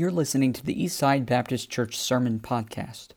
You're 0.00 0.10
listening 0.10 0.54
to 0.54 0.64
the 0.64 0.74
Eastside 0.74 1.26
Baptist 1.26 1.68
Church 1.68 1.98
Sermon 1.98 2.40
Podcast. 2.40 3.08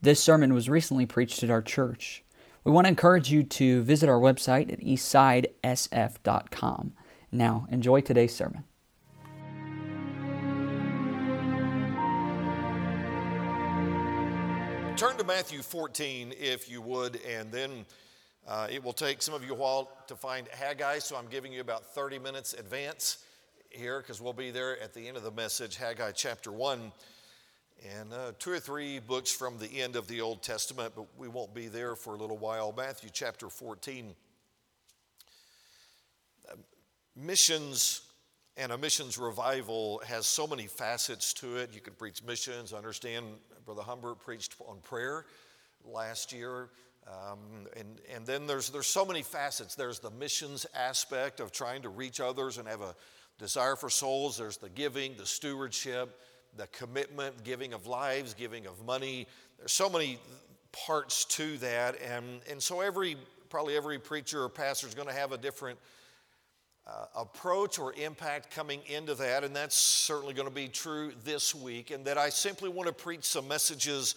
This 0.00 0.18
sermon 0.18 0.52
was 0.52 0.68
recently 0.68 1.06
preached 1.06 1.44
at 1.44 1.50
our 1.50 1.62
church. 1.62 2.24
We 2.64 2.72
want 2.72 2.86
to 2.86 2.88
encourage 2.88 3.30
you 3.30 3.44
to 3.44 3.82
visit 3.82 4.08
our 4.08 4.18
website 4.18 4.72
at 4.72 4.80
eastsidesf.com. 4.80 6.94
Now, 7.30 7.68
enjoy 7.70 8.00
today's 8.00 8.34
sermon. 8.34 8.64
Turn 14.96 15.16
to 15.18 15.24
Matthew 15.24 15.62
14 15.62 16.34
if 16.36 16.68
you 16.68 16.82
would, 16.82 17.20
and 17.24 17.52
then 17.52 17.86
uh, 18.48 18.66
it 18.68 18.82
will 18.82 18.92
take 18.92 19.22
some 19.22 19.34
of 19.34 19.44
you 19.44 19.52
a 19.52 19.56
while 19.56 19.92
to 20.08 20.16
find 20.16 20.48
Haggai, 20.48 20.98
so 20.98 21.14
I'm 21.14 21.28
giving 21.28 21.52
you 21.52 21.60
about 21.60 21.94
30 21.94 22.18
minutes 22.18 22.52
advance 22.54 23.18
here 23.74 24.00
because 24.00 24.20
we'll 24.20 24.32
be 24.32 24.50
there 24.50 24.80
at 24.82 24.94
the 24.94 25.08
end 25.08 25.16
of 25.16 25.22
the 25.22 25.30
message, 25.30 25.76
Haggai 25.76 26.12
chapter 26.12 26.52
1, 26.52 26.92
and 27.98 28.12
uh, 28.12 28.32
two 28.38 28.50
or 28.50 28.60
three 28.60 28.98
books 28.98 29.32
from 29.32 29.58
the 29.58 29.80
end 29.80 29.96
of 29.96 30.06
the 30.08 30.20
Old 30.20 30.42
Testament, 30.42 30.92
but 30.94 31.06
we 31.18 31.28
won't 31.28 31.54
be 31.54 31.68
there 31.68 31.96
for 31.96 32.14
a 32.14 32.16
little 32.16 32.38
while. 32.38 32.72
Matthew 32.76 33.10
chapter 33.12 33.48
14. 33.48 34.14
Uh, 36.50 36.54
missions 37.16 38.02
and 38.56 38.72
a 38.72 38.78
missions 38.78 39.18
revival 39.18 40.02
has 40.06 40.26
so 40.26 40.46
many 40.46 40.66
facets 40.66 41.32
to 41.34 41.56
it. 41.56 41.70
You 41.74 41.80
can 41.80 41.94
preach 41.94 42.22
missions, 42.22 42.72
I 42.72 42.76
understand 42.76 43.26
Brother 43.64 43.82
Humbert 43.82 44.20
preached 44.20 44.54
on 44.66 44.78
prayer 44.82 45.26
last 45.84 46.32
year. 46.32 46.68
Um, 47.06 47.66
and, 47.76 48.00
and 48.14 48.26
then 48.26 48.46
there's, 48.46 48.70
there's 48.70 48.86
so 48.86 49.04
many 49.04 49.22
facets. 49.22 49.74
There's 49.74 49.98
the 49.98 50.10
missions 50.10 50.66
aspect 50.74 51.40
of 51.40 51.50
trying 51.50 51.82
to 51.82 51.88
reach 51.88 52.20
others 52.20 52.58
and 52.58 52.68
have 52.68 52.80
a 52.80 52.94
desire 53.42 53.74
for 53.74 53.90
souls. 53.90 54.38
There's 54.38 54.56
the 54.56 54.68
giving, 54.68 55.16
the 55.16 55.26
stewardship, 55.26 56.20
the 56.56 56.68
commitment, 56.68 57.42
giving 57.42 57.72
of 57.72 57.88
lives, 57.88 58.34
giving 58.34 58.66
of 58.66 58.86
money. 58.86 59.26
There's 59.58 59.72
so 59.72 59.90
many 59.90 60.18
parts 60.70 61.24
to 61.24 61.58
that. 61.58 62.00
And, 62.00 62.40
and 62.48 62.62
so 62.62 62.80
every, 62.80 63.16
probably 63.50 63.76
every 63.76 63.98
preacher 63.98 64.44
or 64.44 64.48
pastor 64.48 64.86
is 64.86 64.94
going 64.94 65.08
to 65.08 65.14
have 65.14 65.32
a 65.32 65.38
different 65.38 65.76
uh, 66.86 67.06
approach 67.16 67.80
or 67.80 67.92
impact 67.94 68.52
coming 68.52 68.80
into 68.86 69.14
that, 69.14 69.44
and 69.44 69.54
that's 69.54 69.76
certainly 69.76 70.34
going 70.34 70.48
to 70.48 70.54
be 70.54 70.68
true 70.68 71.12
this 71.24 71.52
week. 71.52 71.90
And 71.90 72.04
that 72.04 72.18
I 72.18 72.28
simply 72.28 72.68
want 72.68 72.86
to 72.86 72.94
preach 72.94 73.24
some 73.24 73.48
messages 73.48 74.14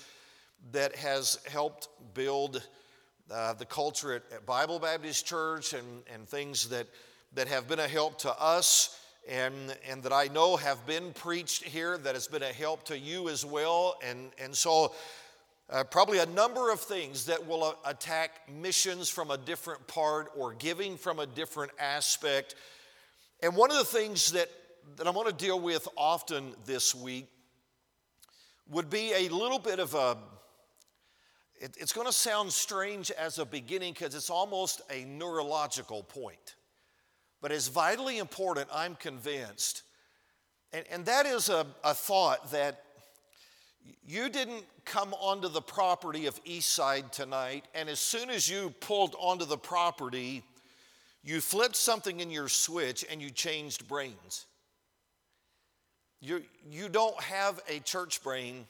that 0.72 0.96
has 0.96 1.40
helped 1.50 1.90
build 2.14 2.62
uh, 3.32 3.54
the 3.54 3.66
culture 3.66 4.14
at, 4.14 4.24
at, 4.32 4.46
Bible 4.46 4.78
Baptist 4.78 5.26
Church 5.26 5.74
and, 5.74 6.04
and 6.14 6.28
things 6.28 6.70
that, 6.70 6.86
that 7.34 7.48
have 7.48 7.68
been 7.68 7.80
a 7.80 7.88
help 7.88 8.20
to 8.20 8.40
us 8.40 9.00
and, 9.30 9.76
and 9.90 10.04
that 10.04 10.14
I 10.14 10.28
know 10.28 10.56
have 10.56 10.86
been 10.86 11.14
preached 11.14 11.64
here 11.64 11.98
that 11.98 12.14
has 12.14 12.28
been 12.28 12.44
a 12.44 12.54
help 12.54 12.84
to 12.86 12.98
you 12.98 13.30
as 13.30 13.46
well. 13.46 13.98
And, 14.04 14.32
and 14.40 14.56
so, 14.56 14.94
uh, 15.70 15.84
probably 15.84 16.20
a 16.20 16.26
number 16.28 16.72
of 16.72 16.80
things 16.80 17.26
that 17.26 17.48
will 17.48 17.64
uh, 17.64 17.74
attack 17.86 18.50
missions 18.54 19.10
from 19.10 19.32
a 19.32 19.38
different 19.38 19.88
part 19.88 20.30
or 20.36 20.54
giving 20.54 20.96
from 20.96 21.20
a 21.20 21.26
different 21.26 21.72
aspect. 21.80 22.56
And 23.42 23.56
one 23.56 23.72
of 23.72 23.78
the 23.78 23.86
things 23.86 24.32
that, 24.34 24.50
that 24.98 25.08
I'm 25.08 25.14
going 25.14 25.26
to 25.26 25.34
deal 25.34 25.60
with 25.60 25.88
often 25.98 26.54
this 26.66 26.94
week 26.94 27.28
would 28.70 28.90
be 28.90 29.14
a 29.14 29.30
little 29.30 29.60
bit 29.60 29.80
of 29.80 29.96
a 29.96 30.18
it, 31.60 31.76
it's 31.80 31.94
going 31.94 32.08
to 32.08 32.14
sound 32.14 32.52
strange 32.52 33.12
as 33.12 33.40
a 33.40 33.46
beginning 33.46 33.94
because 33.94 34.14
it's 34.14 34.30
almost 34.30 34.82
a 34.92 35.06
neurological 35.06 36.04
point, 36.04 36.56
but 37.46 37.52
it's 37.52 37.68
vitally 37.68 38.18
important, 38.18 38.68
I'm 38.74 38.96
convinced. 38.96 39.84
And, 40.74 40.84
and 40.90 41.06
that 41.06 41.28
is 41.28 41.48
a, 41.48 41.68
a 41.84 41.94
thought 41.94 42.50
that 42.50 42.82
you 44.04 44.30
didn't 44.30 44.64
come 44.84 45.14
onto 45.14 45.48
the 45.48 45.62
property 45.62 46.26
of 46.26 46.44
Eastside 46.44 47.12
tonight, 47.12 47.66
and 47.76 47.88
as 47.88 48.00
soon 48.00 48.32
as 48.32 48.50
you 48.50 48.74
pulled 48.80 49.16
onto 49.20 49.46
the 49.46 49.60
property, 49.60 50.42
you 51.24 51.40
flipped 51.40 51.76
something 51.76 52.20
in 52.20 52.32
your 52.32 52.48
switch 52.48 53.06
and 53.12 53.22
you 53.22 53.30
changed 53.30 53.88
brains. 53.88 54.48
You, 56.22 56.42
you 56.68 56.90
don't 56.90 57.22
have 57.22 57.62
a 57.70 57.78
church 57.78 58.24
brain 58.24 58.66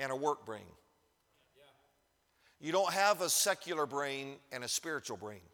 and 0.00 0.10
a 0.10 0.16
work 0.16 0.44
brain. 0.44 0.66
You 2.60 2.72
don't 2.72 2.92
have 2.92 3.20
a 3.20 3.28
secular 3.28 3.86
brain 3.86 4.34
and 4.50 4.64
a 4.64 4.68
spiritual 4.68 5.16
brain. 5.16 5.47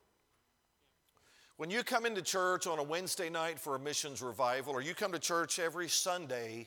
When 1.57 1.71
you 1.71 1.85
come 1.85 2.05
into 2.05 2.21
church 2.21 2.67
on 2.67 2.81
a 2.81 2.83
Wednesday 2.83 3.31
night 3.31 3.61
for 3.61 3.77
a 3.77 3.79
missions 3.79 4.21
revival, 4.21 4.73
or 4.73 4.83
you 4.83 4.93
come 4.93 5.13
to 5.13 5.21
church 5.21 5.61
every 5.61 5.89
Sunday, 5.89 6.67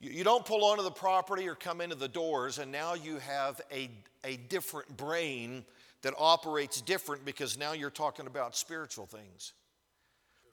you, 0.00 0.22
don't 0.22 0.44
pull 0.44 0.64
onto 0.64 0.84
the 0.84 0.90
property 0.90 1.48
or 1.48 1.56
come 1.56 1.80
into 1.80 1.96
the 1.96 2.06
doors, 2.06 2.58
and 2.58 2.70
now 2.70 2.94
you 2.94 3.18
have 3.18 3.60
a, 3.72 3.90
a 4.22 4.36
different 4.36 4.96
brain 4.96 5.64
that 6.02 6.14
operates 6.16 6.80
different 6.80 7.24
because 7.24 7.58
now 7.58 7.72
you're 7.72 7.90
talking 7.90 8.28
about 8.28 8.56
spiritual 8.56 9.06
things. 9.06 9.52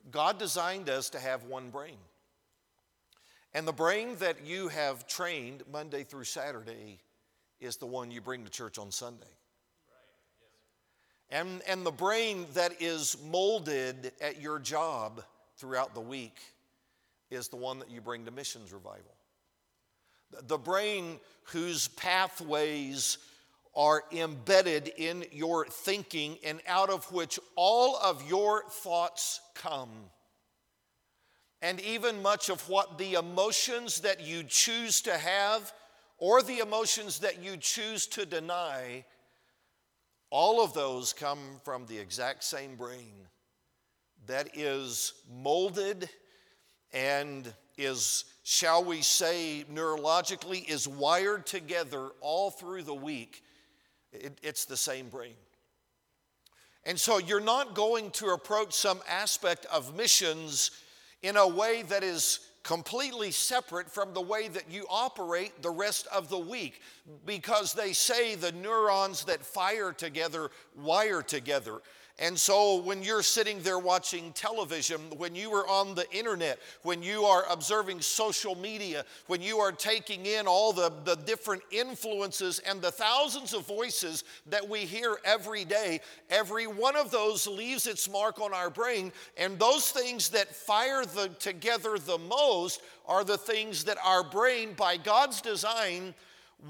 God 0.09 0.39
designed 0.39 0.89
us 0.89 1.11
to 1.11 1.19
have 1.19 1.43
one 1.43 1.69
brain. 1.69 1.97
And 3.53 3.67
the 3.67 3.73
brain 3.73 4.15
that 4.19 4.43
you 4.43 4.69
have 4.69 5.07
trained 5.07 5.61
Monday 5.71 6.03
through 6.03 6.23
Saturday 6.23 6.99
is 7.59 7.77
the 7.77 7.85
one 7.85 8.09
you 8.09 8.21
bring 8.21 8.43
to 8.43 8.49
church 8.49 8.79
on 8.79 8.91
Sunday. 8.91 9.25
And, 11.35 11.61
and 11.67 11.85
the 11.85 11.91
brain 11.91 12.45
that 12.53 12.81
is 12.81 13.17
molded 13.29 14.13
at 14.21 14.41
your 14.41 14.57
job 14.57 15.21
throughout 15.57 15.93
the 15.93 15.99
week 15.99 16.39
is 17.29 17.49
the 17.49 17.57
one 17.57 17.79
that 17.79 17.91
you 17.91 17.99
bring 17.99 18.23
to 18.23 18.31
missions 18.31 18.71
revival. 18.71 19.13
The 20.43 20.57
brain 20.57 21.19
whose 21.47 21.89
pathways 21.89 23.17
are 23.75 24.03
embedded 24.13 24.93
in 24.95 25.25
your 25.33 25.65
thinking 25.65 26.37
and 26.41 26.61
out 26.69 26.89
of 26.89 27.11
which 27.11 27.37
all 27.57 27.97
of 27.97 28.25
your 28.29 28.63
thoughts 28.69 29.41
come. 29.55 29.91
And 31.61 31.81
even 31.81 32.21
much 32.21 32.47
of 32.47 32.69
what 32.69 32.97
the 32.97 33.15
emotions 33.15 33.99
that 34.01 34.21
you 34.21 34.43
choose 34.43 35.01
to 35.01 35.17
have 35.17 35.73
or 36.17 36.41
the 36.41 36.59
emotions 36.59 37.19
that 37.19 37.43
you 37.43 37.57
choose 37.57 38.07
to 38.07 38.25
deny, 38.25 39.03
all 40.29 40.63
of 40.63 40.73
those 40.73 41.13
come 41.13 41.39
from 41.63 41.85
the 41.85 41.97
exact 41.97 42.43
same 42.43 42.75
brain 42.75 43.13
that 44.27 44.49
is 44.57 45.13
molded 45.41 46.09
and 46.93 47.53
is, 47.77 48.25
shall 48.43 48.83
we 48.83 49.01
say, 49.01 49.65
neurologically, 49.71 50.67
is 50.67 50.87
wired 50.87 51.45
together 51.45 52.09
all 52.21 52.49
through 52.49 52.83
the 52.83 52.93
week. 52.93 53.43
It, 54.11 54.39
it's 54.41 54.65
the 54.65 54.77
same 54.77 55.09
brain. 55.09 55.35
And 56.85 56.99
so 56.99 57.17
you're 57.17 57.39
not 57.39 57.73
going 57.73 58.11
to 58.11 58.27
approach 58.27 58.73
some 58.73 58.99
aspect 59.09 59.65
of 59.73 59.95
missions 59.95 60.71
in 61.21 61.35
a 61.35 61.47
way 61.47 61.81
that 61.83 62.03
is 62.03 62.39
completely 62.65 63.29
separate 63.29 63.89
from 63.89 64.11
the 64.13 64.21
way 64.21 64.47
that 64.47 64.69
you 64.71 64.87
operate 64.89 65.61
the 65.61 65.69
rest 65.69 66.07
of 66.07 66.29
the 66.29 66.37
week 66.37 66.81
because 67.25 67.73
they 67.73 67.93
say 67.93 68.33
the 68.33 68.51
neurons 68.53 69.23
that 69.23 69.45
fire 69.45 69.93
together 69.93 70.49
wire 70.75 71.21
together. 71.21 71.79
And 72.17 72.39
so, 72.39 72.77
when 72.81 73.03
you're 73.03 73.21
sitting 73.21 73.61
there 73.61 73.77
watching 73.77 74.31
television, 74.31 75.01
when 75.17 75.35
you 75.35 75.51
are 75.51 75.67
on 75.67 75.95
the 75.95 76.09
internet, 76.11 76.59
when 76.83 77.03
you 77.03 77.25
are 77.25 77.43
observing 77.49 77.99
social 77.99 78.55
media, 78.55 79.03
when 79.27 79.41
you 79.41 79.57
are 79.57 79.73
taking 79.73 80.25
in 80.25 80.47
all 80.47 80.71
the, 80.71 80.93
the 81.03 81.15
different 81.15 81.61
influences 81.71 82.59
and 82.59 82.81
the 82.81 82.91
thousands 82.91 83.53
of 83.53 83.67
voices 83.67 84.23
that 84.45 84.67
we 84.67 84.79
hear 84.79 85.17
every 85.25 85.65
day, 85.65 85.99
every 86.29 86.67
one 86.67 86.95
of 86.95 87.11
those 87.11 87.47
leaves 87.47 87.85
its 87.85 88.09
mark 88.09 88.39
on 88.39 88.53
our 88.53 88.69
brain. 88.69 89.11
And 89.35 89.59
those 89.59 89.91
things 89.91 90.29
that 90.29 90.55
fire 90.55 91.03
the, 91.03 91.27
together 91.39 91.97
the 91.97 92.17
most 92.17 92.81
are 93.05 93.25
the 93.25 93.37
things 93.37 93.83
that 93.83 93.97
our 94.01 94.23
brain, 94.23 94.73
by 94.77 94.95
God's 94.95 95.41
design, 95.41 96.13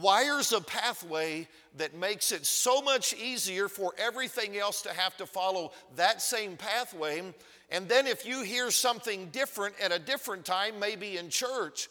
wires 0.02 0.52
a 0.52 0.62
pathway 0.62 1.48
that 1.78 1.96
makes 1.96 2.32
it 2.32 2.46
so 2.46 2.82
much 2.82 3.14
easier 3.14 3.68
for 3.68 3.94
everything 3.98 4.58
else 4.58 4.82
to 4.82 4.94
have 4.94 5.16
to 5.18 5.26
follow 5.26 5.72
that 5.96 6.22
same 6.22 6.58
pathway. 6.58 7.22
And 7.70 7.88
then, 7.88 8.08
if 8.08 8.26
you 8.26 8.44
hear 8.44 8.72
something 8.72 9.30
different 9.30 9.76
at 9.82 9.92
a 9.92 10.00
different 10.00 10.46
time, 10.46 10.80
maybe 10.80 11.18
in 11.18 11.30
church, 11.30 11.90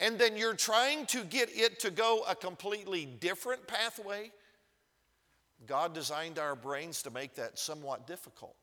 and 0.00 0.18
then 0.18 0.36
you're 0.36 0.54
trying 0.54 1.06
to 1.06 1.24
get 1.24 1.48
it 1.52 1.78
to 1.80 1.90
go 1.90 2.24
a 2.28 2.34
completely 2.34 3.06
different 3.06 3.66
pathway, 3.66 4.32
God 5.66 5.94
designed 5.94 6.38
our 6.38 6.56
brains 6.56 7.02
to 7.02 7.10
make 7.10 7.36
that 7.36 7.58
somewhat 7.58 8.06
difficult. 8.06 8.56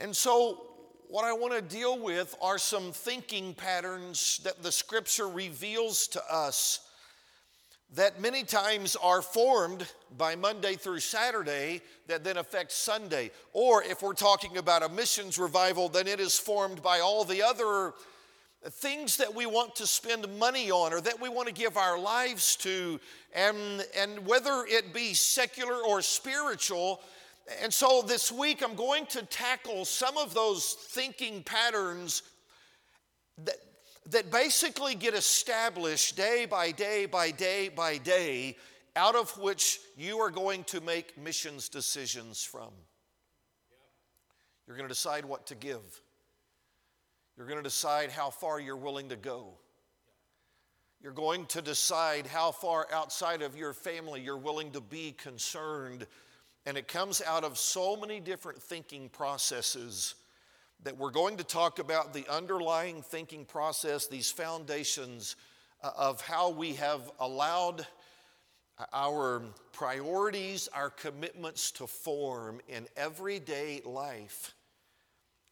And 0.00 0.14
so, 0.14 0.73
what 1.14 1.24
I 1.24 1.32
want 1.32 1.52
to 1.52 1.62
deal 1.62 1.96
with 1.96 2.34
are 2.42 2.58
some 2.58 2.90
thinking 2.90 3.54
patterns 3.54 4.40
that 4.42 4.64
the 4.64 4.72
scripture 4.72 5.28
reveals 5.28 6.08
to 6.08 6.20
us 6.28 6.88
that 7.94 8.20
many 8.20 8.42
times 8.42 8.96
are 8.96 9.22
formed 9.22 9.86
by 10.18 10.34
Monday 10.34 10.74
through 10.74 10.98
Saturday 10.98 11.82
that 12.08 12.24
then 12.24 12.36
affects 12.36 12.74
Sunday. 12.74 13.30
Or 13.52 13.80
if 13.84 14.02
we're 14.02 14.12
talking 14.12 14.56
about 14.56 14.82
a 14.82 14.88
missions 14.88 15.38
revival, 15.38 15.88
then 15.88 16.08
it 16.08 16.18
is 16.18 16.36
formed 16.36 16.82
by 16.82 16.98
all 16.98 17.22
the 17.22 17.44
other 17.44 17.92
things 18.68 19.16
that 19.18 19.32
we 19.32 19.46
want 19.46 19.76
to 19.76 19.86
spend 19.86 20.26
money 20.36 20.72
on 20.72 20.92
or 20.92 21.00
that 21.00 21.20
we 21.20 21.28
want 21.28 21.46
to 21.46 21.54
give 21.54 21.76
our 21.76 21.96
lives 21.96 22.56
to, 22.56 22.98
and, 23.32 23.86
and 23.96 24.26
whether 24.26 24.64
it 24.66 24.92
be 24.92 25.14
secular 25.14 25.76
or 25.76 26.02
spiritual. 26.02 27.00
And 27.62 27.72
so 27.72 28.02
this 28.02 28.32
week 28.32 28.62
I'm 28.62 28.74
going 28.74 29.06
to 29.06 29.22
tackle 29.26 29.84
some 29.84 30.16
of 30.16 30.32
those 30.34 30.72
thinking 30.72 31.42
patterns 31.42 32.22
that, 33.44 33.56
that 34.10 34.30
basically 34.30 34.94
get 34.94 35.14
established 35.14 36.16
day 36.16 36.46
by 36.46 36.70
day 36.70 37.06
by 37.06 37.30
day 37.30 37.68
by 37.68 37.98
day, 37.98 38.56
out 38.96 39.14
of 39.14 39.36
which 39.38 39.80
you 39.96 40.18
are 40.18 40.30
going 40.30 40.64
to 40.64 40.80
make 40.80 41.18
missions 41.18 41.68
decisions 41.68 42.42
from. 42.42 42.70
You're 44.66 44.76
going 44.76 44.88
to 44.88 44.94
decide 44.94 45.24
what 45.24 45.46
to 45.48 45.54
give. 45.54 46.00
You're 47.36 47.46
going 47.46 47.58
to 47.58 47.64
decide 47.64 48.10
how 48.10 48.30
far 48.30 48.60
you're 48.60 48.76
willing 48.76 49.08
to 49.10 49.16
go. 49.16 49.58
You're 51.02 51.12
going 51.12 51.44
to 51.46 51.60
decide 51.60 52.26
how 52.26 52.52
far 52.52 52.86
outside 52.90 53.42
of 53.42 53.58
your 53.58 53.74
family 53.74 54.22
you're 54.22 54.38
willing 54.38 54.70
to 54.70 54.80
be 54.80 55.12
concerned. 55.12 56.06
And 56.66 56.78
it 56.78 56.88
comes 56.88 57.20
out 57.20 57.44
of 57.44 57.58
so 57.58 57.96
many 57.96 58.20
different 58.20 58.62
thinking 58.62 59.08
processes 59.10 60.14
that 60.82 60.96
we're 60.96 61.10
going 61.10 61.36
to 61.36 61.44
talk 61.44 61.78
about 61.78 62.12
the 62.12 62.26
underlying 62.28 63.02
thinking 63.02 63.44
process, 63.44 64.06
these 64.06 64.30
foundations 64.30 65.36
uh, 65.82 65.90
of 65.96 66.20
how 66.20 66.50
we 66.50 66.74
have 66.74 67.10
allowed 67.20 67.86
our 68.92 69.42
priorities, 69.72 70.68
our 70.74 70.90
commitments 70.90 71.70
to 71.72 71.86
form 71.86 72.60
in 72.68 72.86
everyday 72.96 73.80
life, 73.84 74.54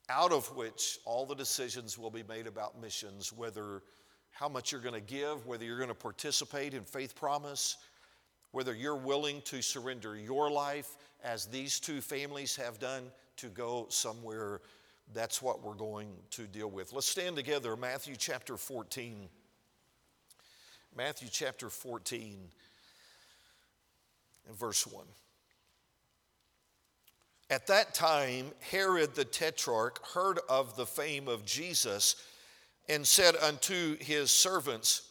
out 0.09 0.33
of 0.33 0.47
which 0.57 0.99
all 1.05 1.25
the 1.25 1.35
decisions 1.35 1.97
will 1.97 2.11
be 2.11 2.25
made 2.25 2.47
about 2.47 2.81
missions, 2.81 3.33
whether 3.33 3.83
how 4.31 4.49
much 4.49 4.73
you're 4.73 4.81
going 4.81 4.95
to 4.95 5.01
give, 5.01 5.47
whether 5.47 5.65
you're 5.65 5.77
going 5.77 5.89
to 5.89 5.95
participate 5.95 6.75
in 6.75 6.85
faith 6.85 7.15
promise, 7.15 7.77
whether 8.53 8.75
you're 8.75 8.97
willing 8.97 9.43
to 9.43 9.63
surrender 9.63 10.17
your 10.17 10.51
life, 10.51 10.97
as 11.25 11.47
these 11.47 11.81
two 11.81 12.01
families 12.01 12.55
have 12.57 12.79
done, 12.79 13.05
to 13.37 13.49
go 13.49 13.87
somewhere. 13.89 14.61
That's 15.15 15.43
what 15.43 15.63
we're 15.63 15.75
going 15.75 16.09
to 16.31 16.43
deal 16.43 16.71
with. 16.71 16.93
Let's 16.93 17.07
stand 17.07 17.37
together, 17.37 17.77
Matthew 17.77 18.15
chapter 18.17 18.57
14. 18.57 19.29
Matthew 20.95 21.29
chapter 21.31 21.71
14 21.71 22.39
and 24.47 24.59
verse 24.59 24.87
1. 24.87 25.05
At 27.49 27.67
that 27.67 27.95
time, 27.95 28.47
Herod 28.71 29.15
the 29.15 29.25
Tetrarch 29.25 30.07
heard 30.15 30.39
of 30.49 30.77
the 30.77 30.87
fame 30.87 31.29
of 31.29 31.45
Jesus 31.45 32.17
and 32.89 33.07
said 33.07 33.37
unto 33.37 33.97
his 33.99 34.31
servants, 34.31 35.11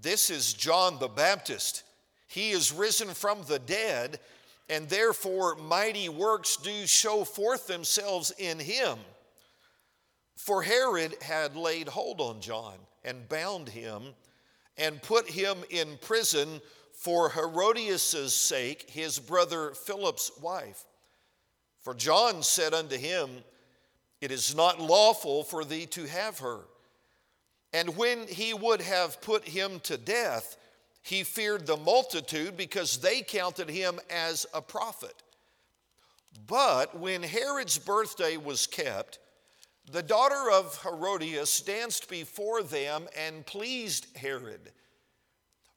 This 0.00 0.30
is 0.30 0.52
John 0.52 0.98
the 0.98 1.08
Baptist. 1.08 1.84
He 2.30 2.50
is 2.50 2.72
risen 2.72 3.08
from 3.08 3.42
the 3.42 3.58
dead, 3.58 4.20
and 4.68 4.88
therefore 4.88 5.56
mighty 5.56 6.08
works 6.08 6.56
do 6.56 6.86
show 6.86 7.24
forth 7.24 7.66
themselves 7.66 8.32
in 8.38 8.60
him. 8.60 8.98
For 10.36 10.62
Herod 10.62 11.20
had 11.22 11.56
laid 11.56 11.88
hold 11.88 12.20
on 12.20 12.40
John 12.40 12.76
and 13.02 13.28
bound 13.28 13.68
him 13.68 14.14
and 14.76 15.02
put 15.02 15.28
him 15.28 15.58
in 15.70 15.98
prison 16.00 16.60
for 16.92 17.30
Herodias' 17.30 18.32
sake, 18.32 18.88
his 18.88 19.18
brother 19.18 19.72
Philip's 19.72 20.30
wife. 20.40 20.84
For 21.80 21.94
John 21.94 22.44
said 22.44 22.74
unto 22.74 22.96
him, 22.96 23.42
It 24.20 24.30
is 24.30 24.54
not 24.54 24.80
lawful 24.80 25.42
for 25.42 25.64
thee 25.64 25.86
to 25.86 26.06
have 26.06 26.38
her. 26.38 26.60
And 27.72 27.96
when 27.96 28.28
he 28.28 28.54
would 28.54 28.82
have 28.82 29.20
put 29.20 29.48
him 29.48 29.80
to 29.80 29.96
death, 29.96 30.56
he 31.02 31.22
feared 31.24 31.66
the 31.66 31.76
multitude 31.76 32.56
because 32.56 32.98
they 32.98 33.22
counted 33.22 33.68
him 33.68 34.00
as 34.10 34.46
a 34.52 34.60
prophet. 34.62 35.14
But 36.46 36.98
when 36.98 37.22
Herod's 37.22 37.78
birthday 37.78 38.36
was 38.36 38.66
kept, 38.66 39.18
the 39.90 40.02
daughter 40.02 40.50
of 40.52 40.80
Herodias 40.82 41.60
danced 41.62 42.08
before 42.08 42.62
them 42.62 43.08
and 43.16 43.44
pleased 43.44 44.16
Herod. 44.16 44.72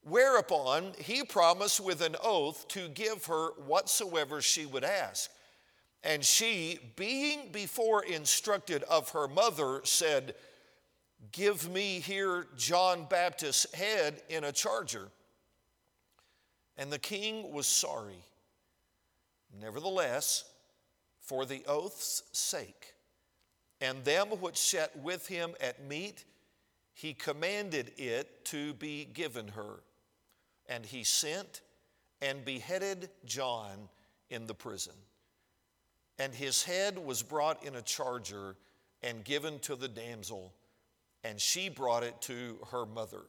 Whereupon 0.04 0.94
he 1.00 1.24
promised 1.24 1.80
with 1.80 2.02
an 2.02 2.16
oath 2.22 2.68
to 2.70 2.90
give 2.90 3.26
her 3.26 3.52
whatsoever 3.66 4.42
she 4.42 4.66
would 4.66 4.84
ask. 4.84 5.32
And 6.04 6.24
she, 6.26 6.80
being 6.98 7.50
before 7.52 8.04
instructed 8.04 8.84
of 8.84 9.10
her 9.12 9.28
mother, 9.28 9.82
said, 9.86 10.36
Give 11.32 11.70
me 11.70 12.00
here 12.00 12.48
John 12.58 13.06
Baptist's 13.10 13.74
head 13.74 14.22
in 14.30 14.44
a 14.44 14.52
charger. 14.52 15.10
And 16.78 16.92
the 16.92 17.00
king 17.00 17.52
was 17.52 17.68
sorry. 17.68 18.24
Nevertheless, 19.60 20.44
for 21.22 21.46
the 21.46 21.64
oath's 21.68 22.24
sake, 22.32 22.94
and 23.80 24.04
them 24.04 24.30
which 24.30 24.58
sat 24.58 24.98
with 24.98 25.28
him 25.28 25.54
at 25.62 25.86
meat, 25.86 26.26
he 26.94 27.14
commanded 27.14 27.92
it 27.98 28.46
to 28.46 28.74
be 28.74 29.06
given 29.06 29.48
her 29.50 29.84
and 30.68 30.86
he 30.86 31.04
sent 31.04 31.62
and 32.22 32.46
beheaded 32.46 33.10
John 33.26 33.90
in 34.30 34.48
the 34.48 34.54
prison. 34.54 34.94
And 36.20 36.34
his 36.34 36.64
head 36.64 36.98
was 36.98 37.24
brought 37.24 37.64
in 37.64 37.76
a 37.76 37.82
charger 37.82 38.56
and 39.02 39.24
given 39.24 39.60
to 39.60 39.76
the 39.76 39.88
damsel, 39.88 40.54
and 41.24 41.40
she 41.40 41.70
brought 41.70 42.04
it 42.04 42.22
to 42.22 42.58
her 42.72 42.86
mother. 42.86 43.22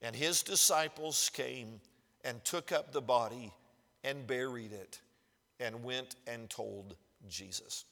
And 0.00 0.14
his 0.14 0.42
disciples 0.42 1.30
came 1.32 1.80
and 2.24 2.44
took 2.44 2.72
up 2.72 2.92
the 2.92 3.00
body 3.00 3.52
and 4.04 4.26
buried 4.26 4.72
it 4.72 5.00
and 5.58 5.82
went 5.82 6.14
and 6.26 6.48
told 6.48 6.96
Jesus. 7.28 7.84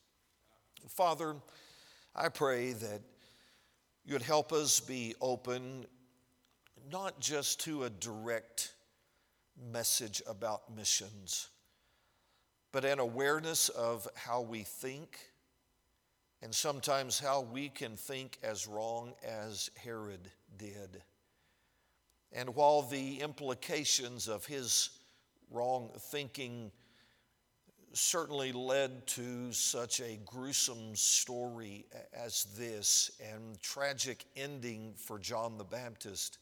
Father, 0.89 1.35
I 2.15 2.29
pray 2.29 2.73
that 2.73 3.01
you'd 4.05 4.23
help 4.23 4.53
us 4.53 4.79
be 4.79 5.15
open 5.21 5.87
not 6.91 7.19
just 7.19 7.61
to 7.61 7.85
a 7.85 7.91
direct 7.91 8.73
message 9.73 10.23
about 10.29 10.75
missions, 10.75 11.49
but 12.73 12.85
an 12.85 13.01
awareness 13.01 13.69
of 13.69 14.07
how 14.15 14.43
we 14.43 14.63
think 14.63 15.19
and 16.47 16.55
sometimes 16.55 17.19
how 17.19 17.41
we 17.41 17.69
can 17.69 17.97
think 17.97 18.39
as 18.41 18.69
wrong 18.69 19.13
as 19.27 19.69
Herod 19.83 20.31
did. 20.57 21.03
And 22.31 22.55
while 22.55 22.83
the 22.83 23.19
implications 23.21 24.29
of 24.29 24.47
his 24.47 24.91
wrong 25.51 25.91
thinking 25.99 26.71
certainly 27.95 28.53
led 28.53 29.09
to 29.09 29.53
such 29.53 29.99
a 29.99 30.21
gruesome 30.25 30.95
story 30.95 31.85
as 32.13 32.47
this 32.57 33.11
and 33.21 33.61
tragic 33.61 34.25
ending 34.37 34.95
for 34.97 35.19
John 35.19 35.59
the 35.59 35.65
Baptist, 35.65 36.39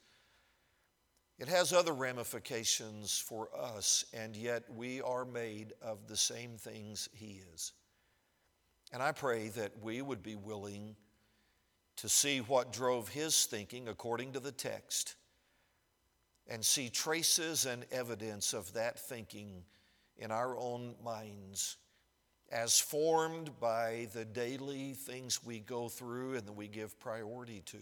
it 1.39 1.49
has 1.49 1.73
other 1.73 1.95
ramifications 1.95 3.17
for 3.17 3.49
us, 3.59 4.05
and 4.13 4.37
yet 4.37 4.65
we 4.71 5.01
are 5.01 5.25
made 5.25 5.73
of 5.81 6.09
the 6.09 6.17
same 6.19 6.59
things 6.59 7.09
He 7.15 7.41
is. 7.55 7.73
And 8.95 9.03
I 9.03 9.11
pray 9.11 9.49
that 9.49 9.73
we 9.83 10.03
would 10.03 10.23
be 10.23 10.37
willing 10.37 10.95
to 11.97 12.09
see 12.09 12.39
what 12.39 12.73
drove 12.73 13.09
His 13.09 13.45
thinking 13.45 13.89
according 13.89 14.35
to 14.35 14.41
the 14.41 14.53
text 14.53 15.17
and 16.47 16.65
see 16.65 16.91
traces 16.91 17.67
and 17.67 17.85
evidence 17.91 18.53
of 18.53 18.73
that 18.75 18.97
thinking 18.97 19.65
in 20.17 20.31
our 20.31 20.57
own 20.57 20.95
minds 21.05 21.77
as 22.53 22.79
formed 22.79 23.51
by 23.59 24.07
the 24.15 24.25
daily 24.25 24.93
things 24.93 25.45
we 25.45 25.59
go 25.59 25.89
through 25.89 26.37
and 26.37 26.47
that 26.47 26.53
we 26.53 26.69
give 26.69 27.01
priority 27.01 27.63
to 27.67 27.79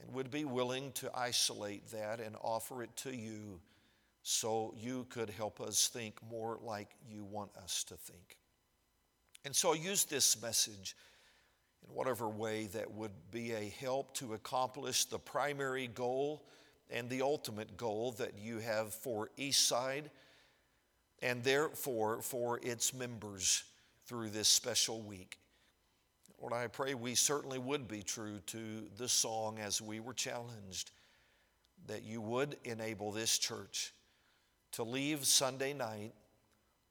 and 0.00 0.12
would 0.12 0.32
be 0.32 0.44
willing 0.44 0.90
to 0.90 1.08
isolate 1.16 1.86
that 1.90 2.18
and 2.18 2.34
offer 2.42 2.82
it 2.82 2.96
to 2.96 3.14
you 3.14 3.60
so 4.22 4.74
you 4.76 5.06
could 5.08 5.30
help 5.30 5.60
us 5.60 5.86
think 5.86 6.16
more 6.28 6.58
like 6.60 6.96
you 7.08 7.22
want 7.22 7.56
us 7.58 7.84
to 7.84 7.94
think. 7.94 8.41
And 9.44 9.54
so 9.54 9.72
use 9.72 10.04
this 10.04 10.40
message 10.40 10.94
in 11.86 11.94
whatever 11.94 12.28
way 12.28 12.66
that 12.66 12.90
would 12.92 13.30
be 13.30 13.52
a 13.52 13.72
help 13.80 14.14
to 14.14 14.34
accomplish 14.34 15.04
the 15.04 15.18
primary 15.18 15.88
goal 15.88 16.44
and 16.90 17.08
the 17.08 17.22
ultimate 17.22 17.76
goal 17.76 18.12
that 18.18 18.38
you 18.38 18.58
have 18.58 18.94
for 18.94 19.30
Eastside 19.38 20.04
and 21.20 21.42
therefore 21.42 22.20
for 22.20 22.60
its 22.62 22.92
members 22.92 23.64
through 24.06 24.28
this 24.28 24.48
special 24.48 25.00
week. 25.00 25.38
Lord, 26.40 26.52
I 26.52 26.66
pray 26.66 26.94
we 26.94 27.14
certainly 27.14 27.58
would 27.58 27.86
be 27.86 28.02
true 28.02 28.40
to 28.46 28.88
the 28.98 29.08
song 29.08 29.58
as 29.58 29.80
we 29.80 30.00
were 30.00 30.12
challenged, 30.12 30.90
that 31.86 32.02
you 32.02 32.20
would 32.20 32.56
enable 32.64 33.12
this 33.12 33.38
church 33.38 33.92
to 34.72 34.82
leave 34.82 35.24
Sunday 35.24 35.72
night 35.72 36.12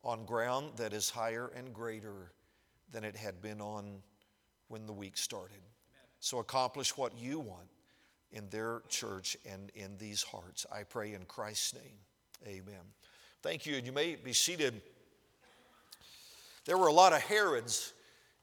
on 0.03 0.25
ground 0.25 0.71
that 0.77 0.93
is 0.93 1.09
higher 1.09 1.51
and 1.55 1.73
greater 1.73 2.31
than 2.91 3.03
it 3.03 3.15
had 3.15 3.41
been 3.41 3.61
on 3.61 4.01
when 4.67 4.85
the 4.85 4.93
week 4.93 5.17
started. 5.17 5.61
So 6.19 6.39
accomplish 6.39 6.95
what 6.97 7.17
you 7.17 7.39
want 7.39 7.69
in 8.31 8.49
their 8.49 8.81
church 8.89 9.35
and 9.49 9.71
in 9.75 9.97
these 9.97 10.23
hearts. 10.23 10.65
I 10.71 10.83
pray 10.83 11.13
in 11.13 11.25
Christ's 11.25 11.73
name. 11.73 11.97
Amen. 12.47 12.81
Thank 13.41 13.65
you. 13.65 13.75
You 13.75 13.91
may 13.91 14.15
be 14.15 14.33
seated. 14.33 14.81
There 16.65 16.77
were 16.77 16.87
a 16.87 16.93
lot 16.93 17.13
of 17.13 17.21
Herods 17.21 17.93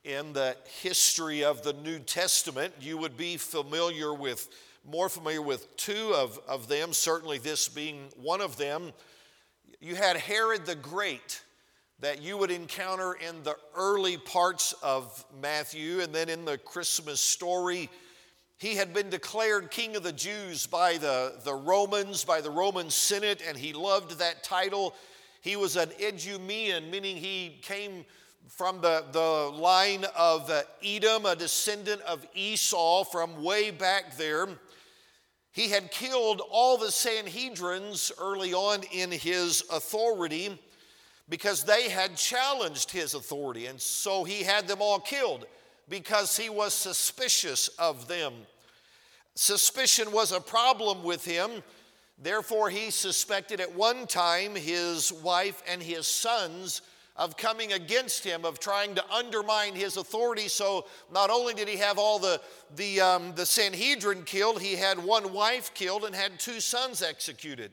in 0.05 0.33
the 0.33 0.57
history 0.83 1.45
of 1.45 1.63
the 1.63 1.73
New 1.73 1.99
Testament. 2.01 2.75
You 2.81 2.99
would 2.99 3.17
be 3.17 3.37
familiar 3.37 4.13
with, 4.13 4.49
more 4.85 5.09
familiar 5.09 5.43
with 5.43 5.77
two 5.77 6.13
of, 6.15 6.39
of 6.49 6.69
them, 6.69 6.93
certainly 6.93 7.39
this 7.39 7.69
being 7.69 8.09
one 8.17 8.41
of 8.41 8.57
them. 8.57 8.93
You 9.81 9.95
had 9.95 10.17
Herod 10.17 10.67
the 10.67 10.75
Great 10.75 11.43
that 12.01 12.23
you 12.23 12.37
would 12.39 12.51
encounter 12.51 13.15
in 13.15 13.43
the 13.43 13.57
early 13.77 14.17
parts 14.17 14.73
of 14.83 15.25
Matthew 15.41 16.01
and 16.01 16.15
then 16.15 16.29
in 16.29 16.45
the 16.45 16.59
Christmas 16.59 17.21
story. 17.21 17.91
He 18.57 18.77
had 18.77 18.95
been 18.95 19.11
declared 19.11 19.71
king 19.71 19.97
of 19.97 20.05
the 20.05 20.13
Jews 20.13 20.67
by 20.67 20.99
the, 20.99 21.35
the 21.45 21.55
Romans, 21.55 22.25
by 22.25 22.41
the 22.41 22.51
Roman 22.51 22.91
Senate, 22.91 23.43
and 23.47 23.57
he 23.57 23.73
loved 23.73 24.19
that 24.19 24.45
title. 24.45 24.95
He 25.41 25.57
was 25.57 25.77
an 25.77 25.91
Idumean, 26.01 26.91
meaning 26.91 27.17
he 27.17 27.59
came 27.63 28.05
from 28.49 28.81
the, 28.81 29.05
the 29.13 29.21
line 29.61 30.05
of 30.17 30.49
uh, 30.51 30.63
Edom, 30.85 31.27
a 31.27 31.37
descendant 31.37 32.01
of 32.03 32.27
Esau 32.35 33.05
from 33.05 33.43
way 33.43 33.71
back 33.71 34.17
there. 34.17 34.49
He 35.53 35.69
had 35.69 35.91
killed 35.91 36.43
all 36.51 36.77
the 36.77 36.87
Sanhedrins 36.87 38.13
early 38.21 38.55
on 38.55 38.85
in 38.93 39.11
his 39.11 39.65
authority 39.73 40.59
because 41.29 41.65
they 41.65 41.89
had 41.89 42.17
challenged 42.17 42.91
his 42.91 43.15
authority, 43.15 43.67
and 43.67 43.81
so 43.81 44.25
he 44.25 44.43
had 44.43 44.67
them 44.67 44.81
all 44.81 44.99
killed 44.99 45.47
because 45.89 46.37
he 46.37 46.49
was 46.49 46.75
suspicious 46.75 47.69
of 47.79 48.09
them. 48.09 48.33
Suspicion 49.35 50.11
was 50.13 50.33
a 50.33 50.41
problem 50.41 51.03
with 51.03 51.25
him. 51.25 51.63
Therefore, 52.21 52.71
he 52.71 52.91
suspected 52.91 53.61
at 53.61 53.75
one 53.75 54.07
time 54.07 54.55
his 54.55 55.13
wife 55.13 55.63
and 55.69 55.83
his 55.83 56.07
sons 56.07 56.83
of 57.19 57.37
coming 57.37 57.73
against 57.73 58.23
him, 58.25 58.45
of 58.45 58.61
trying 58.61 58.95
to 58.95 59.13
undermine 59.13 59.75
his 59.75 59.97
authority. 59.97 60.49
So 60.49 60.87
not 61.13 61.31
only 61.31 61.53
did 61.53 61.69
he 61.69 61.77
have 61.77 61.99
all 61.99 62.19
the, 62.19 62.41
the, 62.77 63.01
um, 63.01 63.33
the 63.35 63.45
Sanhedrin 63.45 64.23
killed, 64.23 64.63
he 64.63 64.75
had 64.75 64.99
one 65.03 65.33
wife 65.33 65.75
killed 65.75 66.05
and 66.05 66.15
had 66.15 66.39
two 66.39 66.61
sons 66.61 67.03
executed. 67.03 67.73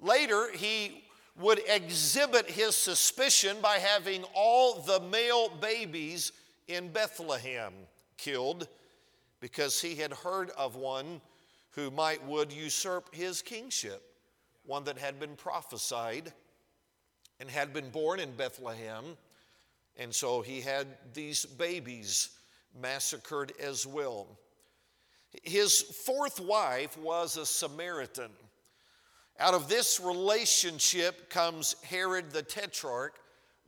Later, 0.00 0.50
he 0.52 1.01
would 1.36 1.60
exhibit 1.66 2.50
his 2.50 2.76
suspicion 2.76 3.56
by 3.62 3.78
having 3.78 4.24
all 4.34 4.80
the 4.82 5.00
male 5.00 5.48
babies 5.48 6.32
in 6.68 6.88
Bethlehem 6.88 7.72
killed 8.18 8.68
because 9.40 9.80
he 9.80 9.94
had 9.94 10.12
heard 10.12 10.50
of 10.50 10.76
one 10.76 11.20
who 11.70 11.90
might 11.90 12.24
would 12.26 12.52
usurp 12.52 13.14
his 13.14 13.42
kingship, 13.42 14.02
one 14.64 14.84
that 14.84 14.98
had 14.98 15.18
been 15.18 15.34
prophesied 15.36 16.32
and 17.40 17.50
had 17.50 17.72
been 17.72 17.90
born 17.90 18.20
in 18.20 18.30
Bethlehem. 18.32 19.16
And 19.96 20.14
so 20.14 20.42
he 20.42 20.60
had 20.60 20.86
these 21.12 21.44
babies 21.44 22.30
massacred 22.80 23.52
as 23.60 23.86
well. 23.86 24.38
His 25.42 25.80
fourth 25.80 26.40
wife 26.40 26.96
was 26.98 27.36
a 27.36 27.46
Samaritan. 27.46 28.30
Out 29.40 29.54
of 29.54 29.68
this 29.68 29.98
relationship 29.98 31.30
comes 31.30 31.76
Herod 31.82 32.30
the 32.30 32.42
Tetrarch 32.42 33.14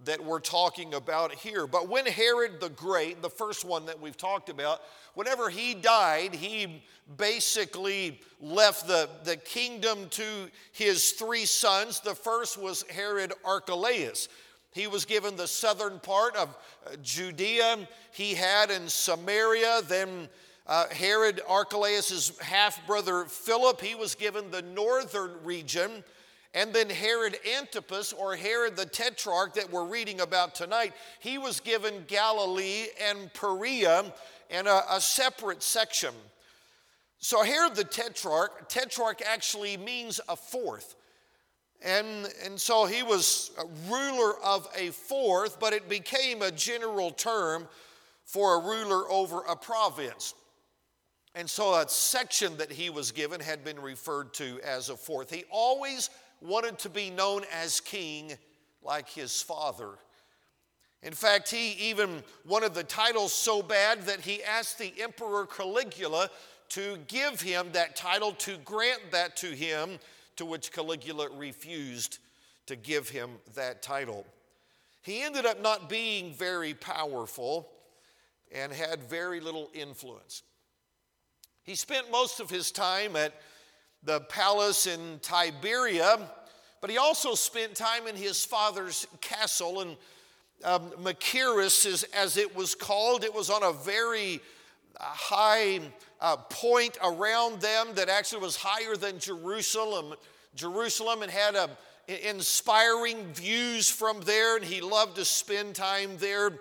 that 0.05 0.23
we're 0.23 0.41
talking 0.41 0.95
about 0.95 1.33
here. 1.35 1.67
But 1.67 1.89
when 1.89 2.07
Herod 2.07 2.61
the 2.61 2.69
Great, 2.69 3.23
the 3.23 3.31
first 3.31 3.65
one 3.65 3.87
that 3.87 4.01
we've 4.01 4.17
talked 4.17 4.49
about, 4.49 4.83
whenever 5.15 5.49
he 5.49 5.75
died, 5.75 6.35
he 6.35 6.83
basically 7.17 8.21
left 8.41 8.87
the, 8.87 9.09
the 9.25 9.37
kingdom 9.37 10.09
to 10.11 10.51
his 10.73 11.13
three 11.13 11.47
sons. 11.47 12.01
The 12.01 12.15
first 12.15 12.59
was 12.59 12.85
Herod 12.91 13.33
Archelaus. 13.45 14.29
He 14.73 14.87
was 14.89 15.05
given 15.05 15.37
the 15.37 15.47
southern 15.47 16.01
part 16.01 16.35
of 16.37 16.49
uh, 16.87 16.97
Judea. 17.03 17.89
He 18.13 18.35
had 18.35 18.71
in 18.71 18.89
Samaria, 18.89 19.83
then 19.89 20.29
uh, 20.67 20.89
Herod 20.89 21.41
Archelaus' 21.47 22.37
half 22.39 22.87
brother 22.87 23.25
Philip, 23.27 23.81
he 23.81 23.95
was 23.95 24.15
given 24.15 24.51
the 24.51 24.63
northern 24.63 25.33
region. 25.45 26.05
And 26.55 26.73
then 26.73 26.89
Herod 26.89 27.37
Antipas, 27.59 28.13
or 28.13 28.37
Herod 28.37 28.77
the 28.77 28.87
Tetrarch, 28.87 29.55
that 29.55 29.73
we're 29.73 29.87
reading 29.87 30.21
about 30.21 30.55
tonight, 30.55 30.93
he 31.19 31.37
was 31.37 31.59
given 31.59 32.05
Galilee 32.07 32.87
and 33.03 33.33
Perea 33.35 34.13
and 34.51 34.69
a, 34.69 34.95
a 34.95 35.01
separate 35.01 35.63
section. 35.65 36.15
So 37.19 37.43
Herod 37.43 37.75
the 37.75 37.85
Tetrarch, 37.85 38.69
Tetrarch 38.69 39.21
actually 39.27 39.77
means 39.77 40.21
a 40.29 40.37
fourth. 40.37 40.95
And, 41.83 42.29
and 42.45 42.59
so 42.59 42.87
he 42.87 43.03
was 43.03 43.51
ruler 43.89 44.35
of 44.43 44.69
a 44.77 44.91
fourth, 44.91 45.59
but 45.59 45.73
it 45.73 45.89
became 45.89 46.41
a 46.41 46.51
general 46.51 47.11
term 47.11 47.67
for 48.25 48.57
a 48.57 48.65
ruler 48.65 49.11
over 49.11 49.41
a 49.49 49.57
province. 49.57 50.35
And 51.35 51.51
so 51.51 51.75
a 51.75 51.89
section 51.89 52.57
that 52.59 52.71
he 52.71 52.91
was 52.91 53.11
given 53.11 53.41
had 53.41 53.65
been 53.65 53.81
referred 53.81 54.33
to 54.35 54.61
as 54.65 54.89
a 54.89 54.97
fourth. 54.97 55.31
He 55.31 55.45
always 55.51 56.11
wanted 56.41 56.79
to 56.81 56.89
be 56.89 57.11
known 57.11 57.43
as 57.53 57.81
king 57.81 58.35
like 58.83 59.09
his 59.09 59.43
father. 59.43 59.91
In 61.03 61.13
fact, 61.13 61.51
he 61.51 61.73
even 61.73 62.23
wanted 62.47 62.73
the 62.73 62.85
title 62.85 63.29
so 63.29 63.63
bad 63.63 64.03
that 64.03 64.21
he 64.21 64.43
asked 64.43 64.79
the 64.79 64.93
Emperor 65.01 65.47
Caligula 65.47 66.31
to 66.71 66.99
give 67.09 67.41
him 67.41 67.69
that 67.73 67.95
title, 67.95 68.33
to 68.33 68.57
grant 68.59 69.11
that 69.11 69.37
to 69.39 69.49
him, 69.49 69.99
to 70.37 70.47
which 70.47 70.73
Caligula 70.73 71.29
refused 71.37 72.19
to 72.67 72.77
give 72.77 73.09
him 73.09 73.33
that 73.55 73.83
title. 73.83 74.25
He 75.03 75.23
ended 75.23 75.45
up 75.45 75.61
not 75.61 75.91
being 75.91 76.33
very 76.33 76.73
powerful 76.73 77.69
and 78.51 78.73
had 78.73 79.03
very 79.03 79.41
little 79.41 79.69
influence. 79.75 80.43
He 81.65 81.75
spent 81.77 82.11
most 82.11 82.41
of 82.41 82.51
his 82.51 82.71
time 82.71 83.17
at 83.17 83.33
the 84.03 84.21
palace 84.21 84.87
in 84.87 85.19
Tiberia, 85.23 86.21
but 86.83 86.91
he 86.91 86.99
also 86.99 87.35
spent 87.35 87.75
time 87.75 88.07
in 88.07 88.17
his 88.17 88.45
father's 88.45 89.07
castle. 89.23 89.81
And 89.81 89.97
um, 90.63 90.93
is, 91.07 92.05
as 92.15 92.37
it 92.37 92.55
was 92.55 92.75
called, 92.75 93.25
it 93.25 93.35
was 93.35 93.49
on 93.49 93.63
a 93.63 93.73
very 93.73 94.43
uh, 95.01 95.05
high 95.05 95.81
uh, 96.21 96.37
point 96.37 96.99
around 97.03 97.63
them 97.63 97.89
that 97.95 98.11
actually 98.11 98.43
was 98.43 98.57
higher 98.57 98.95
than 98.95 99.19
Jerusalem. 99.19 100.15
Jerusalem 100.55 101.23
and 101.23 101.33
had 101.33 101.55
a, 101.55 101.71
inspiring 102.29 103.25
views 103.33 103.89
from 103.89 104.21
there, 104.21 104.57
and 104.57 104.65
he 104.65 104.83
loved 104.83 105.17
to 105.17 105.25
spend 105.25 105.75
time 105.75 106.19
there. 106.19 106.59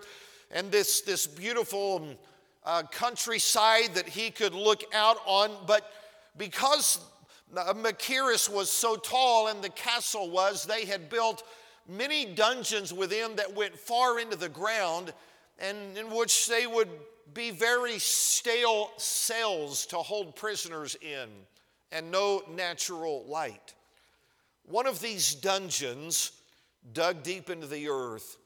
And 0.50 0.72
this, 0.72 1.02
this 1.02 1.26
beautiful 1.26 2.16
uh, 2.64 2.82
countryside 2.90 3.94
that 3.94 4.08
he 4.08 4.30
could 4.30 4.54
look 4.54 4.82
out 4.94 5.18
on. 5.26 5.50
But 5.66 5.90
because 6.36 6.98
Machaerus 7.54 8.48
was 8.48 8.70
so 8.70 8.96
tall 8.96 9.48
and 9.48 9.62
the 9.62 9.70
castle 9.70 10.30
was, 10.30 10.64
they 10.64 10.84
had 10.84 11.10
built 11.10 11.42
many 11.88 12.24
dungeons 12.24 12.92
within 12.92 13.36
that 13.36 13.54
went 13.54 13.78
far 13.78 14.18
into 14.18 14.36
the 14.36 14.48
ground 14.48 15.12
and 15.58 15.96
in 15.96 16.10
which 16.10 16.48
they 16.48 16.66
would 16.66 16.88
be 17.32 17.50
very 17.50 17.98
stale 17.98 18.90
cells 18.96 19.86
to 19.86 19.96
hold 19.96 20.36
prisoners 20.36 20.96
in 21.00 21.28
and 21.92 22.10
no 22.10 22.42
natural 22.50 23.24
light. 23.26 23.74
One 24.64 24.86
of 24.86 25.00
these 25.00 25.34
dungeons, 25.34 26.32
dug 26.92 27.22
deep 27.22 27.50
into 27.50 27.66
the 27.66 27.88
earth, 27.88 28.36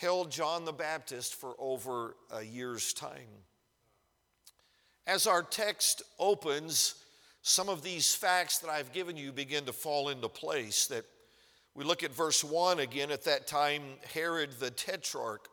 held 0.00 0.30
John 0.30 0.64
the 0.64 0.72
Baptist 0.72 1.34
for 1.34 1.54
over 1.58 2.16
a 2.32 2.42
year's 2.42 2.92
time. 2.92 3.44
As 5.06 5.26
our 5.26 5.42
text 5.42 6.02
opens, 6.18 6.96
some 7.42 7.68
of 7.68 7.82
these 7.82 8.14
facts 8.14 8.58
that 8.58 8.70
I've 8.70 8.92
given 8.92 9.16
you 9.16 9.32
begin 9.32 9.64
to 9.66 9.72
fall 9.72 10.08
into 10.08 10.28
place. 10.28 10.86
That 10.88 11.04
we 11.74 11.84
look 11.84 12.02
at 12.02 12.12
verse 12.12 12.42
1 12.42 12.80
again. 12.80 13.10
At 13.10 13.24
that 13.24 13.46
time, 13.46 13.82
Herod 14.12 14.50
the 14.58 14.70
Tetrarch 14.70 15.48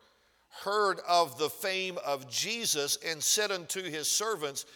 heard 0.62 1.00
of 1.08 1.38
the 1.38 1.50
fame 1.50 1.98
of 2.04 2.28
Jesus 2.28 2.98
and 3.06 3.22
said 3.22 3.50
unto 3.50 3.82
his 3.82 4.10
servants, 4.10 4.66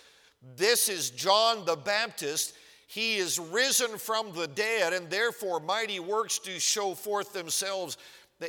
This 0.56 0.88
is 0.88 1.10
John 1.10 1.64
the 1.64 1.76
Baptist. 1.76 2.54
He 2.86 3.16
is 3.16 3.38
risen 3.38 3.98
from 3.98 4.32
the 4.32 4.46
dead, 4.46 4.92
and 4.94 5.10
therefore 5.10 5.60
mighty 5.60 6.00
works 6.00 6.38
do 6.38 6.58
show 6.58 6.94
forth 6.94 7.32
themselves 7.32 7.98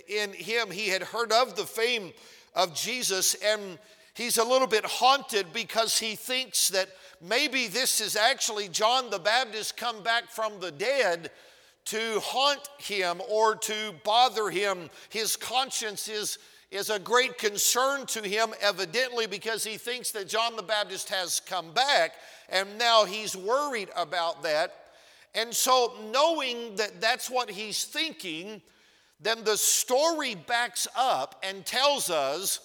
in 0.08 0.34
him. 0.34 0.72
He 0.72 0.90
had 0.90 1.04
heard 1.04 1.32
of 1.32 1.56
the 1.56 1.66
fame 1.66 2.12
of 2.56 2.76
Jesus, 2.76 3.36
and 3.36 3.80
he's 4.14 4.38
a 4.38 4.44
little 4.44 4.68
bit 4.68 4.86
haunted 4.86 5.48
because 5.54 5.98
he 5.98 6.16
thinks 6.16 6.70
that 6.70 6.90
maybe 7.22 7.68
this 7.68 8.02
is 8.02 8.16
actually 8.16 8.68
John 8.70 9.10
the 9.10 9.20
Baptist 9.20 9.78
come 9.78 10.04
back 10.04 10.30
from 10.30 10.60
the 10.60 10.72
dead 10.72 11.32
to 11.86 12.20
haunt 12.20 12.70
him 12.78 13.22
or 13.30 13.56
to 13.56 13.94
bother 14.04 14.50
him. 14.50 14.90
His 15.10 15.36
conscience 15.36 16.08
is, 16.08 16.38
is 16.70 16.90
a 16.90 17.00
great 17.00 17.38
concern 17.38 18.06
to 18.08 18.22
him, 18.22 18.54
evidently, 18.62 19.26
because 19.26 19.64
he 19.64 19.78
thinks 19.78 20.12
that 20.12 20.28
John 20.30 20.56
the 20.56 20.64
Baptist 20.64 21.10
has 21.10 21.40
come 21.40 21.72
back, 21.72 22.12
and 22.50 22.78
now 22.78 23.06
he's 23.06 23.36
worried 23.36 23.90
about 23.96 24.44
that. 24.44 24.74
And 25.36 25.54
so, 25.54 25.94
knowing 26.12 26.76
that 26.76 27.02
that's 27.02 27.30
what 27.30 27.50
he's 27.52 27.84
thinking, 27.84 28.62
then 29.20 29.44
the 29.44 29.58
story 29.58 30.36
backs 30.36 30.88
up 30.96 31.44
and 31.44 31.66
tells 31.66 32.10
us 32.10 32.60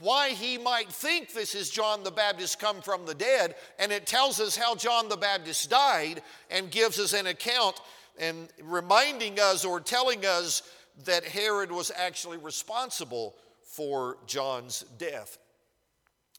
why 0.00 0.30
he 0.30 0.58
might 0.58 0.88
think 0.88 1.32
this 1.32 1.54
is 1.54 1.70
John 1.70 2.04
the 2.04 2.10
Baptist 2.10 2.60
come 2.60 2.82
from 2.82 3.04
the 3.04 3.14
dead, 3.14 3.56
and 3.78 3.90
it 3.90 4.06
tells 4.06 4.38
us 4.38 4.56
how 4.56 4.74
John 4.74 5.08
the 5.08 5.16
Baptist 5.16 5.70
died 5.70 6.22
and 6.50 6.70
gives 6.70 6.98
us 6.98 7.12
an 7.14 7.26
account 7.26 7.80
and 8.18 8.48
reminding 8.62 9.40
us 9.40 9.64
or 9.64 9.80
telling 9.80 10.24
us 10.24 10.62
that 11.04 11.24
Herod 11.24 11.72
was 11.72 11.90
actually 11.96 12.38
responsible 12.38 13.34
for 13.62 14.18
John's 14.26 14.84
death. 14.98 15.38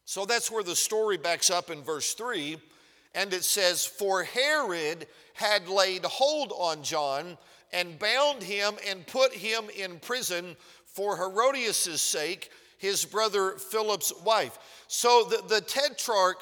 So 0.05 0.25
that's 0.25 0.51
where 0.51 0.63
the 0.63 0.75
story 0.75 1.17
backs 1.17 1.49
up 1.49 1.69
in 1.69 1.83
verse 1.83 2.13
3, 2.13 2.57
and 3.15 3.33
it 3.33 3.43
says, 3.43 3.85
For 3.85 4.23
Herod 4.23 5.07
had 5.33 5.67
laid 5.67 6.05
hold 6.05 6.53
on 6.55 6.83
John 6.83 7.37
and 7.71 7.99
bound 7.99 8.43
him 8.43 8.75
and 8.87 9.05
put 9.07 9.33
him 9.33 9.65
in 9.77 9.99
prison 9.99 10.55
for 10.85 11.15
Herodias' 11.17 12.01
sake 12.01 12.49
his 12.77 13.05
brother 13.05 13.51
Philip's 13.57 14.13
wife. 14.23 14.57
So 14.87 15.25
the, 15.29 15.43
the 15.47 15.61
tetrarch 15.61 16.37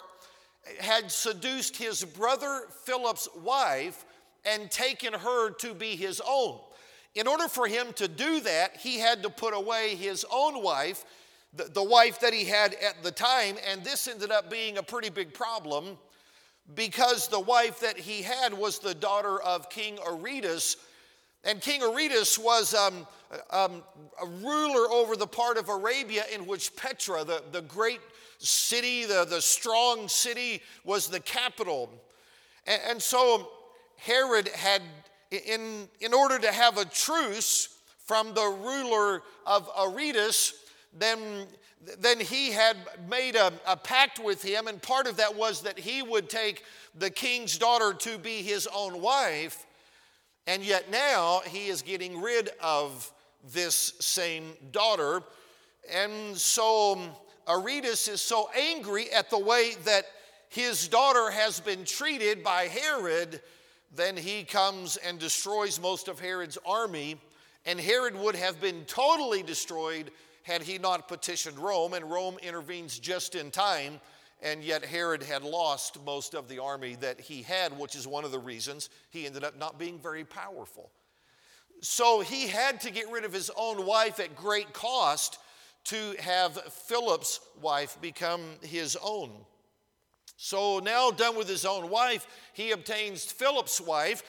had 0.79 1.11
seduced 1.11 1.75
his 1.75 2.03
brother 2.03 2.63
Philip's 2.85 3.27
wife 3.41 4.05
and 4.45 4.69
taken 4.69 5.13
her 5.13 5.51
to 5.51 5.73
be 5.73 5.95
his 5.95 6.21
own. 6.25 6.59
In 7.15 7.27
order 7.27 7.47
for 7.47 7.67
him 7.67 7.87
to 7.93 8.07
do 8.07 8.39
that, 8.41 8.77
he 8.77 8.99
had 8.99 9.23
to 9.23 9.29
put 9.29 9.53
away 9.55 9.95
his 9.95 10.25
own 10.31 10.61
wife, 10.61 11.03
the, 11.53 11.63
the 11.65 11.83
wife 11.83 12.19
that 12.19 12.33
he 12.33 12.45
had 12.45 12.75
at 12.75 13.01
the 13.01 13.11
time, 13.11 13.57
and 13.67 13.83
this 13.83 14.07
ended 14.07 14.31
up 14.31 14.51
being 14.51 14.77
a 14.77 14.83
pretty 14.83 15.09
big 15.09 15.33
problem 15.33 15.97
because 16.75 17.27
the 17.27 17.39
wife 17.39 17.79
that 17.79 17.97
he 17.97 18.21
had 18.21 18.53
was 18.53 18.79
the 18.79 18.93
daughter 18.93 19.41
of 19.41 19.69
King 19.69 19.97
Aretas. 20.05 20.77
And 21.47 21.61
King 21.61 21.81
Aretas 21.81 22.37
was 22.37 22.73
um, 22.73 23.07
um, 23.51 23.81
a 24.21 24.25
ruler 24.25 24.91
over 24.91 25.15
the 25.15 25.25
part 25.25 25.57
of 25.57 25.69
Arabia 25.69 26.25
in 26.33 26.45
which 26.45 26.75
Petra, 26.75 27.23
the, 27.23 27.41
the 27.53 27.61
great 27.61 28.01
city, 28.37 29.05
the, 29.05 29.25
the 29.27 29.41
strong 29.41 30.09
city, 30.09 30.61
was 30.83 31.07
the 31.07 31.21
capital. 31.21 31.89
And, 32.65 32.81
and 32.89 33.01
so 33.01 33.49
Herod 33.95 34.49
had, 34.49 34.81
in, 35.31 35.87
in 36.01 36.13
order 36.13 36.37
to 36.37 36.51
have 36.51 36.77
a 36.77 36.83
truce 36.83 37.77
from 38.05 38.33
the 38.33 38.45
ruler 38.45 39.23
of 39.45 39.69
Aretas, 39.79 40.53
then, 40.93 41.47
then 41.97 42.19
he 42.19 42.51
had 42.51 42.75
made 43.09 43.37
a, 43.37 43.53
a 43.65 43.77
pact 43.77 44.19
with 44.19 44.43
him, 44.43 44.67
and 44.67 44.81
part 44.81 45.07
of 45.07 45.15
that 45.15 45.33
was 45.33 45.61
that 45.61 45.79
he 45.79 46.01
would 46.01 46.29
take 46.29 46.63
the 46.93 47.09
king's 47.09 47.57
daughter 47.57 47.93
to 47.93 48.17
be 48.17 48.41
his 48.41 48.67
own 48.75 49.01
wife. 49.01 49.65
And 50.47 50.63
yet 50.63 50.89
now 50.89 51.41
he 51.45 51.67
is 51.67 51.81
getting 51.81 52.21
rid 52.21 52.49
of 52.63 53.11
this 53.53 53.93
same 53.99 54.53
daughter. 54.71 55.21
And 55.93 56.35
so 56.37 56.97
Aretas 57.47 58.07
is 58.07 58.21
so 58.21 58.49
angry 58.57 59.11
at 59.11 59.29
the 59.29 59.37
way 59.37 59.73
that 59.83 60.05
his 60.49 60.87
daughter 60.87 61.29
has 61.29 61.59
been 61.59 61.83
treated 61.83 62.43
by 62.43 62.63
Herod, 62.63 63.41
then 63.93 64.15
he 64.15 64.43
comes 64.43 64.95
and 64.97 65.19
destroys 65.19 65.79
most 65.79 66.07
of 66.07 66.19
Herod's 66.19 66.57
army. 66.65 67.17
And 67.65 67.79
Herod 67.79 68.15
would 68.15 68.35
have 68.35 68.61
been 68.61 68.85
totally 68.85 69.43
destroyed 69.43 70.11
had 70.43 70.61
he 70.61 70.77
not 70.77 71.09
petitioned 71.09 71.59
Rome, 71.59 71.93
and 71.93 72.09
Rome 72.09 72.37
intervenes 72.41 72.97
just 72.99 73.35
in 73.35 73.51
time. 73.51 73.99
And 74.41 74.63
yet, 74.63 74.85
Herod 74.85 75.23
had 75.23 75.43
lost 75.43 76.03
most 76.05 76.35
of 76.35 76.47
the 76.47 76.59
army 76.59 76.95
that 77.01 77.19
he 77.19 77.41
had, 77.41 77.77
which 77.77 77.95
is 77.95 78.07
one 78.07 78.23
of 78.23 78.31
the 78.31 78.39
reasons 78.39 78.89
he 79.09 79.25
ended 79.25 79.43
up 79.43 79.57
not 79.57 79.79
being 79.79 79.99
very 79.99 80.23
powerful. 80.23 80.91
So 81.81 82.21
he 82.21 82.47
had 82.47 82.81
to 82.81 82.91
get 82.91 83.11
rid 83.11 83.25
of 83.25 83.33
his 83.33 83.51
own 83.55 83.85
wife 83.85 84.19
at 84.19 84.35
great 84.35 84.73
cost 84.73 85.39
to 85.85 86.15
have 86.19 86.53
Philip's 86.53 87.39
wife 87.61 87.97
become 88.01 88.41
his 88.61 88.97
own. 89.01 89.31
So 90.37 90.79
now, 90.79 91.09
done 91.09 91.35
with 91.35 91.47
his 91.47 91.65
own 91.65 91.89
wife, 91.89 92.27
he 92.53 92.71
obtains 92.71 93.25
Philip's 93.25 93.81
wife, 93.81 94.21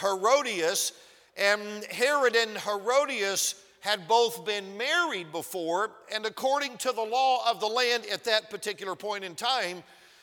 Herodias, 0.00 0.92
and 1.36 1.84
Herod 1.84 2.34
and 2.34 2.56
Herodias 2.56 3.56
had 3.80 4.06
both 4.06 4.44
been 4.44 4.76
married 4.76 5.32
before, 5.32 5.90
and 6.14 6.26
according 6.26 6.76
to 6.78 6.92
the 6.92 7.02
law 7.02 7.50
of 7.50 7.60
the 7.60 7.66
land 7.66 8.04
at 8.12 8.24
that 8.24 8.50
particular 8.50 8.94
point 8.94 9.24
in 9.24 9.34
time, 9.34 9.82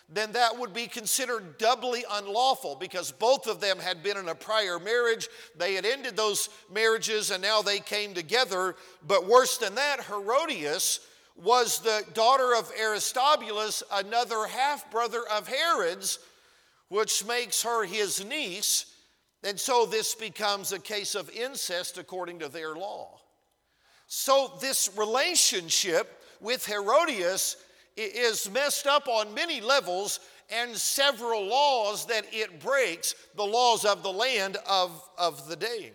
then 0.10 0.32
that 0.32 0.58
would 0.58 0.74
be 0.74 0.88
considered 0.88 1.58
doubly 1.58 2.06
unlawful 2.10 2.78
because 2.80 3.12
both 3.12 3.46
of 3.46 3.60
them 3.60 3.78
had 3.78 4.02
been 4.02 4.16
in 4.16 4.30
a 4.30 4.36
prior 4.36 4.80
marriage. 4.80 5.28
They 5.58 5.74
had 5.74 5.86
ended 5.86 6.16
those 6.16 6.50
marriages 6.74 7.30
and 7.30 7.42
now 7.42 7.62
they 7.62 7.80
came 7.80 8.14
together. 8.14 8.76
But 9.06 9.28
worse 9.28 9.58
than 9.58 9.76
that, 9.76 10.06
Herodias 10.06 11.02
was 11.36 11.80
the 11.80 12.06
daughter 12.14 12.56
of 12.56 12.72
Aristobulus, 12.80 13.84
another 13.92 14.48
half 14.48 14.90
brother 14.92 15.24
of 15.30 15.48
Herod's, 15.48 16.20
which 16.88 17.26
makes 17.26 17.64
her 17.64 17.84
his 17.84 18.24
niece. 18.24 18.86
And 19.44 19.60
so 19.60 19.86
this 19.86 20.16
becomes 20.16 20.72
a 20.72 20.80
case 20.80 21.16
of 21.16 21.30
incest 21.30 21.98
according 21.98 22.40
to 22.40 22.48
their 22.48 22.76
law. 22.76 23.20
So 24.08 24.54
this 24.62 24.90
relationship 24.98 26.22
with 26.40 26.66
Herodias 26.66 27.58
is 27.98 28.50
messed 28.50 28.88
up 28.88 29.08
on 29.08 29.34
many 29.34 29.60
levels 29.60 30.20
and 30.50 30.76
several 30.76 31.46
laws 31.46 32.06
that 32.06 32.26
it 32.32 32.62
breaks, 32.62 33.16
the 33.36 33.44
laws 33.44 33.84
of 33.84 34.04
the 34.04 34.12
land 34.12 34.58
of, 34.68 35.08
of 35.18 35.48
the 35.50 35.58
day. 35.58 35.92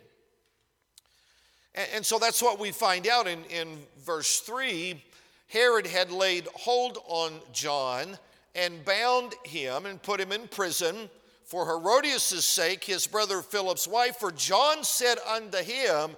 And, 1.74 1.88
and 1.94 2.06
so 2.06 2.18
that's 2.18 2.42
what 2.42 2.58
we 2.58 2.70
find 2.70 3.06
out 3.06 3.26
in, 3.26 3.44
in 3.44 3.78
verse 4.04 4.40
3. 4.40 5.02
Herod 5.48 5.86
had 5.86 6.10
laid 6.10 6.48
hold 6.54 6.98
on 7.06 7.32
John 7.52 8.18
and 8.54 8.84
bound 8.84 9.34
him 9.44 9.86
and 9.86 10.02
put 10.02 10.20
him 10.20 10.32
in 10.32 10.48
prison 10.48 11.08
for 11.44 11.66
Herodias' 11.66 12.44
sake, 12.44 12.84
his 12.84 13.06
brother 13.06 13.40
Philip's 13.42 13.88
wife. 13.88 14.16
For 14.16 14.32
John 14.32 14.84
said 14.84 15.18
unto 15.26 15.58
him, 15.58 16.16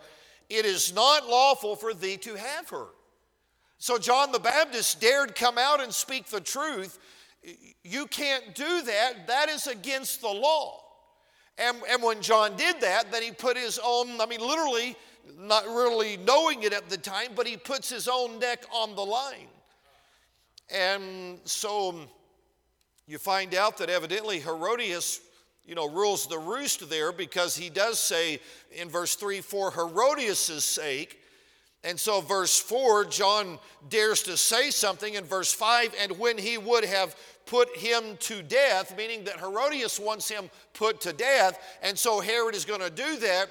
It 0.50 0.64
is 0.64 0.94
not 0.94 1.26
lawful 1.26 1.76
for 1.76 1.94
thee 1.94 2.16
to 2.18 2.34
have 2.34 2.68
her. 2.70 2.86
So 3.78 3.98
John 3.98 4.32
the 4.32 4.38
Baptist 4.38 5.00
dared 5.00 5.34
come 5.34 5.58
out 5.58 5.82
and 5.82 5.92
speak 5.92 6.26
the 6.26 6.40
truth. 6.40 6.98
You 7.82 8.06
can't 8.06 8.54
do 8.54 8.82
that, 8.82 9.26
that 9.26 9.48
is 9.48 9.66
against 9.66 10.20
the 10.20 10.28
law. 10.28 10.80
And, 11.58 11.76
and 11.88 12.02
when 12.02 12.20
John 12.20 12.56
did 12.56 12.80
that, 12.80 13.12
then 13.12 13.22
he 13.22 13.30
put 13.30 13.56
his 13.56 13.78
own, 13.84 14.20
I 14.20 14.26
mean, 14.26 14.40
literally, 14.40 14.96
not 15.38 15.66
really 15.66 16.16
knowing 16.16 16.62
it 16.62 16.72
at 16.72 16.88
the 16.88 16.96
time, 16.96 17.28
but 17.36 17.46
he 17.46 17.56
puts 17.56 17.88
his 17.88 18.08
own 18.08 18.38
neck 18.38 18.64
on 18.72 18.94
the 18.96 19.04
line. 19.04 19.48
And 20.70 21.38
so 21.44 21.94
you 23.06 23.18
find 23.18 23.54
out 23.54 23.76
that 23.78 23.90
evidently 23.90 24.40
Herodias, 24.40 25.20
you 25.66 25.74
know, 25.74 25.88
rules 25.88 26.26
the 26.26 26.38
roost 26.38 26.88
there 26.90 27.12
because 27.12 27.56
he 27.56 27.70
does 27.70 27.98
say 27.98 28.40
in 28.72 28.88
verse 28.88 29.14
3 29.14 29.40
for 29.40 29.70
Herodias' 29.70 30.64
sake, 30.64 31.20
and 31.84 32.00
so, 32.00 32.22
verse 32.22 32.58
4, 32.58 33.04
John 33.04 33.58
dares 33.90 34.22
to 34.22 34.38
say 34.38 34.70
something 34.70 35.14
in 35.14 35.24
verse 35.24 35.52
5 35.52 35.94
and 36.00 36.18
when 36.18 36.38
he 36.38 36.56
would 36.56 36.84
have 36.84 37.14
put 37.44 37.76
him 37.76 38.16
to 38.20 38.42
death, 38.42 38.96
meaning 38.96 39.24
that 39.24 39.38
Herodias 39.38 40.00
wants 40.00 40.26
him 40.26 40.48
put 40.72 41.02
to 41.02 41.12
death, 41.12 41.58
and 41.82 41.98
so 41.98 42.20
Herod 42.20 42.54
is 42.54 42.64
going 42.64 42.80
to 42.80 42.88
do 42.88 43.16
that. 43.18 43.50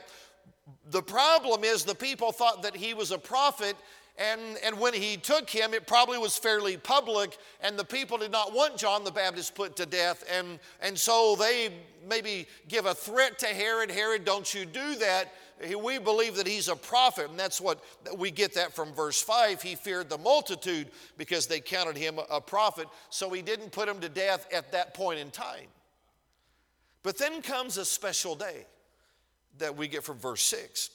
The 0.89 1.03
problem 1.03 1.63
is 1.63 1.83
the 1.83 1.93
people 1.93 2.31
thought 2.31 2.63
that 2.63 2.75
he 2.75 2.95
was 2.95 3.11
a 3.11 3.19
prophet, 3.19 3.75
and, 4.17 4.41
and 4.63 4.79
when 4.79 4.93
he 4.93 5.17
took 5.17 5.49
him, 5.49 5.73
it 5.73 5.87
probably 5.87 6.17
was 6.17 6.37
fairly 6.37 6.77
public, 6.77 7.37
and 7.61 7.77
the 7.77 7.83
people 7.83 8.17
did 8.17 8.31
not 8.31 8.53
want 8.53 8.77
John 8.77 9.03
the 9.03 9.11
Baptist 9.11 9.55
put 9.55 9.75
to 9.77 9.85
death, 9.85 10.23
and, 10.31 10.59
and 10.81 10.97
so 10.97 11.35
they 11.37 11.73
maybe 12.07 12.47
give 12.67 12.85
a 12.85 12.93
threat 12.93 13.39
to 13.39 13.47
Herod 13.47 13.89
Herod, 13.89 14.25
don't 14.25 14.53
you 14.53 14.65
do 14.65 14.95
that 14.95 15.33
we 15.81 15.97
believe 15.97 16.35
that 16.35 16.47
he's 16.47 16.67
a 16.67 16.75
prophet, 16.75 17.29
and 17.29 17.39
that's 17.39 17.61
what 17.61 17.83
we 18.17 18.31
get 18.31 18.53
that 18.55 18.73
from 18.73 18.93
verse 18.93 19.21
5. 19.21 19.61
He 19.61 19.75
feared 19.75 20.09
the 20.09 20.17
multitude 20.17 20.89
because 21.17 21.47
they 21.47 21.59
counted 21.59 21.97
him 21.97 22.19
a 22.29 22.41
prophet, 22.41 22.87
so 23.09 23.29
he 23.29 23.41
didn't 23.41 23.71
put 23.71 23.87
him 23.87 23.99
to 24.01 24.09
death 24.09 24.47
at 24.53 24.71
that 24.71 24.93
point 24.93 25.19
in 25.19 25.31
time. 25.31 25.67
But 27.01 27.17
then 27.17 27.41
comes 27.41 27.77
a 27.77 27.85
special 27.85 28.35
day 28.35 28.65
that 29.59 29.75
we 29.75 29.87
get 29.87 30.03
from 30.03 30.17
verse 30.17 30.43
6. 30.43 30.89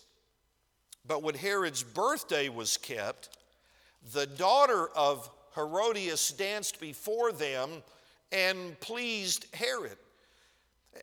But 1.09 1.23
when 1.23 1.35
Herod's 1.35 1.83
birthday 1.83 2.51
was 2.51 2.77
kept, 2.77 3.31
the 4.12 4.27
daughter 4.27 4.88
of 4.94 5.29
Herodias 5.55 6.31
danced 6.33 6.79
before 6.79 7.33
them 7.33 7.83
and 8.31 8.79
pleased 8.81 9.47
Herod. 9.55 9.97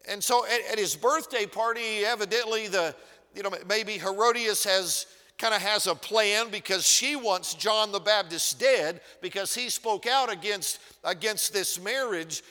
And 0.07 0.23
so 0.23 0.45
at, 0.45 0.73
at 0.73 0.77
his 0.77 0.95
birthday 0.95 1.45
party, 1.45 2.05
evidently 2.05 2.67
the, 2.67 2.95
you 3.35 3.43
know, 3.43 3.51
maybe 3.67 3.93
Herodias 3.93 4.63
has 4.63 5.07
kind 5.37 5.53
of 5.53 5.61
has 5.61 5.87
a 5.87 5.95
plan 5.95 6.49
because 6.49 6.87
she 6.87 7.15
wants 7.15 7.55
John 7.55 7.91
the 7.91 7.99
Baptist 7.99 8.57
dead 8.59 9.01
because 9.21 9.53
he 9.53 9.69
spoke 9.69 10.07
out 10.07 10.31
against, 10.31 10.79
against 11.03 11.51
this 11.51 11.81
marriage. 11.81 12.41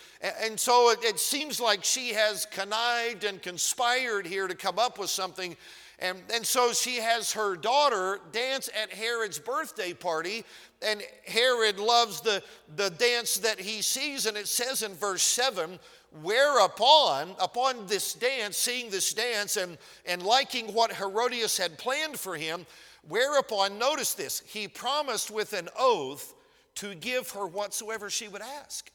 And, 0.42 0.58
so 0.60 0.90
it, 0.90 0.98
it 1.02 1.18
seems 1.18 1.60
like 1.60 1.82
she 1.82 2.12
has 2.12 2.44
connived 2.46 3.24
and 3.24 3.40
conspired 3.40 4.26
here 4.26 4.46
to 4.48 4.54
come 4.54 4.78
up 4.78 4.98
with 4.98 5.08
something. 5.08 5.56
And, 5.98 6.18
and 6.32 6.44
so 6.44 6.72
she 6.72 6.96
has 6.96 7.32
her 7.32 7.56
daughter 7.56 8.20
dance 8.32 8.68
at 8.80 8.92
Herod's 8.92 9.38
birthday 9.38 9.92
party. 9.92 10.44
And 10.82 11.02
Herod 11.26 11.78
loves 11.78 12.20
the, 12.20 12.42
the 12.76 12.90
dance 12.90 13.36
that 13.38 13.60
he 13.60 13.80
sees. 13.80 14.26
And 14.26 14.36
it 14.36 14.48
says 14.48 14.82
in 14.82 14.94
verse 14.94 15.22
7 15.22 15.78
Whereupon, 16.22 17.34
upon 17.40 17.86
this 17.86 18.14
dance, 18.14 18.56
seeing 18.56 18.88
this 18.88 19.12
dance 19.12 19.56
and, 19.56 19.76
and 20.06 20.22
liking 20.22 20.72
what 20.72 20.92
Herodias 20.92 21.58
had 21.58 21.76
planned 21.76 22.20
for 22.20 22.36
him, 22.36 22.66
whereupon, 23.08 23.78
notice 23.78 24.14
this, 24.14 24.40
he 24.46 24.68
promised 24.68 25.32
with 25.32 25.52
an 25.54 25.68
oath 25.76 26.34
to 26.76 26.94
give 26.94 27.30
her 27.30 27.46
whatsoever 27.48 28.10
she 28.10 28.28
would 28.28 28.42
ask. 28.42 28.92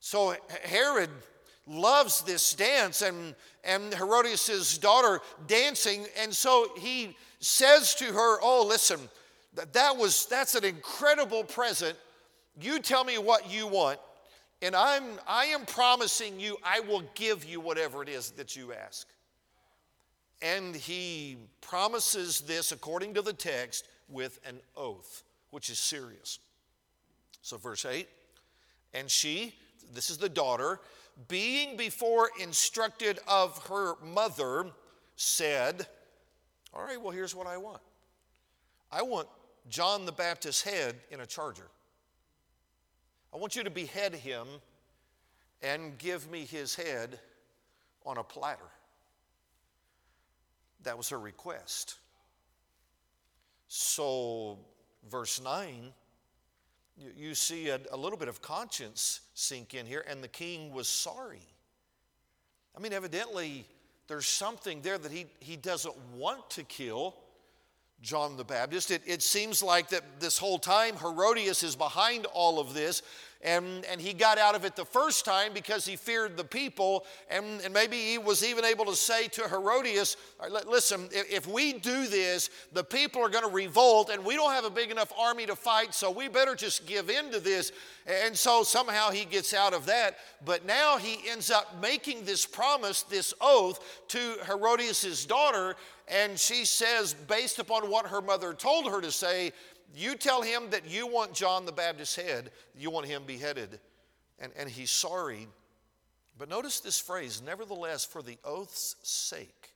So 0.00 0.34
Herod 0.64 1.10
loves 1.66 2.22
this 2.22 2.54
dance 2.54 3.02
and, 3.02 3.34
and 3.64 3.94
Herodias' 3.94 4.78
daughter 4.78 5.20
dancing, 5.46 6.06
and 6.20 6.34
so 6.34 6.72
he 6.78 7.16
says 7.40 7.94
to 7.96 8.06
her, 8.06 8.38
Oh, 8.42 8.64
listen, 8.66 9.00
that, 9.72 9.96
was 9.96 10.26
that's 10.26 10.54
an 10.54 10.64
incredible 10.64 11.44
present. 11.44 11.96
You 12.60 12.80
tell 12.80 13.04
me 13.04 13.18
what 13.18 13.52
you 13.52 13.66
want 13.66 13.98
and 14.62 14.76
I'm, 14.76 15.02
I 15.26 15.46
am 15.46 15.66
promising 15.66 16.38
you, 16.38 16.56
I 16.62 16.80
will 16.80 17.02
give 17.16 17.44
you 17.44 17.60
whatever 17.60 18.00
it 18.00 18.08
is 18.08 18.30
that 18.32 18.54
you 18.54 18.72
ask. 18.72 19.08
And 20.40 20.74
he 20.74 21.36
promises 21.60 22.40
this, 22.40 22.70
according 22.70 23.14
to 23.14 23.22
the 23.22 23.32
text, 23.32 23.88
with 24.08 24.38
an 24.46 24.60
oath, 24.76 25.24
which 25.50 25.68
is 25.68 25.80
serious. 25.80 26.38
So, 27.42 27.56
verse 27.56 27.84
8, 27.84 28.08
and 28.94 29.10
she, 29.10 29.52
this 29.92 30.10
is 30.10 30.18
the 30.18 30.28
daughter, 30.28 30.78
being 31.28 31.76
before 31.76 32.30
instructed 32.40 33.18
of 33.28 33.66
her 33.68 33.94
mother, 34.04 34.66
said, 35.16 35.86
All 36.74 36.82
right, 36.82 37.00
well, 37.00 37.10
here's 37.10 37.34
what 37.34 37.46
I 37.46 37.56
want. 37.56 37.80
I 38.90 39.02
want 39.02 39.28
John 39.68 40.06
the 40.06 40.12
Baptist's 40.12 40.62
head 40.62 40.96
in 41.10 41.20
a 41.20 41.26
charger. 41.26 41.68
I 43.32 43.38
want 43.38 43.56
you 43.56 43.62
to 43.64 43.70
behead 43.70 44.14
him 44.14 44.46
and 45.62 45.96
give 45.98 46.30
me 46.30 46.44
his 46.44 46.74
head 46.74 47.18
on 48.04 48.18
a 48.18 48.22
platter. 48.22 48.60
That 50.82 50.96
was 50.96 51.08
her 51.10 51.18
request. 51.18 51.96
So, 53.68 54.58
verse 55.10 55.40
9, 55.40 55.92
you, 57.16 57.34
see 57.34 57.68
a, 57.68 57.80
a 57.90 57.96
little 57.96 58.18
bit 58.18 58.28
of 58.28 58.42
conscience 58.42 59.20
sink 59.34 59.74
in 59.74 59.86
here, 59.86 60.04
and 60.08 60.22
the 60.22 60.28
king 60.28 60.72
was 60.72 60.88
sorry. 60.88 61.46
I 62.76 62.80
mean, 62.80 62.92
evidently, 62.92 63.66
there's 64.08 64.26
something 64.26 64.80
there 64.82 64.98
that 64.98 65.12
he, 65.12 65.26
he 65.40 65.56
doesn't 65.56 65.94
want 66.16 66.48
to 66.50 66.62
kill 66.64 67.14
John 68.02 68.36
the 68.36 68.44
Baptist. 68.44 68.90
It, 68.90 69.02
it 69.06 69.22
seems 69.22 69.62
like 69.62 69.88
that 69.90 70.02
this 70.18 70.36
whole 70.36 70.58
time 70.58 70.96
Herodias 70.96 71.62
is 71.62 71.76
behind 71.76 72.26
all 72.26 72.58
of 72.58 72.74
this, 72.74 73.02
and, 73.44 73.84
and 73.86 74.00
he 74.00 74.12
got 74.12 74.38
out 74.38 74.54
of 74.54 74.64
it 74.64 74.76
the 74.76 74.84
first 74.84 75.24
time 75.24 75.52
because 75.52 75.84
he 75.84 75.96
feared 75.96 76.36
the 76.36 76.44
people, 76.44 77.04
and, 77.28 77.60
and 77.62 77.72
maybe 77.74 77.96
he 77.96 78.18
was 78.18 78.44
even 78.44 78.64
able 78.64 78.84
to 78.86 78.94
say 78.94 79.26
to 79.28 79.48
Herodias, 79.48 80.16
Listen, 80.66 81.08
if, 81.12 81.46
we 81.48 81.72
do 81.74 82.06
this, 82.06 82.50
the 82.72 82.84
people 82.84 83.20
are 83.22 83.28
going 83.28 83.44
to 83.44 83.50
revolt, 83.50 84.10
and 84.10 84.24
we 84.24 84.34
don't 84.34 84.52
have 84.52 84.64
a 84.64 84.70
big 84.70 84.90
enough 84.90 85.12
army 85.18 85.46
to 85.46 85.56
fight, 85.56 85.92
so 85.94 86.10
we 86.10 86.28
better 86.28 86.54
just 86.54 86.86
give 86.86 87.10
in 87.10 87.30
to 87.32 87.40
this. 87.40 87.72
And 88.06 88.36
so 88.36 88.62
somehow 88.62 89.10
he 89.10 89.24
gets 89.24 89.54
out 89.54 89.74
of 89.74 89.86
that, 89.86 90.18
but 90.44 90.64
now 90.64 90.98
he 90.98 91.18
ends 91.28 91.50
up 91.50 91.80
making 91.80 92.24
this 92.24 92.46
promise, 92.46 93.02
this 93.02 93.34
oath 93.40 94.04
to 94.08 94.36
Herodias' 94.46 95.24
daughter 95.24 95.76
and 96.12 96.38
she 96.38 96.66
says, 96.66 97.14
based 97.14 97.58
upon 97.58 97.90
what 97.90 98.06
her 98.06 98.20
mother 98.20 98.52
told 98.52 98.90
her 98.90 99.00
to 99.00 99.10
say, 99.10 99.52
you 99.94 100.14
tell 100.14 100.42
him 100.42 100.68
that 100.70 100.88
you 100.88 101.06
want 101.06 101.32
John 101.32 101.64
the 101.64 101.72
Baptist's 101.72 102.16
head, 102.16 102.50
you 102.76 102.90
want 102.90 103.06
him 103.06 103.22
beheaded. 103.26 103.80
And, 104.38 104.52
and 104.56 104.68
he's 104.68 104.90
sorry. 104.90 105.48
But 106.38 106.50
notice 106.50 106.80
this 106.80 106.98
phrase, 107.00 107.40
nevertheless, 107.44 108.04
for 108.04 108.22
the 108.22 108.36
oath's 108.44 108.96
sake, 109.02 109.70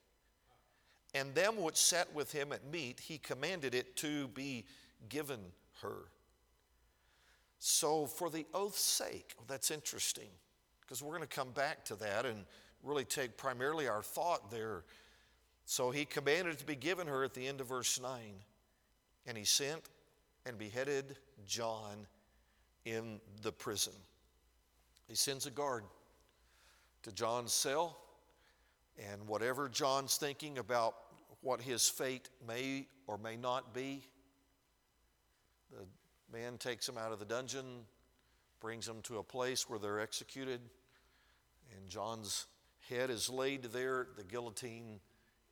and 1.15 1.35
them 1.35 1.57
which 1.57 1.77
sat 1.77 2.13
with 2.15 2.33
him 2.33 2.53
at 2.53 2.71
meat, 2.71 3.01
he 3.01 3.17
commanded 3.17 3.75
it 3.75 3.97
to 3.97 4.29
be 4.29 4.65
given 5.09 5.41
her. 5.81 6.09
So, 7.59 8.05
for 8.05 8.29
the 8.29 8.47
oath's 8.53 8.81
sake, 8.81 9.33
well, 9.39 9.47
that's 9.49 9.71
interesting, 9.71 10.29
because 10.83 11.03
we're 11.03 11.17
going 11.17 11.29
to 11.29 11.35
come 11.35 11.51
back 11.53 11.85
to 11.87 11.95
that 11.97 12.27
and 12.27 12.45
really 12.83 13.05
take 13.05 13.37
primarily 13.39 13.89
our 13.89 14.03
thought 14.03 14.51
there 14.51 14.85
so 15.67 15.91
he 15.91 16.05
commanded 16.05 16.55
it 16.55 16.59
to 16.61 16.65
be 16.65 16.77
given 16.77 17.09
her 17.09 17.25
at 17.25 17.35
the 17.35 17.47
end 17.47 17.61
of 17.61 17.67
verse 17.67 18.01
9. 18.01 18.11
And 19.27 19.37
he 19.37 19.45
sent 19.45 19.83
and 20.47 20.57
beheaded 20.57 21.17
John 21.45 22.07
in 22.85 23.21
the 23.43 23.51
prison. 23.51 23.93
He 25.09 25.17
sends 25.17 25.45
a 25.45 25.51
guard 25.51 25.83
to 27.03 27.13
John's 27.13 27.53
cell, 27.53 27.99
and 29.11 29.27
whatever 29.27 29.69
John's 29.69 30.17
thinking 30.17 30.59
about 30.59 30.95
what 31.41 31.61
his 31.61 31.89
fate 31.89 32.31
may 32.47 32.87
or 33.09 33.19
may 33.19 33.37
not 33.37 33.75
be, 33.75 34.03
the 35.73 35.85
man 36.33 36.59
takes 36.59 36.89
him 36.89 36.97
out 36.97 37.11
of 37.11 37.19
the 37.19 37.25
dungeon, 37.25 37.85
brings 38.61 38.87
him 38.87 39.03
to 39.03 39.19
a 39.19 39.23
place 39.23 39.69
where 39.69 39.81
they're 39.81 40.01
executed, 40.01 40.61
and 41.77 41.89
John's 41.89 42.47
head 42.89 43.11
is 43.11 43.29
laid 43.29 43.65
there, 43.65 44.03
at 44.03 44.17
the 44.17 44.25
guillotine 44.25 45.01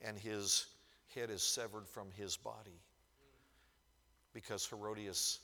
and 0.04 0.18
his 0.18 0.66
head 1.14 1.30
is 1.30 1.42
severed 1.42 1.88
from 1.88 2.08
his 2.16 2.36
body 2.36 2.80
because 4.32 4.66
Herodias 4.66 5.40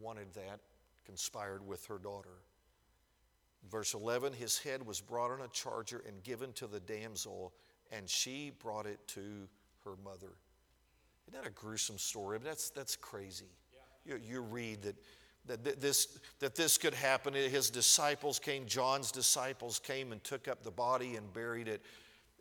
wanted 0.00 0.32
that, 0.34 0.60
conspired 1.04 1.66
with 1.66 1.84
her 1.86 1.98
daughter. 1.98 2.38
Verse 3.70 3.94
11 3.94 4.32
His 4.32 4.58
head 4.58 4.84
was 4.84 5.00
brought 5.00 5.30
on 5.30 5.40
a 5.40 5.48
charger 5.48 6.02
and 6.06 6.22
given 6.22 6.52
to 6.54 6.66
the 6.66 6.80
damsel, 6.80 7.52
and 7.90 8.08
she 8.08 8.52
brought 8.58 8.86
it 8.86 8.98
to 9.08 9.48
her 9.84 9.94
mother. 10.04 10.32
Isn't 11.28 11.42
that 11.42 11.46
a 11.46 11.52
gruesome 11.52 11.98
story? 11.98 12.38
Mean, 12.38 12.46
that's, 12.46 12.70
that's 12.70 12.96
crazy. 12.96 13.46
Yeah. 13.72 14.14
You, 14.14 14.20
you 14.24 14.40
read 14.40 14.82
that 14.82 14.96
that 15.46 15.80
this, 15.80 16.20
that 16.38 16.54
this 16.54 16.78
could 16.78 16.94
happen. 16.94 17.34
His 17.34 17.68
disciples 17.68 18.38
came, 18.38 18.66
John's 18.66 19.10
disciples 19.10 19.80
came 19.80 20.12
and 20.12 20.22
took 20.22 20.46
up 20.46 20.62
the 20.62 20.70
body 20.70 21.16
and 21.16 21.32
buried 21.32 21.66
it 21.66 21.82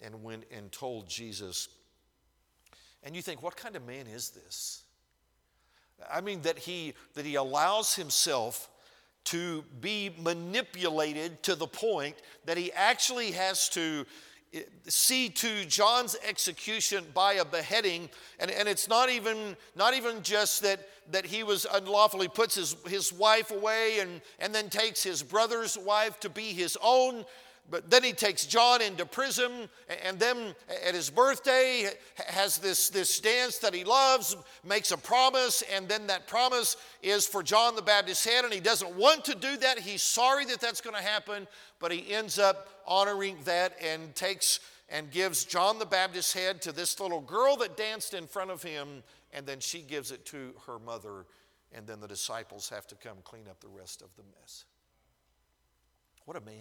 and 0.02 0.24
went 0.24 0.46
and 0.52 0.72
told 0.72 1.08
Jesus. 1.08 1.70
And 3.04 3.16
you 3.16 3.22
think, 3.22 3.42
what 3.42 3.56
kind 3.56 3.76
of 3.76 3.86
man 3.86 4.08
is 4.08 4.30
this? 4.30 4.84
I 6.12 6.22
mean, 6.22 6.42
that 6.42 6.60
he, 6.60 6.94
that 7.14 7.26
he 7.26 7.36
allows 7.36 7.96
himself 7.96 8.70
to 9.26 9.64
be 9.80 10.16
manipulated 10.20 11.44
to 11.44 11.56
the 11.56 11.68
point 11.68 12.16
that 12.46 12.58
he 12.58 12.72
actually 12.74 13.32
has 13.32 13.70
to 13.70 14.06
eh, 14.54 14.62
see 14.88 15.30
to 15.30 15.66
John's 15.66 16.16
execution 16.28 17.06
by 17.14 17.34
a 17.34 17.46
beheading. 17.46 18.10
And, 18.40 18.50
and 18.50 18.68
it's 18.68 18.88
not 18.88 19.10
even, 19.10 19.56
not 19.76 19.94
even 19.94 20.24
just 20.24 20.64
that, 20.64 20.88
that 21.12 21.26
he 21.26 21.44
was 21.44 21.68
unlawfully 21.72 22.28
puts 22.30 22.56
his, 22.56 22.76
his 22.88 23.14
wife 23.14 23.52
away 23.52 24.00
and, 24.00 24.22
and 24.40 24.54
then 24.56 24.70
takes 24.70 25.04
his 25.04 25.22
brother's 25.22 25.78
wife 25.78 26.20
to 26.22 26.30
be 26.30 26.54
his 26.54 26.78
own. 26.82 27.24
But 27.70 27.90
then 27.90 28.04
he 28.04 28.12
takes 28.12 28.46
John 28.46 28.82
into 28.82 29.06
prison, 29.06 29.70
and 30.04 30.20
then 30.20 30.56
at 30.86 30.94
his 30.94 31.10
birthday 31.10 31.90
has 32.28 32.58
this, 32.58 32.90
this 32.90 33.18
dance 33.22 33.60
that 33.60 33.74
he 33.74 33.86
loves, 33.86 34.36
makes 34.66 34.92
a 34.92 34.98
promise, 34.98 35.64
and 35.74 35.88
then 35.88 36.08
that 36.08 36.28
promise 36.28 36.76
is 37.02 37.26
for 37.26 37.42
John 37.42 37.78
the 37.78 37.82
Baptist's 37.82 38.26
head, 38.26 38.44
and 38.44 38.54
he 38.54 38.60
doesn't 38.60 38.94
want 38.98 39.24
to 39.26 39.36
do 39.36 39.56
that. 39.58 39.80
He's 39.80 40.04
sorry 40.04 40.44
that 40.46 40.60
that's 40.60 40.82
going 40.82 40.98
to 40.98 41.02
happen, 41.02 41.48
but 41.80 41.94
he 41.94 42.14
ends 42.14 42.38
up 42.38 42.68
honoring 42.86 43.38
that 43.46 43.74
and 43.82 44.14
takes 44.16 44.60
and 44.90 45.10
gives 45.10 45.46
John 45.46 45.80
the 45.80 45.86
Baptist's 45.86 46.34
head 46.34 46.62
to 46.64 46.74
this 46.74 47.00
little 47.00 47.22
girl 47.22 47.56
that 47.58 47.78
danced 47.78 48.14
in 48.14 48.28
front 48.28 48.52
of 48.52 48.62
him, 48.62 49.02
and 49.32 49.46
then 49.46 49.62
she 49.62 49.80
gives 49.80 50.12
it 50.12 50.26
to 50.26 50.54
her 50.68 50.78
mother, 50.78 51.26
and 51.72 51.88
then 51.88 52.02
the 52.02 52.08
disciples 52.08 52.68
have 52.68 52.86
to 52.88 52.96
come 52.96 53.16
clean 53.24 53.48
up 53.50 53.62
the 53.62 53.70
rest 53.70 54.02
of 54.02 54.14
the 54.18 54.24
mess. 54.42 54.66
What 56.26 56.36
a 56.36 56.42
man. 56.42 56.56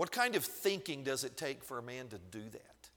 What 0.00 0.12
kind 0.12 0.34
of 0.34 0.46
thinking 0.46 1.04
does 1.04 1.24
it 1.24 1.36
take 1.36 1.62
for 1.62 1.76
a 1.76 1.82
man 1.82 2.08
to 2.08 2.16
do 2.30 2.40
that? 2.52 2.88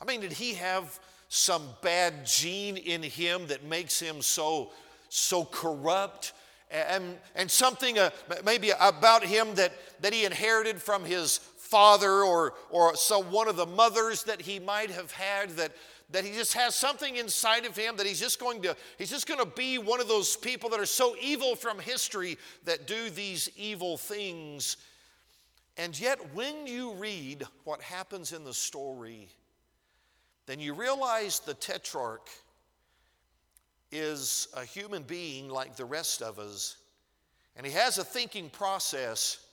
I 0.00 0.06
mean, 0.06 0.22
did 0.22 0.32
he 0.32 0.54
have 0.54 0.98
some 1.28 1.68
bad 1.82 2.24
gene 2.24 2.78
in 2.78 3.02
him 3.02 3.48
that 3.48 3.62
makes 3.62 4.00
him 4.00 4.22
so, 4.22 4.70
so 5.10 5.44
corrupt? 5.44 6.32
And, 6.70 7.18
and 7.36 7.50
something 7.50 7.98
uh, 7.98 8.08
maybe 8.46 8.70
about 8.80 9.24
him 9.24 9.54
that, 9.56 9.74
that 10.00 10.14
he 10.14 10.24
inherited 10.24 10.80
from 10.80 11.04
his 11.04 11.36
father 11.36 12.22
or, 12.24 12.54
or 12.70 12.96
so 12.96 13.18
one 13.18 13.46
of 13.46 13.56
the 13.56 13.66
mothers 13.66 14.24
that 14.24 14.40
he 14.40 14.58
might 14.58 14.90
have 14.90 15.12
had 15.12 15.50
that, 15.56 15.72
that 16.12 16.24
he 16.24 16.32
just 16.32 16.54
has 16.54 16.74
something 16.74 17.16
inside 17.16 17.66
of 17.66 17.76
him 17.76 17.98
that 17.98 18.06
he's 18.06 18.20
just 18.20 18.40
going 18.40 18.62
to 18.62 18.74
he's 18.96 19.10
just 19.10 19.28
going 19.28 19.40
to 19.40 19.44
be 19.54 19.76
one 19.76 20.00
of 20.00 20.08
those 20.08 20.34
people 20.34 20.70
that 20.70 20.80
are 20.80 20.86
so 20.86 21.14
evil 21.20 21.56
from 21.56 21.78
history 21.78 22.38
that 22.64 22.86
do 22.86 23.10
these 23.10 23.50
evil 23.54 23.98
things 23.98 24.78
and 25.76 25.98
yet 25.98 26.18
when 26.34 26.66
you 26.66 26.92
read 26.94 27.44
what 27.64 27.80
happens 27.80 28.32
in 28.32 28.44
the 28.44 28.54
story 28.54 29.28
then 30.46 30.58
you 30.58 30.74
realize 30.74 31.40
the 31.40 31.54
tetrarch 31.54 32.28
is 33.92 34.48
a 34.56 34.64
human 34.64 35.02
being 35.02 35.48
like 35.48 35.76
the 35.76 35.84
rest 35.84 36.22
of 36.22 36.38
us, 36.38 36.76
and 37.56 37.66
he 37.66 37.72
has 37.72 37.98
a 37.98 38.04
thinking 38.04 38.48
process 38.48 39.46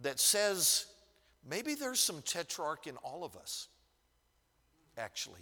that 0.00 0.20
says 0.20 0.86
maybe 1.48 1.74
there's 1.74 2.00
some 2.00 2.22
tetrarch 2.22 2.86
in 2.86 2.96
all 2.98 3.24
of 3.24 3.36
us, 3.36 3.68
actually. 4.96 5.40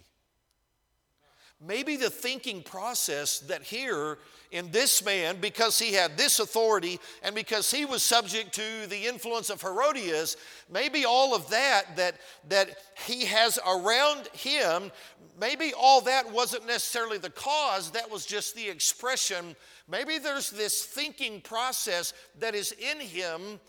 Maybe 1.65 1.95
the 1.95 2.09
thinking 2.09 2.63
process 2.63 3.39
that 3.41 3.61
here 3.61 4.17
in 4.49 4.71
this 4.71 5.05
man, 5.05 5.37
because 5.39 5.77
he 5.77 5.93
had 5.93 6.17
this 6.17 6.39
authority 6.39 6.99
and 7.21 7.35
because 7.35 7.69
he 7.69 7.85
was 7.85 8.01
subject 8.01 8.53
to 8.55 8.87
the 8.87 9.05
influence 9.05 9.51
of 9.51 9.61
Herodias, 9.61 10.37
maybe 10.71 11.05
all 11.05 11.35
of 11.35 11.49
that 11.51 11.95
that, 11.97 12.15
that 12.49 12.77
he 13.05 13.25
has 13.25 13.59
around 13.65 14.27
him, 14.33 14.91
maybe 15.39 15.71
all 15.77 16.01
that 16.01 16.31
wasn't 16.31 16.65
necessarily 16.65 17.19
the 17.19 17.29
cause, 17.29 17.91
that 17.91 18.09
was 18.09 18.25
just 18.25 18.55
the 18.55 18.67
expression. 18.67 19.55
Maybe 19.87 20.17
there's 20.17 20.49
this 20.49 20.83
thinking 20.83 21.41
process 21.41 22.13
that 22.39 22.55
is 22.55 22.71
in 22.71 22.99
him 22.99 23.59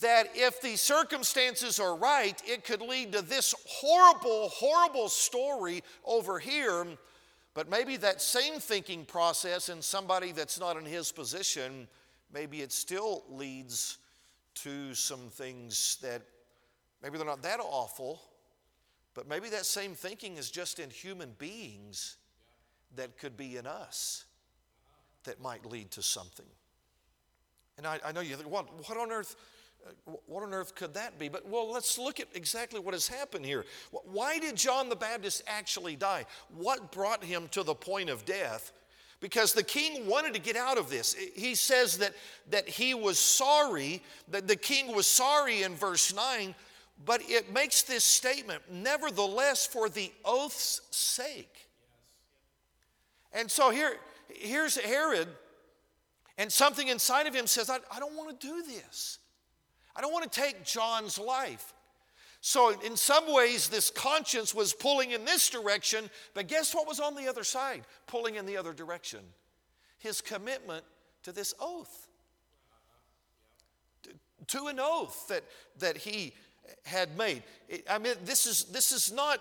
that 0.00 0.28
if 0.34 0.60
the 0.60 0.76
circumstances 0.76 1.78
are 1.78 1.96
right, 1.96 2.42
it 2.46 2.64
could 2.64 2.82
lead 2.82 3.12
to 3.12 3.22
this 3.22 3.54
horrible, 3.66 4.48
horrible 4.48 5.08
story 5.08 5.82
over 6.04 6.38
here 6.38 6.86
but 7.58 7.68
maybe 7.68 7.96
that 7.96 8.22
same 8.22 8.60
thinking 8.60 9.04
process 9.04 9.68
in 9.68 9.82
somebody 9.82 10.30
that's 10.30 10.60
not 10.60 10.76
in 10.76 10.84
his 10.84 11.10
position, 11.10 11.88
maybe 12.32 12.60
it 12.60 12.70
still 12.70 13.24
leads 13.28 13.98
to 14.54 14.94
some 14.94 15.28
things 15.28 15.98
that 16.00 16.22
maybe 17.02 17.18
they're 17.18 17.26
not 17.26 17.42
that 17.42 17.58
awful, 17.58 18.22
but 19.12 19.28
maybe 19.28 19.48
that 19.48 19.66
same 19.66 19.96
thinking 19.96 20.36
is 20.36 20.52
just 20.52 20.78
in 20.78 20.88
human 20.88 21.34
beings 21.36 22.18
that 22.94 23.18
could 23.18 23.36
be 23.36 23.56
in 23.56 23.66
us 23.66 24.24
that 25.24 25.42
might 25.42 25.66
lead 25.66 25.90
to 25.90 26.00
something. 26.00 26.46
And 27.76 27.88
I, 27.88 27.98
I 28.04 28.12
know 28.12 28.20
you 28.20 28.36
think, 28.36 28.48
what, 28.48 28.68
what 28.88 28.96
on 28.96 29.10
earth? 29.10 29.34
Uh, 29.86 30.12
what 30.26 30.42
on 30.42 30.52
earth 30.52 30.74
could 30.74 30.94
that 30.94 31.18
be? 31.18 31.28
But 31.28 31.48
well, 31.48 31.70
let's 31.70 31.98
look 31.98 32.20
at 32.20 32.28
exactly 32.34 32.80
what 32.80 32.94
has 32.94 33.08
happened 33.08 33.44
here. 33.44 33.64
Why 33.90 34.38
did 34.38 34.56
John 34.56 34.88
the 34.88 34.96
Baptist 34.96 35.42
actually 35.46 35.96
die? 35.96 36.26
What 36.56 36.92
brought 36.92 37.24
him 37.24 37.48
to 37.52 37.62
the 37.62 37.74
point 37.74 38.10
of 38.10 38.24
death? 38.24 38.72
Because 39.20 39.52
the 39.52 39.64
king 39.64 40.06
wanted 40.06 40.34
to 40.34 40.40
get 40.40 40.56
out 40.56 40.78
of 40.78 40.90
this. 40.90 41.14
He 41.14 41.54
says 41.56 41.98
that, 41.98 42.14
that 42.50 42.68
he 42.68 42.94
was 42.94 43.18
sorry, 43.18 44.02
that 44.28 44.46
the 44.46 44.56
king 44.56 44.94
was 44.94 45.06
sorry 45.06 45.62
in 45.62 45.74
verse 45.74 46.14
9, 46.14 46.54
but 47.04 47.22
it 47.28 47.52
makes 47.52 47.82
this 47.82 48.04
statement, 48.04 48.62
nevertheless, 48.70 49.66
for 49.66 49.88
the 49.88 50.12
oath's 50.24 50.82
sake. 50.90 51.68
And 53.32 53.50
so 53.50 53.70
here, 53.70 53.96
here's 54.28 54.76
Herod, 54.76 55.28
and 56.38 56.52
something 56.52 56.86
inside 56.86 57.26
of 57.26 57.34
him 57.34 57.46
says, 57.48 57.68
I, 57.68 57.78
I 57.92 57.98
don't 57.98 58.16
want 58.16 58.38
to 58.38 58.46
do 58.46 58.62
this. 58.62 59.18
I 59.98 60.00
don't 60.00 60.12
want 60.12 60.30
to 60.30 60.40
take 60.40 60.64
John's 60.64 61.18
life. 61.18 61.74
So, 62.40 62.70
in 62.80 62.96
some 62.96 63.32
ways, 63.34 63.68
this 63.68 63.90
conscience 63.90 64.54
was 64.54 64.72
pulling 64.72 65.10
in 65.10 65.24
this 65.24 65.50
direction, 65.50 66.08
but 66.34 66.46
guess 66.46 66.72
what 66.72 66.86
was 66.86 67.00
on 67.00 67.16
the 67.16 67.26
other 67.26 67.42
side? 67.42 67.82
Pulling 68.06 68.36
in 68.36 68.46
the 68.46 68.56
other 68.56 68.72
direction. 68.72 69.18
His 69.98 70.20
commitment 70.20 70.84
to 71.24 71.32
this 71.32 71.52
oath. 71.58 72.06
To 74.46 74.66
an 74.68 74.78
oath 74.78 75.26
that, 75.28 75.42
that 75.80 75.96
he 75.96 76.32
had 76.84 77.18
made. 77.18 77.42
I 77.90 77.98
mean, 77.98 78.14
this 78.24 78.46
is, 78.46 78.64
this 78.66 78.92
is 78.92 79.12
not 79.12 79.40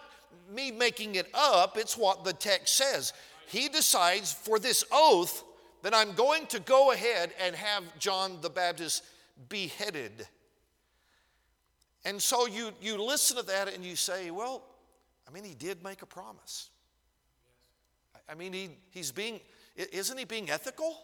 me 0.52 0.72
making 0.72 1.16
it 1.16 1.30
up, 1.36 1.78
it's 1.78 1.96
what 1.96 2.24
the 2.24 2.34
text 2.34 2.76
says. 2.76 3.14
He 3.48 3.70
decides 3.70 4.34
for 4.34 4.58
this 4.58 4.84
oath 4.92 5.44
that 5.84 5.94
I'm 5.94 6.14
going 6.14 6.48
to 6.48 6.60
go 6.60 6.92
ahead 6.92 7.32
and 7.40 7.56
have 7.56 7.84
John 8.00 8.40
the 8.42 8.50
Baptist 8.50 9.04
beheaded. 9.50 10.28
And 12.08 12.22
so 12.22 12.48
you, 12.48 12.72
you 12.82 13.04
listen 13.04 13.36
to 13.36 13.44
that 13.44 13.74
and 13.74 13.84
you 13.84 13.98
say, 13.98 14.32
well, 14.32 14.64
I 15.28 15.34
mean, 15.34 15.44
he 15.44 15.54
did 15.54 15.84
make 15.84 16.02
a 16.04 16.06
promise. 16.06 16.70
I 18.30 18.34
mean, 18.34 18.54
he, 18.54 18.70
he's 18.92 19.12
being, 19.12 19.42
isn't 19.76 20.18
he 20.18 20.24
being 20.24 20.50
ethical? 20.50 20.98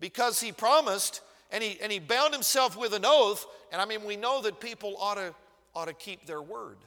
Because 0.00 0.40
he 0.40 0.50
promised 0.50 1.20
and 1.52 1.62
he, 1.62 1.78
and 1.80 1.92
he 1.92 2.00
bound 2.00 2.34
himself 2.34 2.76
with 2.76 2.92
an 2.92 3.04
oath. 3.04 3.46
And 3.70 3.80
I 3.80 3.84
mean, 3.84 4.04
we 4.04 4.16
know 4.16 4.42
that 4.42 4.58
people 4.58 4.96
ought 4.98 5.14
to, 5.14 5.32
ought 5.76 5.86
to 5.86 5.94
keep 5.94 6.26
their 6.26 6.42
word. 6.42 6.78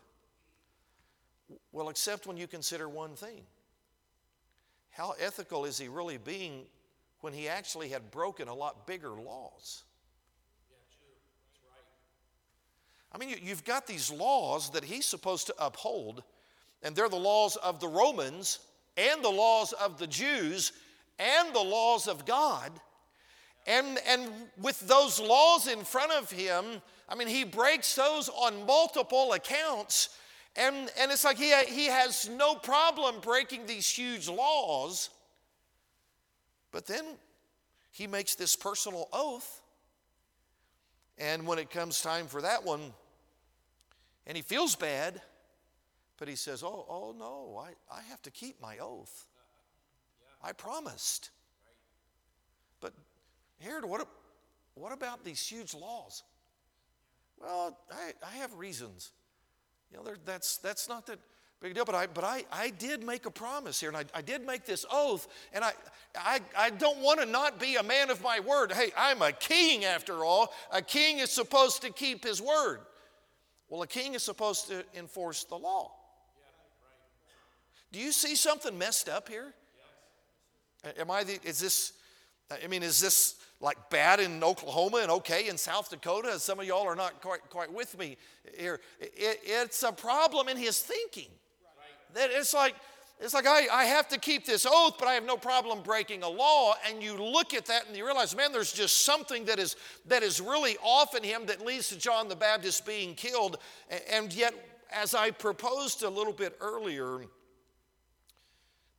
Well, 1.71 1.87
except 1.87 2.27
when 2.27 2.35
you 2.35 2.45
consider 2.45 2.89
one 2.89 3.15
thing 3.15 3.43
how 4.89 5.13
ethical 5.17 5.63
is 5.63 5.77
he 5.77 5.87
really 5.87 6.17
being 6.17 6.65
when 7.21 7.31
he 7.31 7.47
actually 7.47 7.87
had 7.87 8.11
broken 8.11 8.49
a 8.49 8.53
lot 8.53 8.85
bigger 8.85 9.11
laws? 9.11 9.85
I 13.11 13.17
mean, 13.17 13.35
you've 13.41 13.63
got 13.63 13.87
these 13.87 14.11
laws 14.11 14.69
that 14.71 14.83
he's 14.83 15.05
supposed 15.05 15.47
to 15.47 15.55
uphold, 15.59 16.23
and 16.83 16.95
they're 16.95 17.09
the 17.09 17.15
laws 17.15 17.55
of 17.57 17.79
the 17.79 17.87
Romans 17.87 18.59
and 18.97 19.23
the 19.23 19.29
laws 19.29 19.73
of 19.73 19.97
the 19.97 20.07
Jews 20.07 20.73
and 21.19 21.53
the 21.53 21.63
laws 21.63 22.07
of 22.07 22.25
God. 22.25 22.71
And, 23.65 23.99
and 24.07 24.31
with 24.61 24.79
those 24.87 25.19
laws 25.19 25.67
in 25.67 25.83
front 25.83 26.11
of 26.11 26.31
him, 26.31 26.65
I 27.09 27.15
mean, 27.15 27.27
he 27.27 27.43
breaks 27.43 27.95
those 27.95 28.29
on 28.29 28.65
multiple 28.65 29.33
accounts. 29.33 30.09
And, 30.55 30.89
and 30.99 31.11
it's 31.11 31.23
like 31.23 31.37
he, 31.37 31.53
he 31.65 31.85
has 31.85 32.29
no 32.29 32.55
problem 32.55 33.15
breaking 33.21 33.65
these 33.65 33.87
huge 33.87 34.29
laws. 34.29 35.09
But 36.71 36.87
then 36.87 37.05
he 37.91 38.07
makes 38.07 38.35
this 38.35 38.55
personal 38.55 39.09
oath 39.11 39.61
and 41.17 41.47
when 41.47 41.59
it 41.59 41.69
comes 41.69 42.01
time 42.01 42.27
for 42.27 42.41
that 42.41 42.63
one, 42.63 42.93
and 44.25 44.35
he 44.35 44.43
feels 44.43 44.75
bad, 44.75 45.21
but 46.17 46.27
he 46.27 46.35
says, 46.35 46.63
Oh, 46.63 46.85
oh 46.89 47.15
no, 47.17 47.57
I, 47.57 47.71
I 47.93 48.01
have 48.09 48.21
to 48.23 48.31
keep 48.31 48.61
my 48.61 48.77
oath. 48.79 49.27
I 50.43 50.51
promised. 50.51 51.31
But 52.79 52.93
Herod, 53.59 53.85
what, 53.85 54.07
what 54.75 54.91
about 54.91 55.23
these 55.23 55.45
huge 55.45 55.73
laws? 55.73 56.23
Well, 57.39 57.77
I, 57.91 58.13
I 58.25 58.37
have 58.37 58.53
reasons. 58.53 59.11
You 59.91 59.97
know, 59.97 60.03
that's, 60.25 60.57
that's 60.57 60.89
not 60.89 61.05
that 61.07 61.19
big 61.61 61.73
deal, 61.73 61.85
but 61.85 61.95
I, 61.95 62.07
but 62.07 62.23
I, 62.23 62.45
I 62.51 62.69
did 62.69 63.03
make 63.03 63.25
a 63.25 63.31
promise 63.31 63.79
here, 63.79 63.89
and 63.89 63.97
I, 63.97 64.05
I 64.13 64.21
did 64.21 64.45
make 64.45 64.65
this 64.65 64.85
oath, 64.91 65.27
and 65.53 65.63
I, 65.63 65.71
I, 66.15 66.39
I 66.57 66.69
don't 66.69 66.99
want 66.99 67.19
to 67.19 67.25
not 67.25 67.59
be 67.59 67.75
a 67.75 67.83
man 67.83 68.09
of 68.09 68.21
my 68.21 68.39
word. 68.39 68.71
Hey, 68.71 68.91
I'm 68.97 69.21
a 69.21 69.31
king 69.31 69.85
after 69.85 70.23
all. 70.23 70.53
A 70.71 70.81
king 70.81 71.19
is 71.19 71.31
supposed 71.31 71.81
to 71.81 71.89
keep 71.89 72.23
his 72.23 72.41
word. 72.41 72.79
Well, 73.69 73.81
a 73.81 73.87
king 73.87 74.13
is 74.13 74.23
supposed 74.23 74.67
to 74.67 74.83
enforce 74.95 75.43
the 75.43 75.55
law. 75.55 75.91
Do 77.91 77.99
you 77.99 78.11
see 78.11 78.35
something 78.35 78.77
messed 78.77 79.09
up 79.09 79.27
here? 79.27 79.53
Am 80.99 81.09
I 81.09 81.23
the, 81.23 81.39
is 81.43 81.59
this, 81.59 81.93
I 82.63 82.67
mean, 82.67 82.83
is 82.83 82.99
this 82.99 83.35
like 83.59 83.89
bad 83.89 84.19
in 84.19 84.43
Oklahoma 84.43 84.97
and 84.97 85.11
okay 85.11 85.47
in 85.47 85.57
South 85.57 85.89
Dakota? 85.89 86.39
Some 86.39 86.59
of 86.59 86.65
y'all 86.65 86.85
are 86.85 86.95
not 86.95 87.21
quite, 87.21 87.41
quite 87.49 87.73
with 87.73 87.97
me 87.97 88.17
here. 88.57 88.79
It, 88.99 89.39
it's 89.43 89.83
a 89.83 89.91
problem 89.91 90.47
in 90.47 90.57
his 90.57 90.79
thinking. 90.79 91.29
That 92.13 92.29
it's 92.31 92.53
like, 92.53 92.75
it's 93.19 93.33
like 93.33 93.47
I, 93.47 93.67
I 93.71 93.85
have 93.85 94.07
to 94.09 94.19
keep 94.19 94.45
this 94.45 94.65
oath, 94.69 94.95
but 94.99 95.07
I 95.07 95.13
have 95.13 95.25
no 95.25 95.37
problem 95.37 95.81
breaking 95.81 96.23
a 96.23 96.29
law. 96.29 96.75
And 96.87 97.01
you 97.01 97.15
look 97.15 97.53
at 97.53 97.65
that 97.65 97.87
and 97.87 97.97
you 97.97 98.05
realize, 98.05 98.35
man, 98.35 98.51
there's 98.51 98.71
just 98.71 99.05
something 99.05 99.45
that 99.45 99.59
is 99.59 99.75
that 100.05 100.23
is 100.23 100.39
really 100.39 100.77
off 100.83 101.15
in 101.15 101.23
him 101.23 101.45
that 101.47 101.65
leads 101.65 101.89
to 101.89 101.97
John 101.97 102.27
the 102.27 102.35
Baptist 102.35 102.85
being 102.85 103.15
killed. 103.15 103.57
And 104.11 104.33
yet, 104.33 104.53
as 104.91 105.15
I 105.15 105.31
proposed 105.31 106.03
a 106.03 106.09
little 106.09 106.33
bit 106.33 106.57
earlier, 106.61 107.25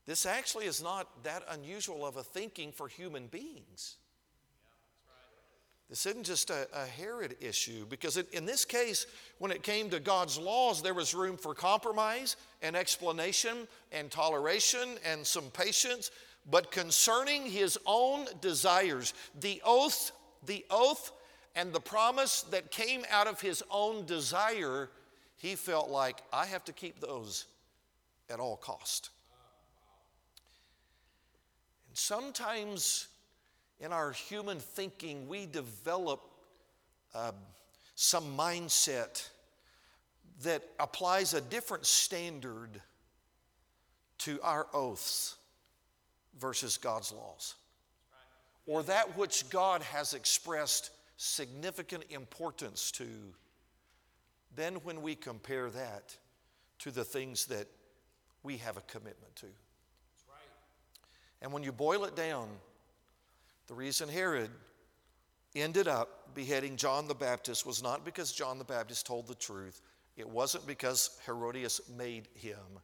this 0.07 0.27
actually 0.27 0.67
is 0.67 0.83
not 0.83 1.23
that 1.25 1.45
unusual 1.51 2.07
of 2.07 2.17
a 2.17 2.23
thinking 2.23 2.73
for 2.73 2.89
human 2.89 3.27
beings. 3.27 3.97
This 5.89 6.05
isn't 6.05 6.27
just 6.27 6.51
a, 6.51 6.69
a 6.75 6.85
Herod 6.85 7.37
issue, 7.41 7.87
because 7.87 8.19
in 8.19 8.45
this 8.45 8.67
case, 8.67 9.07
when 9.39 9.51
it 9.51 9.63
came 9.63 9.89
to 9.91 10.01
God's 10.01 10.39
laws, 10.39 10.83
there 10.83 10.93
was 10.93 11.15
room 11.15 11.39
for 11.39 11.55
compromise 11.55 12.37
and 12.61 12.77
explanation 12.77 13.67
and 13.91 14.11
toleration 14.11 14.99
and 15.05 15.27
some 15.27 15.51
patience. 15.51 16.11
But 16.51 16.71
concerning 16.71 17.47
his 17.47 17.79
own 17.87 18.27
desires, 18.43 19.15
the 19.41 19.63
oath, 19.65 20.13
the 20.45 20.65
oath 20.71 21.13
and 21.57 21.73
the 21.73 21.81
promise 21.81 22.43
that 22.43 22.71
came 22.71 23.05
out 23.11 23.27
of 23.27 23.41
his 23.41 23.63
own 23.71 24.05
desire, 24.05 24.91
he 25.37 25.55
felt 25.55 25.89
like, 25.89 26.23
I 26.33 26.45
have 26.47 26.65
to 26.67 26.73
keep 26.73 27.01
those 27.01 27.47
at 28.29 28.41
all 28.41 28.57
cost. 28.57 29.09
And 31.89 31.97
sometimes 31.97 33.09
in 33.81 33.93
our 33.93 34.13
human 34.13 34.59
thinking, 34.59 35.29
we 35.29 35.47
develop 35.47 36.21
uh, 37.15 37.33
some 37.95 38.37
mindset 38.37 39.29
that 40.43 40.63
applies 40.79 41.35
a 41.35 41.41
different 41.41 41.87
standard 41.87 42.81
to 44.19 44.41
our 44.43 44.67
oaths 44.73 45.37
versus 46.39 46.77
God's 46.77 47.13
laws. 47.13 47.55
Or 48.67 48.83
that 48.85 49.17
which 49.17 49.49
God 49.49 49.83
has 49.83 50.15
expressed 50.15 50.91
significant 51.17 52.05
importance 52.11 52.93
to, 52.93 53.07
then 54.55 54.75
when 54.77 55.03
we 55.03 55.15
compare 55.15 55.71
that 55.71 56.17
to 56.81 56.91
the 56.91 57.05
things 57.05 57.47
that 57.47 57.67
we 58.43 58.59
have 58.59 58.77
a 58.77 58.83
commitment 58.83 59.35
to. 59.37 59.47
And 61.41 61.53
when 61.53 61.63
you 61.63 61.73
boil 61.73 62.05
it 62.05 62.17
down, 62.17 62.49
the 63.69 63.75
reason 63.75 64.09
Herod 64.09 64.51
ended 65.55 65.89
up 65.89 66.35
beheading 66.35 66.77
John 66.77 67.07
the 67.07 67.15
Baptist 67.15 67.65
was 67.65 67.83
not 67.83 68.05
because 68.05 68.33
John 68.33 68.59
the 68.59 68.65
Baptist 68.65 69.07
told 69.07 69.27
the 69.27 69.35
truth. 69.35 69.81
It 70.17 70.29
wasn't 70.29 70.67
because 70.67 71.19
Herodias 71.27 71.81
made 71.97 72.29
him. 72.35 72.81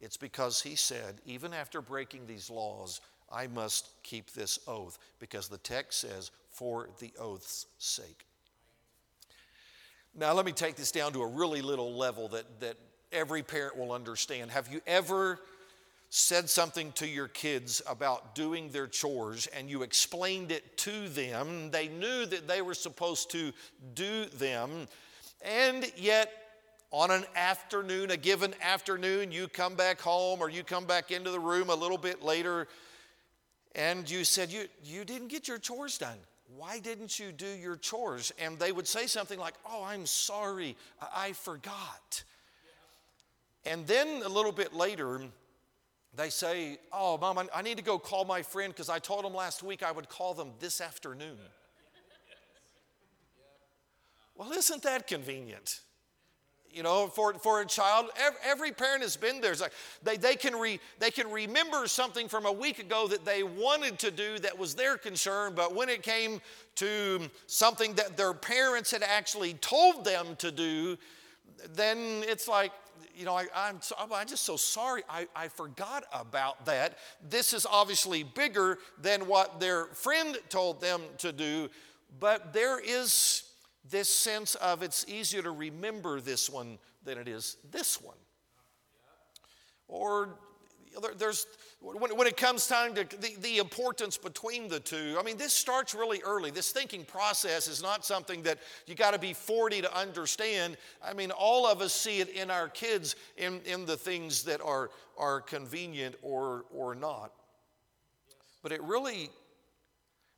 It's 0.00 0.16
because 0.16 0.62
he 0.62 0.74
said, 0.74 1.20
even 1.26 1.52
after 1.52 1.80
breaking 1.80 2.26
these 2.26 2.50
laws, 2.50 3.00
I 3.30 3.46
must 3.46 3.90
keep 4.02 4.32
this 4.32 4.58
oath, 4.66 4.98
because 5.20 5.48
the 5.48 5.58
text 5.58 6.00
says, 6.00 6.30
for 6.50 6.88
the 6.98 7.12
oath's 7.18 7.66
sake. 7.78 8.26
Now, 10.14 10.34
let 10.34 10.44
me 10.44 10.52
take 10.52 10.76
this 10.76 10.92
down 10.92 11.12
to 11.14 11.22
a 11.22 11.26
really 11.26 11.62
little 11.62 11.94
level 11.96 12.28
that, 12.28 12.60
that 12.60 12.76
every 13.12 13.42
parent 13.42 13.78
will 13.78 13.92
understand. 13.92 14.50
Have 14.50 14.70
you 14.70 14.80
ever 14.86 15.38
said 16.14 16.50
something 16.50 16.92
to 16.92 17.08
your 17.08 17.26
kids 17.26 17.80
about 17.88 18.34
doing 18.34 18.68
their 18.68 18.86
chores 18.86 19.46
and 19.46 19.70
you 19.70 19.82
explained 19.82 20.52
it 20.52 20.76
to 20.76 21.08
them? 21.08 21.70
They 21.70 21.88
knew 21.88 22.26
that 22.26 22.46
they 22.46 22.60
were 22.60 22.74
supposed 22.74 23.30
to 23.30 23.50
do 23.94 24.26
them, 24.26 24.88
and 25.40 25.90
yet 25.96 26.30
on 26.90 27.10
an 27.10 27.24
afternoon, 27.34 28.10
a 28.10 28.18
given 28.18 28.54
afternoon, 28.60 29.32
you 29.32 29.48
come 29.48 29.74
back 29.74 30.02
home 30.02 30.42
or 30.42 30.50
you 30.50 30.62
come 30.62 30.84
back 30.84 31.10
into 31.10 31.30
the 31.30 31.40
room 31.40 31.70
a 31.70 31.74
little 31.74 31.96
bit 31.96 32.22
later 32.22 32.68
and 33.74 34.08
you 34.08 34.22
said, 34.24 34.52
You, 34.52 34.66
you 34.84 35.06
didn't 35.06 35.28
get 35.28 35.48
your 35.48 35.56
chores 35.56 35.96
done. 35.96 36.18
Why 36.58 36.78
didn't 36.78 37.18
you 37.18 37.32
do 37.32 37.46
your 37.46 37.76
chores? 37.76 38.32
And 38.38 38.58
they 38.58 38.70
would 38.70 38.86
say 38.86 39.06
something 39.06 39.38
like, 39.38 39.54
Oh, 39.66 39.82
I'm 39.82 40.04
sorry, 40.04 40.76
I 41.16 41.32
forgot. 41.32 42.22
And 43.64 43.86
then 43.86 44.22
a 44.22 44.28
little 44.28 44.52
bit 44.52 44.74
later, 44.74 45.22
they 46.14 46.30
say, 46.30 46.78
Oh, 46.92 47.18
mom, 47.18 47.48
I 47.54 47.62
need 47.62 47.76
to 47.78 47.82
go 47.82 47.98
call 47.98 48.24
my 48.24 48.42
friend 48.42 48.72
because 48.72 48.88
I 48.88 48.98
told 48.98 49.24
them 49.24 49.34
last 49.34 49.62
week 49.62 49.82
I 49.82 49.92
would 49.92 50.08
call 50.08 50.34
them 50.34 50.52
this 50.60 50.80
afternoon. 50.80 51.38
Well, 54.34 54.50
isn't 54.52 54.82
that 54.82 55.06
convenient? 55.06 55.80
you 56.72 56.82
know, 56.82 57.06
for, 57.06 57.34
for 57.34 57.60
a 57.60 57.66
child. 57.66 58.06
Every, 58.16 58.38
every 58.44 58.72
parent 58.72 59.02
has 59.02 59.16
been 59.16 59.40
there. 59.40 59.52
It's 59.52 59.60
like 59.60 59.72
they, 60.02 60.16
they, 60.16 60.34
can 60.34 60.56
re, 60.56 60.80
they 60.98 61.10
can 61.10 61.30
remember 61.30 61.86
something 61.86 62.28
from 62.28 62.46
a 62.46 62.52
week 62.52 62.78
ago 62.78 63.06
that 63.08 63.24
they 63.24 63.42
wanted 63.42 63.98
to 64.00 64.10
do 64.10 64.38
that 64.38 64.58
was 64.58 64.74
their 64.74 64.96
concern, 64.96 65.52
but 65.54 65.74
when 65.74 65.88
it 65.88 66.02
came 66.02 66.40
to 66.76 67.20
something 67.46 67.94
that 67.94 68.16
their 68.16 68.32
parents 68.32 68.90
had 68.90 69.02
actually 69.02 69.54
told 69.54 70.04
them 70.04 70.34
to 70.36 70.50
do, 70.50 70.96
then 71.74 71.98
it's 72.26 72.48
like, 72.48 72.72
you 73.14 73.24
know, 73.24 73.34
I, 73.34 73.42
am 73.54 73.80
I'm, 73.98 74.12
I'm 74.12 74.26
just 74.26 74.44
so 74.44 74.56
sorry. 74.56 75.02
I, 75.08 75.26
I 75.34 75.48
forgot 75.48 76.04
about 76.12 76.64
that. 76.66 76.98
This 77.28 77.52
is 77.52 77.66
obviously 77.66 78.22
bigger 78.22 78.78
than 79.00 79.26
what 79.26 79.60
their 79.60 79.86
friend 79.86 80.36
told 80.48 80.80
them 80.80 81.00
to 81.18 81.32
do, 81.32 81.68
but 82.18 82.52
there 82.52 82.80
is 82.80 83.44
this 83.90 84.14
sense 84.14 84.54
of 84.56 84.82
it's 84.82 85.04
easier 85.08 85.42
to 85.42 85.50
remember 85.50 86.20
this 86.20 86.48
one 86.48 86.78
than 87.04 87.18
it 87.18 87.28
is 87.28 87.56
this 87.70 88.00
one. 88.00 88.16
Or 89.88 90.38
there's 91.18 91.46
when, 91.80 92.26
it 92.26 92.36
comes 92.36 92.66
time 92.66 92.94
to 92.94 93.04
the, 93.18 93.34
the 93.40 93.58
importance 93.58 94.16
between 94.16 94.68
the 94.68 94.78
two 94.78 95.16
i 95.18 95.22
mean 95.22 95.36
this 95.36 95.52
starts 95.52 95.94
really 95.94 96.20
early. 96.24 96.50
This 96.50 96.70
thinking 96.70 97.04
process 97.04 97.68
is 97.68 97.82
not 97.82 98.04
something 98.04 98.42
that 98.42 98.58
you 98.86 98.94
got 98.94 99.12
to 99.12 99.18
be 99.18 99.32
40 99.32 99.82
to 99.82 99.96
understand. 99.96 100.76
I 101.02 101.12
mean 101.12 101.30
all 101.30 101.66
of 101.66 101.80
us 101.80 101.92
see 101.92 102.20
it 102.20 102.28
in 102.28 102.50
our 102.50 102.68
kids 102.68 103.16
in, 103.36 103.60
in 103.64 103.86
the 103.86 103.96
things 103.96 104.42
that 104.44 104.60
are, 104.60 104.90
are 105.16 105.40
convenient 105.40 106.16
or, 106.22 106.64
or 106.72 106.94
not. 106.94 107.32
But 108.62 108.72
it 108.72 108.82
really 108.82 109.30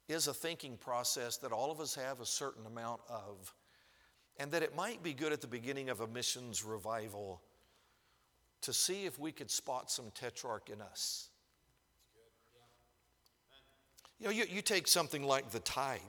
is 0.09 0.29
a 0.29 0.35
thinking 0.35 0.77
process 0.77 1.39
that 1.39 1.53
all 1.53 1.71
of 1.71 1.81
us 1.81 1.95
have 1.95 2.21
a 2.21 2.27
certain 2.27 2.67
amount 2.67 3.01
of, 3.09 3.55
and 4.39 4.51
that 4.53 4.63
it 4.63 4.77
might 4.77 5.03
be 5.03 5.15
good 5.15 5.33
at 5.33 5.41
the 5.41 5.47
beginning 5.47 5.89
of 5.89 6.01
a 6.01 6.07
missions 6.07 6.65
revival 6.65 7.41
to 8.65 8.73
see 8.73 9.05
if 9.05 9.19
we 9.19 9.33
could 9.33 9.51
spot 9.51 9.91
some 9.91 10.07
tetrarch 10.15 10.71
in 10.71 10.81
us. 10.81 11.29
You 14.19 14.27
know, 14.27 14.33
you, 14.33 14.45
you 14.49 14.63
take 14.63 14.89
something 14.89 15.23
like 15.23 15.51
the 15.51 15.61
tithe. 15.61 16.01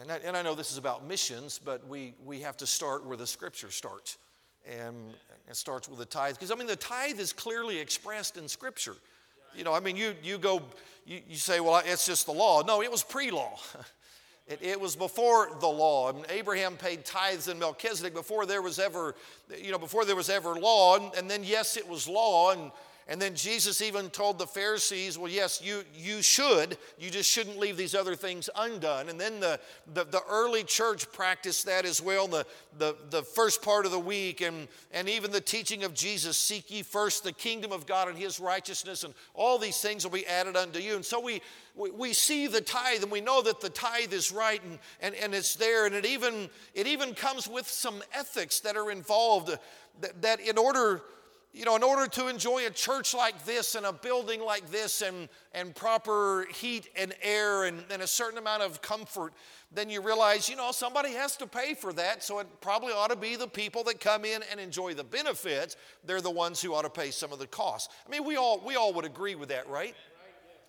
And 0.00 0.12
I, 0.12 0.16
and 0.24 0.36
I 0.36 0.42
know 0.42 0.54
this 0.54 0.72
is 0.72 0.78
about 0.78 1.06
missions, 1.06 1.58
but 1.62 1.86
we, 1.88 2.14
we 2.24 2.40
have 2.40 2.56
to 2.58 2.66
start 2.66 3.06
where 3.06 3.16
the 3.16 3.26
scripture 3.26 3.70
starts. 3.70 4.18
And 4.66 5.14
it 5.48 5.56
starts 5.56 5.88
with 5.88 5.98
the 5.98 6.04
tithe. 6.04 6.34
Because, 6.34 6.50
I 6.50 6.54
mean, 6.54 6.66
the 6.66 6.76
tithe 6.76 7.18
is 7.18 7.32
clearly 7.32 7.78
expressed 7.78 8.36
in 8.36 8.48
scripture. 8.48 8.96
You 9.54 9.64
know, 9.64 9.72
I 9.72 9.80
mean, 9.80 9.96
you, 9.96 10.14
you 10.22 10.36
go, 10.36 10.60
you, 11.06 11.20
you 11.26 11.36
say, 11.36 11.60
well, 11.60 11.80
it's 11.84 12.04
just 12.04 12.26
the 12.26 12.32
law. 12.32 12.62
No, 12.62 12.82
it 12.82 12.90
was 12.90 13.02
pre 13.02 13.30
law. 13.30 13.58
It, 14.48 14.60
it, 14.62 14.80
was 14.80 14.94
before 14.94 15.50
the 15.60 15.66
law. 15.66 16.10
And 16.10 16.24
Abraham 16.28 16.76
paid 16.76 17.04
tithes 17.04 17.48
in 17.48 17.58
Melchizedek 17.58 18.14
before 18.14 18.46
there 18.46 18.62
was 18.62 18.78
ever, 18.78 19.16
you 19.60 19.72
know, 19.72 19.78
before 19.78 20.04
there 20.04 20.14
was 20.14 20.30
ever 20.30 20.54
law. 20.54 20.96
And, 20.96 21.12
and 21.14 21.28
then, 21.28 21.42
yes, 21.42 21.76
it 21.76 21.88
was 21.88 22.06
law. 22.06 22.52
And, 22.52 22.70
and 23.08 23.22
then 23.22 23.36
Jesus 23.36 23.80
even 23.82 24.10
told 24.10 24.36
the 24.36 24.48
Pharisees, 24.48 25.16
well, 25.16 25.30
yes, 25.30 25.62
you, 25.62 25.84
you 25.94 26.22
should, 26.22 26.76
you 26.98 27.08
just 27.08 27.30
shouldn't 27.30 27.56
leave 27.56 27.76
these 27.76 27.94
other 27.94 28.16
things 28.16 28.50
undone. 28.56 29.08
And 29.08 29.20
then 29.20 29.38
the, 29.38 29.60
the, 29.94 30.02
the, 30.04 30.22
early 30.28 30.64
church 30.64 31.12
practiced 31.12 31.66
that 31.66 31.84
as 31.84 32.02
well, 32.02 32.26
the, 32.26 32.44
the, 32.78 32.96
the 33.10 33.22
first 33.22 33.62
part 33.62 33.86
of 33.86 33.92
the 33.92 33.98
week, 33.98 34.40
and, 34.40 34.66
and 34.90 35.08
even 35.08 35.30
the 35.30 35.40
teaching 35.40 35.84
of 35.84 35.94
Jesus 35.94 36.36
seek 36.36 36.68
ye 36.68 36.82
first 36.82 37.22
the 37.22 37.30
kingdom 37.30 37.70
of 37.70 37.86
God 37.86 38.08
and 38.08 38.18
his 38.18 38.40
righteousness, 38.40 39.04
and 39.04 39.14
all 39.34 39.56
these 39.56 39.80
things 39.80 40.02
will 40.02 40.10
be 40.10 40.26
added 40.26 40.56
unto 40.56 40.80
you. 40.80 40.96
And 40.96 41.04
so 41.04 41.20
we, 41.20 41.40
we, 41.76 41.92
we 41.92 42.12
see 42.12 42.48
the 42.48 42.60
tithe, 42.60 43.04
and 43.04 43.12
we 43.12 43.20
know 43.20 43.40
that 43.40 43.60
the 43.60 43.70
tithe 43.70 44.12
is 44.12 44.32
right, 44.32 44.60
and, 44.64 44.80
and, 45.00 45.14
and 45.14 45.32
it's 45.32 45.54
there, 45.54 45.86
and 45.86 45.94
it 45.94 46.06
even, 46.06 46.50
it 46.74 46.88
even 46.88 47.14
comes 47.14 47.46
with 47.46 47.68
some 47.68 48.02
ethics 48.12 48.58
that 48.60 48.76
are 48.76 48.90
involved 48.90 49.56
that, 50.00 50.22
that 50.22 50.40
in 50.40 50.58
order 50.58 51.02
you 51.56 51.64
know, 51.64 51.74
in 51.74 51.82
order 51.82 52.06
to 52.06 52.28
enjoy 52.28 52.66
a 52.66 52.70
church 52.70 53.14
like 53.14 53.46
this 53.46 53.76
and 53.76 53.86
a 53.86 53.92
building 53.92 54.42
like 54.42 54.70
this 54.70 55.00
and, 55.00 55.30
and 55.54 55.74
proper 55.74 56.46
heat 56.54 56.90
and 56.94 57.14
air 57.22 57.64
and, 57.64 57.82
and 57.90 58.02
a 58.02 58.06
certain 58.06 58.36
amount 58.36 58.62
of 58.62 58.82
comfort, 58.82 59.32
then 59.72 59.88
you 59.88 60.02
realize, 60.02 60.50
you 60.50 60.56
know, 60.56 60.70
somebody 60.70 61.12
has 61.12 61.34
to 61.38 61.46
pay 61.46 61.72
for 61.72 61.94
that. 61.94 62.22
So 62.22 62.40
it 62.40 62.46
probably 62.60 62.92
ought 62.92 63.08
to 63.08 63.16
be 63.16 63.36
the 63.36 63.48
people 63.48 63.82
that 63.84 64.00
come 64.00 64.26
in 64.26 64.42
and 64.50 64.60
enjoy 64.60 64.92
the 64.92 65.02
benefits. 65.02 65.76
They're 66.04 66.20
the 66.20 66.30
ones 66.30 66.60
who 66.60 66.74
ought 66.74 66.82
to 66.82 66.90
pay 66.90 67.10
some 67.10 67.32
of 67.32 67.38
the 67.38 67.46
costs. 67.46 67.88
I 68.06 68.10
mean, 68.10 68.26
we 68.26 68.36
all, 68.36 68.62
we 68.62 68.76
all 68.76 68.92
would 68.92 69.06
agree 69.06 69.34
with 69.34 69.48
that, 69.48 69.66
right? 69.66 69.96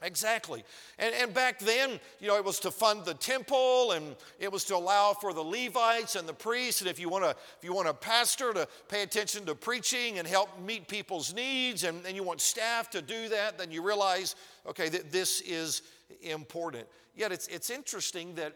Exactly. 0.04 0.64
And, 1.00 1.14
and 1.16 1.34
back 1.34 1.58
then, 1.58 2.00
you 2.20 2.28
know, 2.28 2.36
it 2.36 2.46
was 2.46 2.60
to 2.60 2.72
fund 2.72 3.04
the 3.04 3.16
temple 3.16 3.94
and 3.94 4.16
it 4.40 4.52
was 4.52 4.64
to 4.66 4.76
allow 4.76 5.14
for 5.14 5.34
the 5.34 5.42
Levites 5.42 6.16
and 6.16 6.28
the 6.30 6.34
priests. 6.34 6.82
And 6.82 6.90
if 6.90 7.00
you 7.00 7.10
want 7.10 7.24
to, 7.24 7.32
if 7.32 7.64
you 7.64 7.74
want 7.74 7.88
a 7.88 7.94
pastor 7.94 8.54
to 8.54 8.68
pay 8.90 9.02
attention 9.02 9.46
to 9.48 9.56
preaching 9.56 10.20
and 10.20 10.28
help 10.28 10.50
meet 10.62 10.88
people's 10.88 11.34
needs 11.34 11.84
and, 11.84 12.06
and 12.06 12.16
you 12.16 12.22
want 12.22 12.42
staff 12.42 12.92
to 12.92 13.02
do 13.02 13.30
that, 13.30 13.58
then 13.58 13.72
you 13.72 13.82
realize, 13.82 14.36
okay, 14.68 14.88
that 14.90 15.12
this 15.12 15.42
is 15.42 15.82
important. 16.22 16.88
Yet 17.16 17.32
it's, 17.32 17.48
it's 17.48 17.72
interesting 17.72 18.36
that, 18.36 18.54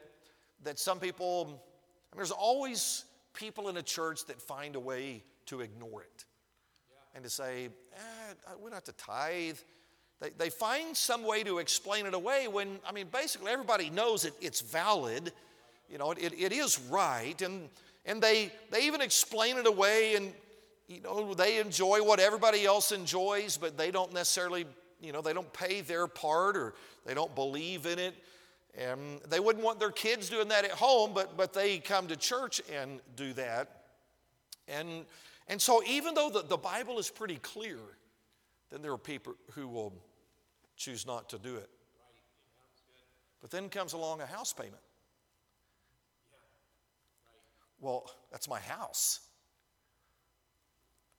that 0.63 0.77
some 0.77 0.99
people, 0.99 1.45
I 1.45 1.47
mean, 1.47 2.17
there's 2.17 2.31
always 2.31 3.05
people 3.33 3.69
in 3.69 3.77
a 3.77 3.83
church 3.83 4.25
that 4.25 4.39
find 4.39 4.75
a 4.75 4.79
way 4.79 5.23
to 5.47 5.61
ignore 5.61 6.03
it 6.03 6.25
yeah. 6.91 7.15
and 7.15 7.23
to 7.23 7.29
say, 7.31 7.69
eh, 7.95 8.51
we're 8.61 8.69
not 8.69 8.75
have 8.75 8.83
to 8.83 8.91
tithe 8.93 9.57
they, 10.21 10.29
they 10.37 10.49
find 10.49 10.95
some 10.95 11.23
way 11.23 11.43
to 11.43 11.57
explain 11.57 12.05
it 12.05 12.13
away 12.13 12.47
when, 12.47 12.79
I 12.87 12.91
mean, 12.91 13.07
basically 13.11 13.51
everybody 13.51 13.89
knows 13.89 14.23
it, 14.23 14.33
it's 14.39 14.61
valid. 14.61 15.33
You 15.89 15.97
know, 15.97 16.11
it, 16.11 16.33
it 16.37 16.53
is 16.53 16.79
right. 16.89 17.39
And, 17.41 17.67
and 18.05 18.21
they, 18.21 18.51
they 18.69 18.85
even 18.85 19.01
explain 19.01 19.57
it 19.57 19.65
away 19.65 20.15
and, 20.15 20.31
you 20.87 21.01
know, 21.01 21.33
they 21.33 21.59
enjoy 21.59 22.03
what 22.03 22.19
everybody 22.19 22.65
else 22.65 22.91
enjoys, 22.91 23.57
but 23.57 23.77
they 23.77 23.89
don't 23.89 24.13
necessarily, 24.13 24.65
you 25.01 25.11
know, 25.11 25.21
they 25.21 25.33
don't 25.33 25.51
pay 25.53 25.81
their 25.81 26.05
part 26.05 26.55
or 26.55 26.75
they 27.05 27.15
don't 27.15 27.33
believe 27.33 27.87
in 27.87 27.97
it. 27.97 28.13
And 28.77 29.19
they 29.27 29.39
wouldn't 29.39 29.65
want 29.65 29.79
their 29.79 29.91
kids 29.91 30.29
doing 30.29 30.49
that 30.49 30.65
at 30.65 30.71
home, 30.71 31.11
but, 31.13 31.35
but 31.35 31.51
they 31.51 31.79
come 31.79 32.07
to 32.07 32.15
church 32.15 32.61
and 32.71 33.01
do 33.15 33.33
that. 33.33 33.81
And, 34.67 35.05
and 35.47 35.61
so, 35.61 35.83
even 35.85 36.13
though 36.13 36.29
the, 36.29 36.43
the 36.43 36.55
Bible 36.55 36.97
is 36.97 37.09
pretty 37.09 37.35
clear, 37.37 37.79
then 38.69 38.81
there 38.81 38.93
are 38.93 38.97
people 38.97 39.33
who 39.53 39.67
will 39.67 39.93
choose 40.81 41.05
not 41.05 41.29
to 41.29 41.37
do 41.37 41.55
it. 41.57 41.69
But 43.39 43.51
then 43.51 43.69
comes 43.69 43.93
along 43.93 44.21
a 44.21 44.25
house 44.25 44.51
payment. 44.51 44.81
Well, 47.79 48.09
that's 48.31 48.49
my 48.49 48.59
house. 48.59 49.19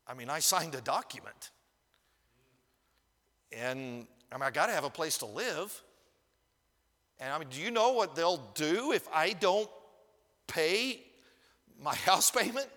I 0.06 0.14
mean, 0.14 0.28
I 0.28 0.40
signed 0.40 0.74
a 0.74 0.80
document. 0.80 1.50
And 3.52 4.06
I 4.32 4.36
mean, 4.36 4.42
I 4.42 4.50
got 4.50 4.66
to 4.66 4.72
have 4.72 4.84
a 4.84 4.90
place 4.90 5.18
to 5.18 5.26
live. 5.26 5.82
And 7.20 7.32
I 7.32 7.38
mean, 7.38 7.48
do 7.48 7.60
you 7.60 7.70
know 7.70 7.92
what 7.92 8.16
they'll 8.16 8.42
do 8.54 8.92
if 8.92 9.08
I 9.12 9.32
don't 9.32 9.70
pay 10.48 11.02
my 11.80 11.94
house 12.06 12.30
payment? 12.30 12.68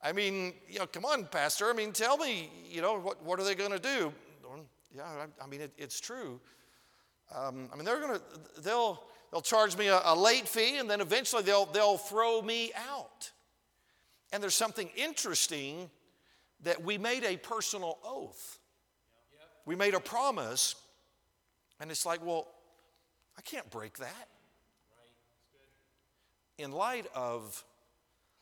I 0.00 0.12
mean, 0.12 0.54
you 0.68 0.78
know, 0.78 0.86
come 0.86 1.04
on, 1.04 1.26
Pastor. 1.26 1.70
I 1.70 1.72
mean, 1.72 1.92
tell 1.92 2.16
me, 2.16 2.50
you 2.68 2.82
know, 2.82 2.98
what, 2.98 3.22
what 3.24 3.40
are 3.40 3.44
they 3.44 3.54
going 3.54 3.70
to 3.70 3.78
do? 3.78 4.12
Yeah, 4.94 5.02
I, 5.04 5.44
I 5.44 5.46
mean, 5.46 5.60
it, 5.62 5.72
it's 5.78 6.00
true. 6.00 6.40
Um, 7.34 7.68
I 7.72 7.76
mean, 7.76 7.84
they're 7.84 8.00
going 8.00 8.18
to, 8.18 8.62
they'll, 8.62 9.02
they'll 9.30 9.40
charge 9.40 9.76
me 9.76 9.88
a, 9.88 10.00
a 10.04 10.14
late 10.14 10.46
fee 10.46 10.78
and 10.78 10.88
then 10.88 11.00
eventually 11.00 11.42
they'll, 11.42 11.66
they'll 11.66 11.98
throw 11.98 12.42
me 12.42 12.72
out. 12.90 13.30
And 14.32 14.42
there's 14.42 14.54
something 14.54 14.90
interesting 14.96 15.90
that 16.62 16.82
we 16.82 16.98
made 16.98 17.24
a 17.24 17.36
personal 17.36 17.98
oath. 18.04 18.58
We 19.64 19.76
made 19.76 19.94
a 19.94 20.00
promise, 20.00 20.74
and 21.78 21.90
it's 21.90 22.04
like, 22.04 22.24
well, 22.24 22.48
I 23.38 23.42
can't 23.42 23.70
break 23.70 23.98
that. 23.98 24.28
In 26.58 26.72
light 26.72 27.06
of, 27.14 27.64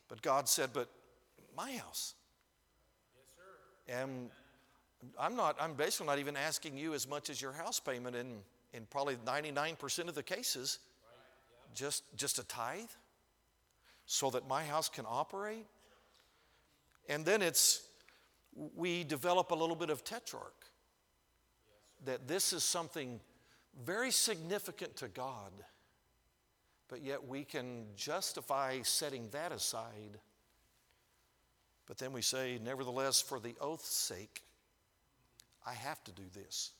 but 0.08 0.22
God 0.22 0.48
said, 0.48 0.70
but 0.72 0.88
my 1.56 1.72
house. 1.72 2.14
Yes 3.14 3.26
sir. 3.36 4.02
And 4.02 4.30
I'm 5.18 5.36
not, 5.36 5.56
I'm 5.60 5.74
basically 5.74 6.06
not 6.06 6.18
even 6.18 6.36
asking 6.36 6.76
you 6.76 6.94
as 6.94 7.08
much 7.08 7.30
as 7.30 7.40
your 7.40 7.52
house 7.52 7.80
payment 7.80 8.16
in, 8.16 8.38
in 8.74 8.86
probably 8.90 9.16
99% 9.16 10.08
of 10.08 10.14
the 10.14 10.22
cases, 10.22 10.78
just, 11.74 12.04
just 12.16 12.38
a 12.38 12.44
tithe 12.44 12.90
so 14.06 14.30
that 14.30 14.48
my 14.48 14.64
house 14.64 14.88
can 14.88 15.04
operate. 15.08 15.66
And 17.08 17.24
then 17.24 17.42
it's, 17.42 17.82
we 18.74 19.04
develop 19.04 19.50
a 19.50 19.54
little 19.54 19.76
bit 19.76 19.90
of 19.90 20.04
tetrarch. 20.04 20.66
That 22.04 22.26
this 22.26 22.52
is 22.52 22.64
something 22.64 23.20
very 23.84 24.10
significant 24.10 24.96
to 24.96 25.08
God, 25.08 25.52
but 26.88 27.02
yet 27.02 27.26
we 27.26 27.44
can 27.44 27.84
justify 27.96 28.80
setting 28.82 29.28
that 29.30 29.52
aside. 29.52 30.18
But 31.86 31.98
then 31.98 32.12
we 32.12 32.22
say, 32.22 32.58
nevertheless, 32.62 33.20
for 33.20 33.38
the 33.38 33.54
oath's 33.60 33.94
sake, 33.94 34.42
I 35.66 35.74
have 35.74 36.02
to 36.04 36.12
do 36.12 36.22
this. 36.34 36.72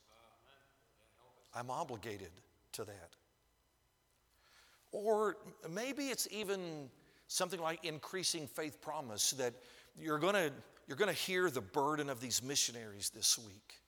I'm 1.55 1.71
obligated 1.71 2.31
to 2.73 2.85
that. 2.85 3.17
Or 4.93 5.37
maybe 5.69 6.09
it's 6.09 6.29
even 6.31 6.89
something 7.27 7.61
like 7.61 7.85
increasing 7.85 8.47
faith 8.47 8.81
promise 8.81 9.33
that 9.33 9.55
you're 9.99 10.19
going 10.19 10.35
to 10.35 10.53
you're 10.87 10.97
going 10.97 11.15
to 11.15 11.21
hear 11.21 11.51
the 11.51 11.61
burden 11.61 12.11
of 12.11 12.21
these 12.21 12.43
missionaries 12.43 13.11
this 13.11 13.39
week. 13.39 13.80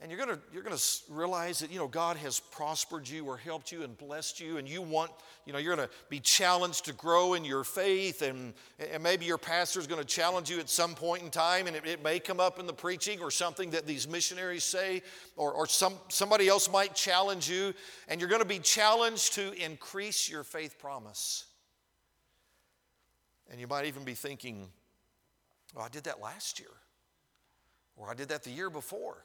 And 0.00 0.10
you're 0.10 0.22
going 0.22 0.36
to, 0.36 0.42
you're 0.52 0.62
going 0.62 0.76
to 0.76 0.84
realize 1.08 1.60
that, 1.60 1.70
you 1.70 1.78
know, 1.78 1.86
God 1.86 2.16
has 2.16 2.40
prospered 2.40 3.08
you 3.08 3.24
or 3.24 3.36
helped 3.36 3.70
you 3.70 3.84
and 3.84 3.96
blessed 3.96 4.40
you, 4.40 4.58
and 4.58 4.68
you 4.68 4.82
want, 4.82 5.12
you 5.46 5.52
know, 5.52 5.58
you're 5.58 5.74
going 5.74 5.88
to 5.88 5.94
be 6.08 6.18
challenged 6.18 6.86
to 6.86 6.92
grow 6.92 7.34
in 7.34 7.44
your 7.44 7.62
faith, 7.62 8.20
and, 8.20 8.54
and 8.90 9.02
maybe 9.02 9.24
your 9.24 9.38
pastor 9.38 9.78
is 9.78 9.86
going 9.86 10.00
to 10.00 10.06
challenge 10.06 10.50
you 10.50 10.58
at 10.58 10.68
some 10.68 10.94
point 10.94 11.22
in 11.22 11.30
time, 11.30 11.68
and 11.68 11.76
it, 11.76 11.86
it, 11.86 12.02
may 12.02 12.18
come 12.18 12.40
up 12.40 12.58
in 12.58 12.66
the 12.66 12.72
preaching 12.72 13.20
or 13.20 13.30
something 13.30 13.70
that 13.70 13.86
these 13.86 14.08
missionaries 14.08 14.64
say, 14.64 15.00
or, 15.36 15.52
or 15.52 15.66
some, 15.66 15.94
somebody 16.08 16.48
else 16.48 16.70
might 16.70 16.94
challenge 16.94 17.48
you, 17.48 17.72
and 18.08 18.20
you're 18.20 18.30
going 18.30 18.42
to 18.42 18.48
be 18.48 18.58
challenged 18.58 19.34
to 19.34 19.52
increase 19.64 20.28
your 20.28 20.42
faith 20.42 20.76
promise. 20.78 21.44
And 23.50 23.60
you 23.60 23.68
might 23.68 23.86
even 23.86 24.02
be 24.02 24.14
thinking, 24.14 24.68
well, 25.74 25.84
I 25.84 25.88
did 25.88 26.04
that 26.04 26.20
last 26.20 26.58
year, 26.58 26.68
or 27.96 28.10
I 28.10 28.14
did 28.14 28.28
that 28.30 28.42
the 28.42 28.50
year 28.50 28.70
before 28.70 29.24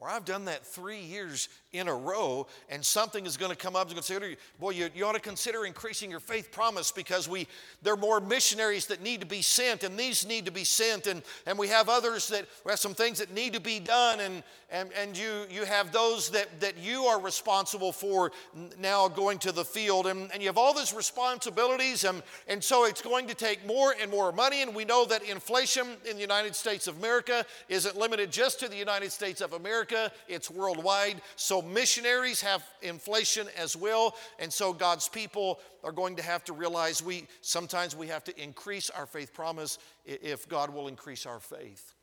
or 0.00 0.08
I've 0.08 0.24
done 0.24 0.46
that 0.46 0.66
three 0.66 1.00
years 1.00 1.50
in 1.72 1.86
a 1.86 1.94
row, 1.94 2.46
and 2.70 2.84
something 2.84 3.26
is 3.26 3.36
going 3.36 3.50
to 3.50 3.56
come 3.56 3.76
up 3.76 3.88
and 3.88 3.94
consider, 3.94 4.34
boy, 4.58 4.70
you, 4.70 4.88
you 4.94 5.04
ought 5.04 5.12
to 5.12 5.20
consider 5.20 5.66
increasing 5.66 6.10
your 6.10 6.20
faith 6.20 6.50
promise 6.50 6.90
because 6.90 7.28
we 7.28 7.46
there 7.82 7.92
are 7.92 7.98
more 7.98 8.18
missionaries 8.18 8.86
that 8.86 9.02
need 9.02 9.20
to 9.20 9.26
be 9.26 9.42
sent, 9.42 9.84
and 9.84 9.98
these 9.98 10.26
need 10.26 10.46
to 10.46 10.50
be 10.50 10.64
sent, 10.64 11.06
and, 11.06 11.22
and 11.46 11.58
we 11.58 11.68
have 11.68 11.88
others 11.88 12.28
that 12.28 12.46
we 12.64 12.70
have 12.70 12.80
some 12.80 12.94
things 12.94 13.18
that 13.18 13.32
need 13.32 13.52
to 13.52 13.60
be 13.60 13.78
done, 13.78 14.20
and, 14.20 14.42
and, 14.70 14.90
and 14.98 15.16
you, 15.16 15.44
you 15.50 15.64
have 15.64 15.92
those 15.92 16.30
that, 16.30 16.60
that 16.60 16.78
you 16.78 17.02
are 17.04 17.20
responsible 17.20 17.92
for 17.92 18.32
now 18.78 19.06
going 19.06 19.38
to 19.38 19.52
the 19.52 19.64
field, 19.64 20.06
and, 20.06 20.32
and 20.32 20.42
you 20.42 20.48
have 20.48 20.58
all 20.58 20.74
these 20.74 20.94
responsibilities, 20.94 22.04
and, 22.04 22.22
and 22.48 22.64
so 22.64 22.86
it's 22.86 23.02
going 23.02 23.26
to 23.26 23.34
take 23.34 23.64
more 23.66 23.94
and 24.00 24.10
more 24.10 24.32
money, 24.32 24.62
and 24.62 24.74
we 24.74 24.84
know 24.84 25.04
that 25.04 25.22
inflation 25.22 25.86
in 26.08 26.16
the 26.16 26.22
United 26.22 26.56
States 26.56 26.86
of 26.86 26.96
America 26.98 27.44
isn't 27.68 27.96
limited 27.96 28.32
just 28.32 28.58
to 28.60 28.68
the 28.68 28.76
United 28.76 29.12
States 29.12 29.40
of 29.40 29.52
America. 29.52 29.89
America, 29.90 30.14
it's 30.28 30.50
worldwide. 30.50 31.20
So 31.36 31.62
missionaries 31.62 32.40
have 32.40 32.64
inflation 32.82 33.46
as 33.56 33.76
well. 33.76 34.14
And 34.38 34.52
so 34.52 34.72
God's 34.72 35.08
people 35.08 35.60
are 35.84 35.92
going 35.92 36.16
to 36.16 36.22
have 36.22 36.44
to 36.44 36.52
realize 36.52 37.02
we 37.02 37.26
sometimes 37.40 37.96
we 37.96 38.06
have 38.08 38.24
to 38.24 38.42
increase 38.42 38.90
our 38.90 39.06
faith 39.06 39.32
promise 39.32 39.78
if 40.04 40.48
God 40.48 40.70
will 40.70 40.88
increase 40.88 41.26
our 41.26 41.40
faith. 41.40 41.94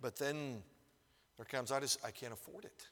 But 0.00 0.16
then 0.16 0.62
there 1.36 1.46
comes, 1.46 1.72
I 1.72 1.80
just 1.80 1.98
I 2.04 2.10
can't 2.10 2.32
afford 2.32 2.64
it. 2.64 2.86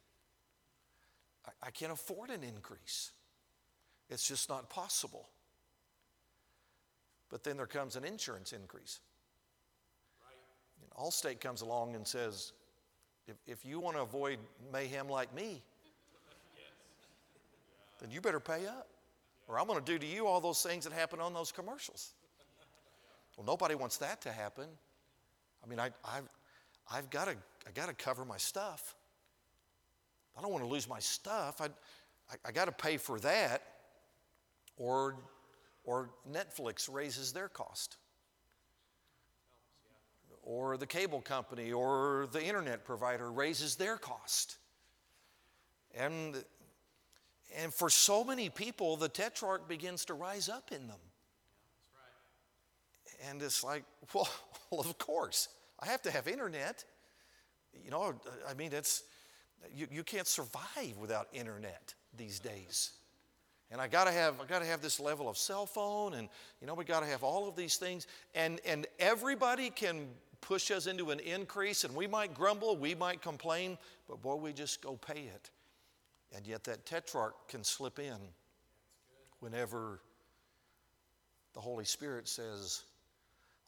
I, 1.46 1.68
I 1.68 1.70
can't 1.70 1.92
afford 1.92 2.30
an 2.30 2.42
increase. 2.42 3.12
It's 4.08 4.26
just 4.26 4.48
not 4.48 4.68
possible. 4.70 5.28
But 7.28 7.42
then 7.42 7.56
there 7.56 7.66
comes 7.66 7.96
an 7.96 8.04
insurance 8.04 8.52
increase. 8.52 9.00
Right. 10.20 11.04
Allstate 11.04 11.40
comes 11.40 11.60
along 11.60 11.96
and 11.96 12.06
says, 12.06 12.52
if, 13.26 13.36
if 13.46 13.64
you 13.64 13.80
want 13.80 13.96
to 13.96 14.02
avoid 14.02 14.38
mayhem 14.72 15.08
like 15.08 15.34
me, 15.34 15.62
then 18.00 18.10
you 18.10 18.20
better 18.20 18.40
pay 18.40 18.66
up. 18.66 18.88
Or 19.48 19.58
I'm 19.58 19.66
going 19.66 19.82
to 19.82 19.84
do 19.84 19.98
to 19.98 20.06
you 20.06 20.26
all 20.26 20.40
those 20.40 20.62
things 20.62 20.84
that 20.84 20.92
happen 20.92 21.20
on 21.20 21.32
those 21.32 21.52
commercials. 21.52 22.12
Well, 23.36 23.46
nobody 23.46 23.74
wants 23.74 23.96
that 23.98 24.20
to 24.22 24.32
happen. 24.32 24.66
I 25.64 25.68
mean, 25.68 25.78
I, 25.78 25.90
I've, 26.04 26.28
I've 26.90 27.10
got 27.10 27.26
to, 27.26 27.36
I 27.66 27.70
got 27.74 27.88
to 27.88 27.94
cover 27.94 28.24
my 28.24 28.38
stuff. 28.38 28.94
I 30.36 30.42
don't 30.42 30.50
want 30.50 30.64
to 30.64 30.68
lose 30.68 30.88
my 30.88 30.98
stuff. 30.98 31.60
I, 31.60 31.66
I, 32.30 32.36
I 32.46 32.52
got 32.52 32.66
to 32.66 32.72
pay 32.72 32.96
for 32.96 33.20
that. 33.20 33.62
Or, 34.76 35.16
or 35.84 36.10
Netflix 36.30 36.92
raises 36.92 37.32
their 37.32 37.48
cost 37.48 37.96
or 40.46 40.76
the 40.76 40.86
cable 40.86 41.20
company 41.20 41.72
or 41.72 42.28
the 42.30 42.42
internet 42.42 42.84
provider 42.84 43.30
raises 43.30 43.74
their 43.74 43.96
cost. 43.96 44.56
And, 45.94 46.36
and 47.58 47.74
for 47.74 47.90
so 47.90 48.22
many 48.22 48.48
people, 48.48 48.96
the 48.96 49.08
tetrarch 49.08 49.68
begins 49.68 50.04
to 50.06 50.14
rise 50.14 50.48
up 50.48 50.70
in 50.70 50.86
them. 50.86 51.00
Right. 51.92 53.28
And 53.28 53.42
it's 53.42 53.64
like, 53.64 53.82
well, 54.14 54.28
well, 54.70 54.80
of 54.80 54.96
course, 54.98 55.48
I 55.80 55.86
have 55.86 56.00
to 56.02 56.12
have 56.12 56.28
internet. 56.28 56.84
You 57.84 57.90
know, 57.90 58.14
I 58.48 58.54
mean, 58.54 58.72
it's, 58.72 59.02
you, 59.74 59.88
you 59.90 60.04
can't 60.04 60.28
survive 60.28 60.96
without 60.98 61.26
internet 61.32 61.92
these 62.16 62.38
days. 62.38 62.92
And 63.70 63.80
I 63.80 63.88
gotta 63.88 64.12
have 64.12 64.40
I 64.40 64.44
gotta 64.44 64.64
have 64.64 64.80
this 64.80 65.00
level 65.00 65.28
of 65.28 65.36
cell 65.36 65.66
phone, 65.66 66.14
and 66.14 66.28
you 66.60 66.68
know 66.68 66.74
we 66.74 66.84
gotta 66.84 67.06
have 67.06 67.24
all 67.24 67.48
of 67.48 67.56
these 67.56 67.76
things, 67.76 68.06
and 68.34 68.60
and 68.64 68.86
everybody 69.00 69.70
can 69.70 70.06
push 70.46 70.70
us 70.70 70.86
into 70.86 71.10
an 71.10 71.18
increase, 71.18 71.82
and 71.82 71.94
we 71.94 72.06
might 72.06 72.32
grumble, 72.32 72.76
we 72.76 72.94
might 72.94 73.20
complain, 73.20 73.76
but 74.08 74.22
boy, 74.22 74.36
we 74.36 74.52
just 74.52 74.80
go 74.80 74.94
pay 74.94 75.22
it. 75.22 75.50
And 76.34 76.46
yet 76.46 76.62
that 76.64 76.86
tetrarch 76.86 77.34
can 77.48 77.64
slip 77.64 77.98
in 77.98 78.16
whenever 79.40 80.00
the 81.52 81.60
Holy 81.60 81.84
Spirit 81.84 82.28
says, 82.28 82.84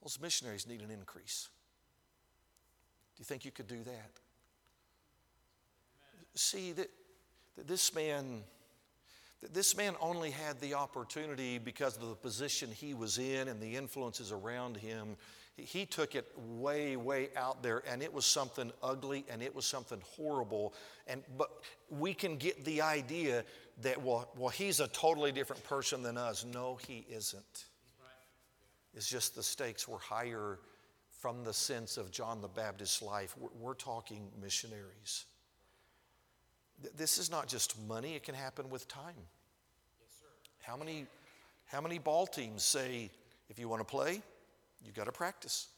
Those 0.03 0.21
missionaries 0.21 0.69
need 0.69 0.81
an 0.81 0.91
increase. 0.91 1.49
Do 3.17 3.23
you 3.23 3.25
think 3.25 3.45
you 3.45 3.51
could 3.51 3.67
do 3.67 3.83
that? 3.83 4.11
See, 6.37 6.71
that, 6.73 6.91
that 7.57 7.67
this 7.67 7.93
man, 7.93 8.45
This 9.53 9.77
man 9.77 9.97
only 10.01 10.31
had 10.31 10.61
the 10.61 10.75
opportunity 10.75 11.59
because 11.59 11.97
of 11.97 12.09
the 12.09 12.15
position 12.15 12.71
he 12.71 12.95
was 12.95 13.19
in 13.19 13.49
and 13.49 13.61
the 13.61 13.75
influences 13.75 14.31
around 14.31 14.77
him. 14.77 15.17
He 15.59 15.87
took 15.87 16.15
it 16.15 16.27
way, 16.37 16.97
way 16.97 17.31
out 17.37 17.63
there, 17.63 17.83
and 17.89 18.03
it 18.03 18.13
was 18.13 18.25
something 18.25 18.71
ugly 18.83 19.25
and 19.29 19.43
it 19.43 19.55
was 19.55 19.67
something 19.67 20.01
horrible. 20.17 20.75
And 21.07 21.23
but 21.37 21.51
we 21.91 22.15
can 22.15 22.37
get 22.37 22.65
the 22.65 22.81
idea 22.83 23.45
that 23.83 24.01
well, 24.03 24.29
well, 24.37 24.49
he's 24.49 24.81
a 24.81 24.89
totally 24.89 25.33
different 25.33 25.63
person 25.65 26.03
than 26.03 26.17
us. 26.17 26.45
No, 26.45 26.79
he 26.87 27.07
isn't. 27.11 27.65
It's 28.95 29.09
just 29.09 29.35
the 29.35 29.43
stakes 29.43 29.87
were 29.87 29.99
higher 29.99 30.59
from 31.21 31.45
the 31.45 31.53
sense 31.53 31.97
of 31.97 32.11
John 32.11 32.41
the 32.41 32.49
Baptist's 32.49 33.03
life. 33.03 33.35
We're, 33.39 33.49
we're 33.61 33.75
talking 33.75 34.29
missionaries. 34.41 35.27
This 36.97 37.19
is 37.19 37.31
not 37.31 37.49
just 37.49 37.81
money, 37.87 38.15
it 38.15 38.23
can 38.23 38.35
happen 38.35 38.71
with 38.71 38.87
time. 38.87 39.15
Yes, 40.01 40.23
how, 40.63 40.77
many, 40.77 41.07
how 41.67 41.81
many 41.81 41.99
ball 41.99 42.27
teams 42.27 42.63
say, 42.63 43.11
if 43.49 43.59
you 43.59 43.69
want 43.69 43.81
to 43.81 43.85
play, 43.85 44.23
you 44.83 44.93
got 44.93 45.05
to 45.05 45.13
practice? 45.13 45.69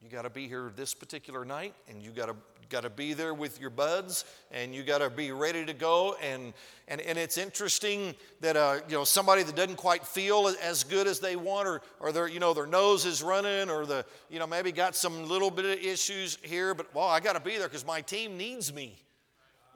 You 0.00 0.08
got 0.08 0.22
to 0.22 0.30
be 0.30 0.48
here 0.48 0.72
this 0.74 0.94
particular 0.94 1.44
night, 1.44 1.74
and 1.86 2.02
you 2.02 2.10
got 2.10 2.26
to 2.26 2.36
got 2.70 2.84
to 2.84 2.90
be 2.90 3.12
there 3.12 3.34
with 3.34 3.60
your 3.60 3.68
buds, 3.68 4.24
and 4.52 4.74
you 4.74 4.82
got 4.82 4.98
to 4.98 5.10
be 5.10 5.32
ready 5.32 5.66
to 5.66 5.74
go. 5.74 6.16
And 6.22 6.54
and 6.88 7.02
and 7.02 7.18
it's 7.18 7.36
interesting 7.36 8.14
that 8.40 8.56
uh, 8.56 8.78
you 8.88 8.96
know 8.96 9.04
somebody 9.04 9.42
that 9.42 9.54
doesn't 9.54 9.76
quite 9.76 10.06
feel 10.06 10.50
as 10.62 10.84
good 10.84 11.06
as 11.06 11.20
they 11.20 11.36
want, 11.36 11.68
or 11.68 11.82
or 12.00 12.12
their 12.12 12.28
you 12.28 12.40
know 12.40 12.54
their 12.54 12.66
nose 12.66 13.04
is 13.04 13.22
running, 13.22 13.68
or 13.68 13.84
the 13.84 14.06
you 14.30 14.38
know 14.38 14.46
maybe 14.46 14.72
got 14.72 14.96
some 14.96 15.28
little 15.28 15.50
bit 15.50 15.66
of 15.66 15.84
issues 15.84 16.38
here, 16.42 16.74
but 16.74 16.94
well, 16.94 17.08
I 17.08 17.20
got 17.20 17.34
to 17.34 17.40
be 17.40 17.58
there 17.58 17.68
because 17.68 17.84
my 17.84 18.00
team 18.00 18.38
needs 18.38 18.72
me. 18.72 19.02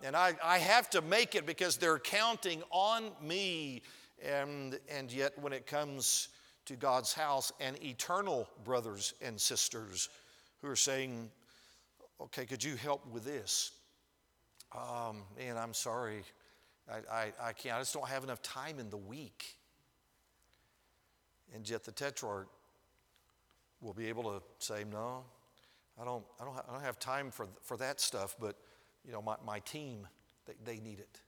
And 0.05 0.15
I, 0.15 0.35
I 0.45 0.59
have 0.59 0.91
to 0.91 1.01
make 1.01 1.35
it 1.35 1.47
because 1.47 1.79
they're 1.79 1.99
counting 1.99 2.63
on 2.71 3.11
me. 3.23 3.81
And, 4.23 4.79
and 4.91 5.11
yet, 5.11 5.33
when 5.39 5.55
it 5.55 5.67
comes 5.67 6.29
to 6.67 6.77
God's 6.77 7.13
house 7.13 7.53
and 7.61 7.83
eternal 7.83 8.49
brothers 8.65 9.15
and 9.21 9.41
sisters 9.41 10.09
who 10.61 10.69
are 10.69 10.77
saying, 10.77 11.31
okay, 12.21 12.47
could 12.47 12.63
you 12.63 12.77
help 12.77 13.07
with 13.13 13.25
this? 13.25 13.73
Um, 14.73 15.23
man, 15.39 15.57
I'm 15.57 15.75
sorry. 15.75 16.23
I, 16.91 17.15
I, 17.15 17.33
I 17.41 17.53
can't. 17.53 17.77
I 17.77 17.79
just 17.81 17.95
don't 17.95 18.09
have 18.09 18.25
enough 18.25 18.43
time 18.43 18.79
in 18.79 18.91
the 18.91 18.97
week. 18.97 19.57
And 21.55 21.69
yet, 21.69 21.85
the 21.85 21.93
tetrarch 21.93 22.49
will 23.81 23.93
be 23.93 24.09
able 24.09 24.25
to 24.25 24.43
say, 24.59 24.85
no, 24.91 25.25
I 26.01 26.05
don't, 26.05 26.25
I 26.41 26.45
don't, 26.45 26.57
I 26.57 26.73
don't 26.73 26.83
have 26.83 26.99
time 26.99 27.31
for, 27.31 27.47
for 27.63 27.77
that 27.77 28.01
stuff, 28.01 28.35
but 28.41 28.57
you 29.05 29.13
know, 29.13 29.23
my, 29.23 29.37
my 29.45 29.61
team, 29.61 30.09
they, 30.47 30.55
they 30.65 30.81
need 30.81 30.99
it. 30.99 31.21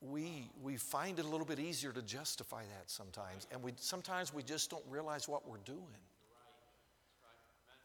We, 0.00 0.50
we 0.62 0.76
find 0.76 1.18
it 1.18 1.24
a 1.24 1.28
little 1.28 1.46
bit 1.46 1.58
easier 1.58 1.92
to 1.92 2.02
justify 2.02 2.62
that 2.62 2.88
sometimes, 2.90 3.48
and 3.50 3.62
we, 3.62 3.72
sometimes 3.76 4.32
we 4.32 4.42
just 4.42 4.70
don't 4.70 4.84
realize 4.88 5.28
what 5.28 5.48
we're 5.48 5.56
doing. 5.64 5.78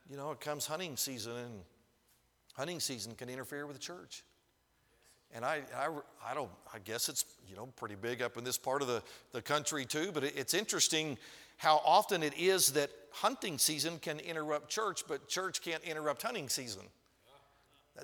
You 0.10 0.18
know, 0.18 0.32
it 0.32 0.40
comes 0.40 0.68
hunting 0.68 0.96
season, 0.96 1.36
and 1.36 1.62
hunting 2.54 2.80
season 2.80 3.16
can 3.16 3.30
interfere 3.30 3.66
with 3.66 3.76
the 3.76 3.82
church. 3.82 4.24
And 5.34 5.44
I, 5.44 5.62
I, 5.76 5.88
I 6.24 6.34
don't, 6.36 6.52
I 6.72 6.78
guess 6.80 7.10
it's, 7.10 7.26
you 7.50 7.56
know, 7.56 7.66
pretty 7.78 7.96
big 7.96 8.22
up 8.22 8.38
in 8.38 8.44
this 8.44 8.58
part 8.58 8.84
of 8.84 8.88
the, 8.88 9.02
the 9.32 9.42
country 9.42 9.84
too, 9.84 10.12
but 10.14 10.24
it, 10.24 10.34
it's 10.38 10.54
interesting 10.54 11.18
how 11.58 11.82
often 11.84 12.22
it 12.22 12.38
is 12.38 12.74
that 12.74 12.92
hunting 13.12 13.58
season 13.58 13.98
can 13.98 14.20
interrupt 14.20 14.70
church, 14.70 15.04
but 15.08 15.28
church 15.28 15.62
can't 15.62 15.84
interrupt 15.84 16.22
hunting 16.22 16.50
season. 16.50 16.84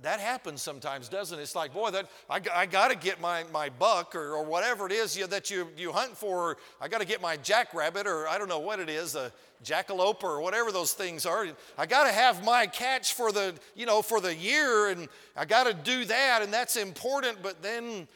That 0.04 0.20
happens 0.20 0.62
sometimes, 0.62 1.10
doesn't 1.10 1.40
it? 1.40 1.42
It's 1.42 1.56
like, 1.56 1.74
boy, 1.74 1.90
that 1.92 2.10
I, 2.30 2.40
I 2.54 2.66
got 2.68 2.90
to 2.90 2.96
get 2.96 3.20
my, 3.20 3.44
my 3.52 3.70
buck 3.70 4.16
or, 4.16 4.36
or 4.36 4.46
whatever 4.46 4.86
it 4.86 4.92
is 4.92 5.18
you, 5.18 5.26
that 5.28 5.50
you, 5.50 5.68
you 5.76 5.92
hunt 5.92 6.16
for. 6.16 6.58
I 6.80 6.88
got 6.88 7.02
to 7.02 7.08
get 7.08 7.22
my 7.22 7.38
jackrabbit 7.38 8.06
or 8.06 8.28
I 8.28 8.38
don't 8.38 8.48
know 8.48 8.60
what 8.60 8.80
it 8.80 8.88
is, 8.88 9.16
a 9.16 9.32
jackalope 9.64 10.24
or 10.24 10.42
whatever 10.42 10.72
those 10.72 10.94
things 10.94 11.26
are. 11.26 11.48
I 11.76 11.88
got 11.88 12.06
to 12.06 12.12
have 12.12 12.46
my 12.46 12.68
catch 12.68 13.16
for 13.16 13.32
the, 13.32 13.56
you 13.76 13.88
know, 13.88 14.04
for 14.04 14.22
the 14.22 14.34
year 14.34 14.90
and 14.90 15.10
I 15.36 15.46
got 15.46 15.66
to 15.66 15.74
do 15.74 16.06
that 16.06 16.44
and 16.44 16.54
that's 16.54 16.76
important. 16.76 17.42
But 17.42 17.64
then, 17.64 18.08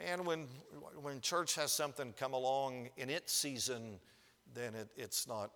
man, 0.00 0.24
when, 0.24 0.48
when 1.00 1.20
church 1.20 1.54
has 1.54 1.70
something 1.70 2.12
come 2.18 2.34
along 2.34 2.88
in 2.96 3.08
its 3.08 3.32
season, 3.32 4.00
then 4.52 4.74
it, 4.74 4.88
it's 4.96 5.28
not, 5.28 5.52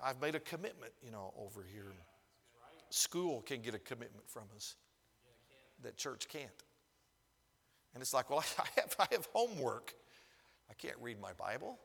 I've 0.00 0.20
made 0.22 0.36
a 0.36 0.40
commitment, 0.40 0.92
you 1.04 1.10
know, 1.10 1.34
over 1.36 1.66
here. 1.74 1.92
School 2.90 3.42
can 3.42 3.60
get 3.60 3.74
a 3.74 3.78
commitment 3.78 4.28
from 4.28 4.44
us 4.54 4.76
that 5.82 5.96
church 5.96 6.28
can't. 6.28 6.46
And 7.94 8.00
it's 8.00 8.14
like, 8.14 8.30
well, 8.30 8.44
I 8.58 8.80
have, 8.80 8.96
I 8.98 9.06
have 9.12 9.28
homework. 9.32 9.94
I 10.70 10.74
can't 10.74 10.96
read 11.00 11.20
my 11.20 11.32
Bible. 11.32 11.78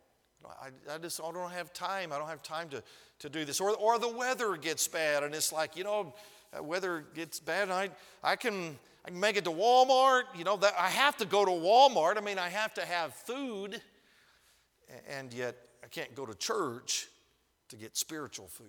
I, 0.62 0.94
I 0.94 0.98
just 0.98 1.20
I 1.20 1.32
don't 1.32 1.52
have 1.52 1.74
time. 1.74 2.12
I 2.12 2.20
don't 2.20 2.28
have 2.28 2.44
time 2.44 2.70
to, 2.70 2.84
to 3.20 3.30
do 3.30 3.46
this. 3.46 3.60
Or, 3.60 3.72
or 3.72 3.98
the 3.98 4.10
weather 4.10 4.56
gets 4.58 4.88
bad, 4.88 5.24
and 5.24 5.34
it's 5.34 5.52
like, 5.52 5.76
you 5.76 5.84
know, 5.84 6.14
uh, 6.58 6.62
weather 6.62 7.06
gets 7.14 7.40
bad, 7.40 7.64
and 7.64 7.74
I, 7.74 7.90
I, 8.24 8.36
can, 8.36 8.78
I 9.06 9.10
can 9.10 9.20
make 9.20 9.38
it 9.38 9.46
to 9.46 9.52
Walmart. 9.52 10.24
You 10.38 10.44
know, 10.44 10.58
that, 10.58 10.74
I 10.78 10.90
have 10.90 11.18
to 11.18 11.26
go 11.26 11.46
to 11.46 11.52
Walmart. 11.52 12.18
I 12.18 12.22
mean, 12.22 12.38
I 12.38 12.50
have 12.50 12.74
to 12.76 12.86
have 12.86 13.14
food, 13.14 13.82
and 15.10 15.34
yet 15.34 15.56
I 15.84 15.88
can't 15.88 16.14
go 16.16 16.26
to 16.26 16.36
church 16.36 17.08
to 17.70 17.76
get 17.76 17.98
spiritual 17.98 18.48
food. 18.48 18.68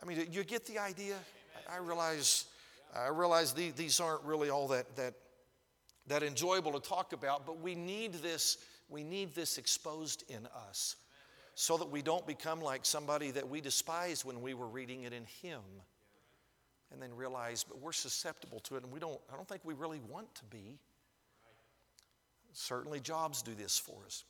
I 0.00 0.06
mean, 0.06 0.28
you 0.30 0.44
get 0.44 0.64
the 0.66 0.78
idea? 0.78 1.16
I 1.68 1.78
realize 1.78 2.44
I 2.94 3.08
realize 3.08 3.52
these 3.52 4.00
aren't 4.00 4.24
really 4.24 4.50
all 4.50 4.68
that, 4.68 4.96
that, 4.96 5.14
that 6.06 6.22
enjoyable 6.22 6.72
to 6.72 6.80
talk 6.80 7.12
about, 7.12 7.46
but 7.46 7.60
we 7.60 7.74
need 7.74 8.14
this, 8.14 8.58
we 8.88 9.04
need 9.04 9.34
this 9.34 9.58
exposed 9.58 10.24
in 10.28 10.46
us 10.68 10.96
so 11.54 11.76
that 11.76 11.90
we 11.90 12.02
don't 12.02 12.26
become 12.26 12.60
like 12.60 12.86
somebody 12.86 13.30
that 13.32 13.48
we 13.48 13.60
despised 13.60 14.24
when 14.24 14.40
we 14.40 14.54
were 14.54 14.68
reading 14.68 15.02
it 15.02 15.12
in 15.12 15.24
Him 15.42 15.60
and 16.92 17.02
then 17.02 17.14
realize, 17.14 17.64
but 17.64 17.80
we're 17.80 17.92
susceptible 17.92 18.60
to 18.60 18.76
it 18.76 18.84
and 18.84 18.92
we 18.92 19.00
don't, 19.00 19.20
I 19.32 19.36
don't 19.36 19.48
think 19.48 19.62
we 19.64 19.74
really 19.74 20.00
want 20.08 20.34
to 20.36 20.44
be. 20.44 20.78
Certainly, 22.52 23.00
jobs 23.00 23.42
do 23.42 23.54
this 23.54 23.78
for 23.78 24.04
us. 24.06 24.24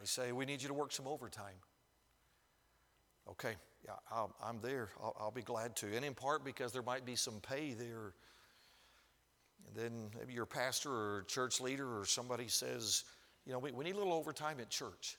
They 0.00 0.06
say, 0.06 0.32
we 0.32 0.44
need 0.44 0.62
you 0.62 0.68
to 0.68 0.74
work 0.74 0.92
some 0.92 1.06
overtime. 1.06 1.54
Okay, 3.30 3.54
yeah, 3.84 3.92
i 4.10 4.48
am 4.48 4.58
there. 4.62 4.90
I'll, 5.02 5.16
I'll, 5.18 5.30
be 5.30 5.42
glad 5.42 5.74
to. 5.76 5.94
And 5.94 6.04
in 6.04 6.14
part 6.14 6.44
because 6.44 6.72
there 6.72 6.82
might 6.82 7.04
be 7.04 7.16
some 7.16 7.40
pay 7.40 7.72
there. 7.72 8.14
And 9.66 9.76
then 9.76 10.10
maybe 10.18 10.32
your 10.32 10.46
pastor 10.46 10.90
or 10.90 11.24
church 11.26 11.60
leader 11.60 11.98
or 11.98 12.04
somebody 12.04 12.48
says, 12.48 13.04
you 13.44 13.52
know, 13.52 13.58
we, 13.58 13.72
we 13.72 13.84
need 13.84 13.94
a 13.94 13.98
little 13.98 14.12
overtime 14.12 14.58
at 14.60 14.70
church. 14.70 15.16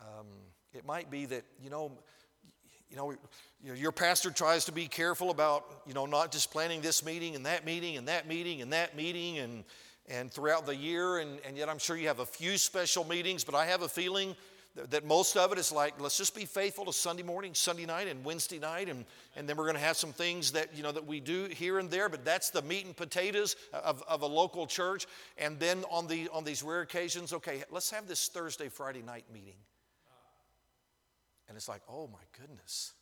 Um, 0.00 0.26
it 0.72 0.86
might 0.86 1.10
be 1.10 1.26
that, 1.26 1.44
you 1.62 1.70
know, 1.70 1.92
you 2.90 2.96
know, 2.96 3.14
your 3.62 3.92
pastor 3.92 4.30
tries 4.30 4.66
to 4.66 4.72
be 4.72 4.86
careful 4.86 5.30
about, 5.30 5.64
you 5.86 5.94
know, 5.94 6.04
not 6.04 6.30
just 6.30 6.50
planning 6.50 6.82
this 6.82 7.02
meeting 7.04 7.34
and 7.34 7.46
that 7.46 7.64
meeting 7.64 7.96
and 7.96 8.08
that 8.08 8.28
meeting 8.28 8.60
and 8.60 8.72
that 8.72 8.94
meeting 8.94 9.38
and, 9.38 9.64
and 10.08 10.30
throughout 10.30 10.66
the 10.66 10.76
year. 10.76 11.18
And, 11.18 11.38
and 11.46 11.56
yet 11.56 11.70
I'm 11.70 11.78
sure 11.78 11.96
you 11.96 12.08
have 12.08 12.18
a 12.18 12.26
few 12.26 12.58
special 12.58 13.04
meetings, 13.04 13.44
but 13.44 13.54
I 13.54 13.64
have 13.66 13.80
a 13.80 13.88
feeling 13.88 14.36
that 14.74 15.04
most 15.04 15.36
of 15.36 15.52
it 15.52 15.58
is 15.58 15.70
like 15.70 16.00
let's 16.00 16.16
just 16.16 16.34
be 16.34 16.46
faithful 16.46 16.86
to 16.86 16.92
sunday 16.92 17.22
morning 17.22 17.52
sunday 17.52 17.84
night 17.84 18.08
and 18.08 18.24
wednesday 18.24 18.58
night 18.58 18.88
and, 18.88 19.04
and 19.36 19.46
then 19.46 19.56
we're 19.56 19.64
going 19.64 19.76
to 19.76 19.80
have 19.80 19.96
some 19.96 20.12
things 20.12 20.52
that 20.52 20.74
you 20.74 20.82
know 20.82 20.92
that 20.92 21.06
we 21.06 21.20
do 21.20 21.44
here 21.44 21.78
and 21.78 21.90
there 21.90 22.08
but 22.08 22.24
that's 22.24 22.50
the 22.50 22.62
meat 22.62 22.86
and 22.86 22.96
potatoes 22.96 23.56
of, 23.72 24.02
of 24.08 24.22
a 24.22 24.26
local 24.26 24.66
church. 24.66 25.06
And 25.38 25.58
then 25.58 25.84
on 25.90 26.06
the 26.06 26.28
on 26.32 26.44
these 26.44 26.62
rare 26.62 26.80
occasions 26.80 27.32
okay 27.32 27.62
let's 27.70 27.90
have 27.90 28.08
this 28.08 28.28
thursday 28.28 28.68
friday 28.68 29.02
night 29.02 29.24
meeting. 29.32 29.56
And 31.48 31.56
it's 31.56 31.68
like 31.68 31.82
oh 31.88 32.08
my 32.12 32.40
goodness. 32.40 32.94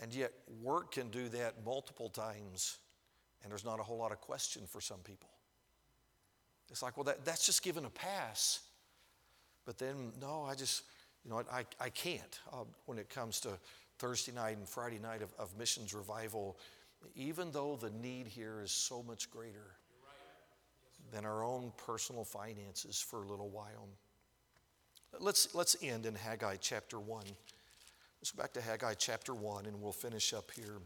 And 0.00 0.12
yet 0.12 0.32
work 0.62 0.92
can 0.92 1.08
do 1.10 1.28
that 1.30 1.64
multiple 1.64 2.10
times 2.10 2.78
and 3.42 3.50
there's 3.50 3.64
not 3.64 3.80
a 3.80 3.82
whole 3.82 3.98
lot 3.98 4.12
of 4.12 4.20
question 4.20 4.62
for 4.66 4.80
some 4.80 5.00
people. 5.04 5.30
It's 6.70 6.82
like 6.82 6.96
well 6.96 7.04
that, 7.04 7.24
that's 7.24 7.46
just 7.46 7.62
given 7.62 7.84
a 7.84 7.90
pass 7.90 8.60
but 9.64 9.78
then, 9.78 10.12
no, 10.20 10.44
I 10.48 10.54
just, 10.54 10.82
you 11.24 11.30
know, 11.30 11.42
I, 11.52 11.64
I 11.80 11.88
can't 11.88 12.38
uh, 12.52 12.64
when 12.86 12.98
it 12.98 13.08
comes 13.08 13.40
to 13.40 13.50
Thursday 13.98 14.32
night 14.32 14.56
and 14.56 14.68
Friday 14.68 14.98
night 14.98 15.22
of, 15.22 15.32
of 15.38 15.56
missions 15.58 15.94
revival, 15.94 16.58
even 17.14 17.50
though 17.50 17.78
the 17.80 17.90
need 17.90 18.26
here 18.26 18.60
is 18.62 18.70
so 18.70 19.02
much 19.02 19.30
greater 19.30 19.76
than 21.12 21.24
our 21.24 21.44
own 21.44 21.72
personal 21.76 22.24
finances 22.24 23.00
for 23.00 23.22
a 23.22 23.26
little 23.26 23.48
while. 23.48 23.88
Let's, 25.20 25.54
let's 25.54 25.76
end 25.82 26.06
in 26.06 26.14
Haggai 26.14 26.56
chapter 26.60 26.98
1. 26.98 27.24
Let's 28.20 28.30
go 28.32 28.42
back 28.42 28.52
to 28.54 28.60
Haggai 28.60 28.94
chapter 28.94 29.34
1 29.34 29.66
and 29.66 29.80
we'll 29.80 29.92
finish 29.92 30.32
up 30.32 30.50
here. 30.50 30.80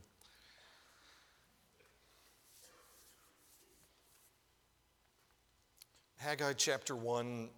Haggai 6.19 6.53
chapter 6.55 6.97
1 6.97 7.49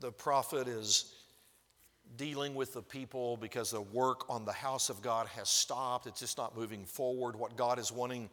the 0.00 0.12
prophet 0.12 0.68
is 0.68 1.14
dealing 2.16 2.54
with 2.54 2.74
the 2.74 2.82
people 2.82 3.36
because 3.36 3.70
the 3.70 3.80
work 3.80 4.28
on 4.28 4.44
the 4.44 4.52
house 4.52 4.90
of 4.90 5.00
God 5.02 5.26
has 5.28 5.48
stopped. 5.48 6.06
It's 6.06 6.20
just 6.20 6.38
not 6.38 6.56
moving 6.56 6.84
forward. 6.84 7.36
What 7.36 7.56
God 7.56 7.78
is 7.78 7.90
wanting 7.90 8.28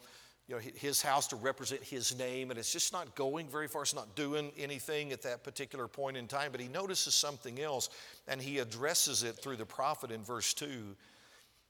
you 0.48 0.56
know, 0.56 0.62
his 0.76 1.02
house 1.02 1.28
to 1.28 1.36
represent 1.36 1.84
his 1.84 2.18
name, 2.18 2.50
and 2.50 2.60
it's 2.60 2.74
just 2.74 2.92
not 2.92 3.14
going 3.14 3.48
very 3.48 3.68
far. 3.68 3.84
It's 3.84 3.94
not 3.94 4.16
doing 4.16 4.52
anything 4.58 5.12
at 5.12 5.22
that 5.22 5.44
particular 5.44 5.88
point 5.88 6.18
in 6.18 6.28
time. 6.28 6.52
But 6.52 6.60
he 6.60 6.68
notices 6.68 7.14
something 7.14 7.62
else, 7.62 7.90
and 8.28 8.42
he 8.42 8.58
addresses 8.58 9.22
it 9.22 9.38
through 9.38 9.58
the 9.58 9.66
prophet 9.66 10.12
in 10.12 10.24
verse 10.24 10.56
2. 10.56 10.66
He 10.66 10.86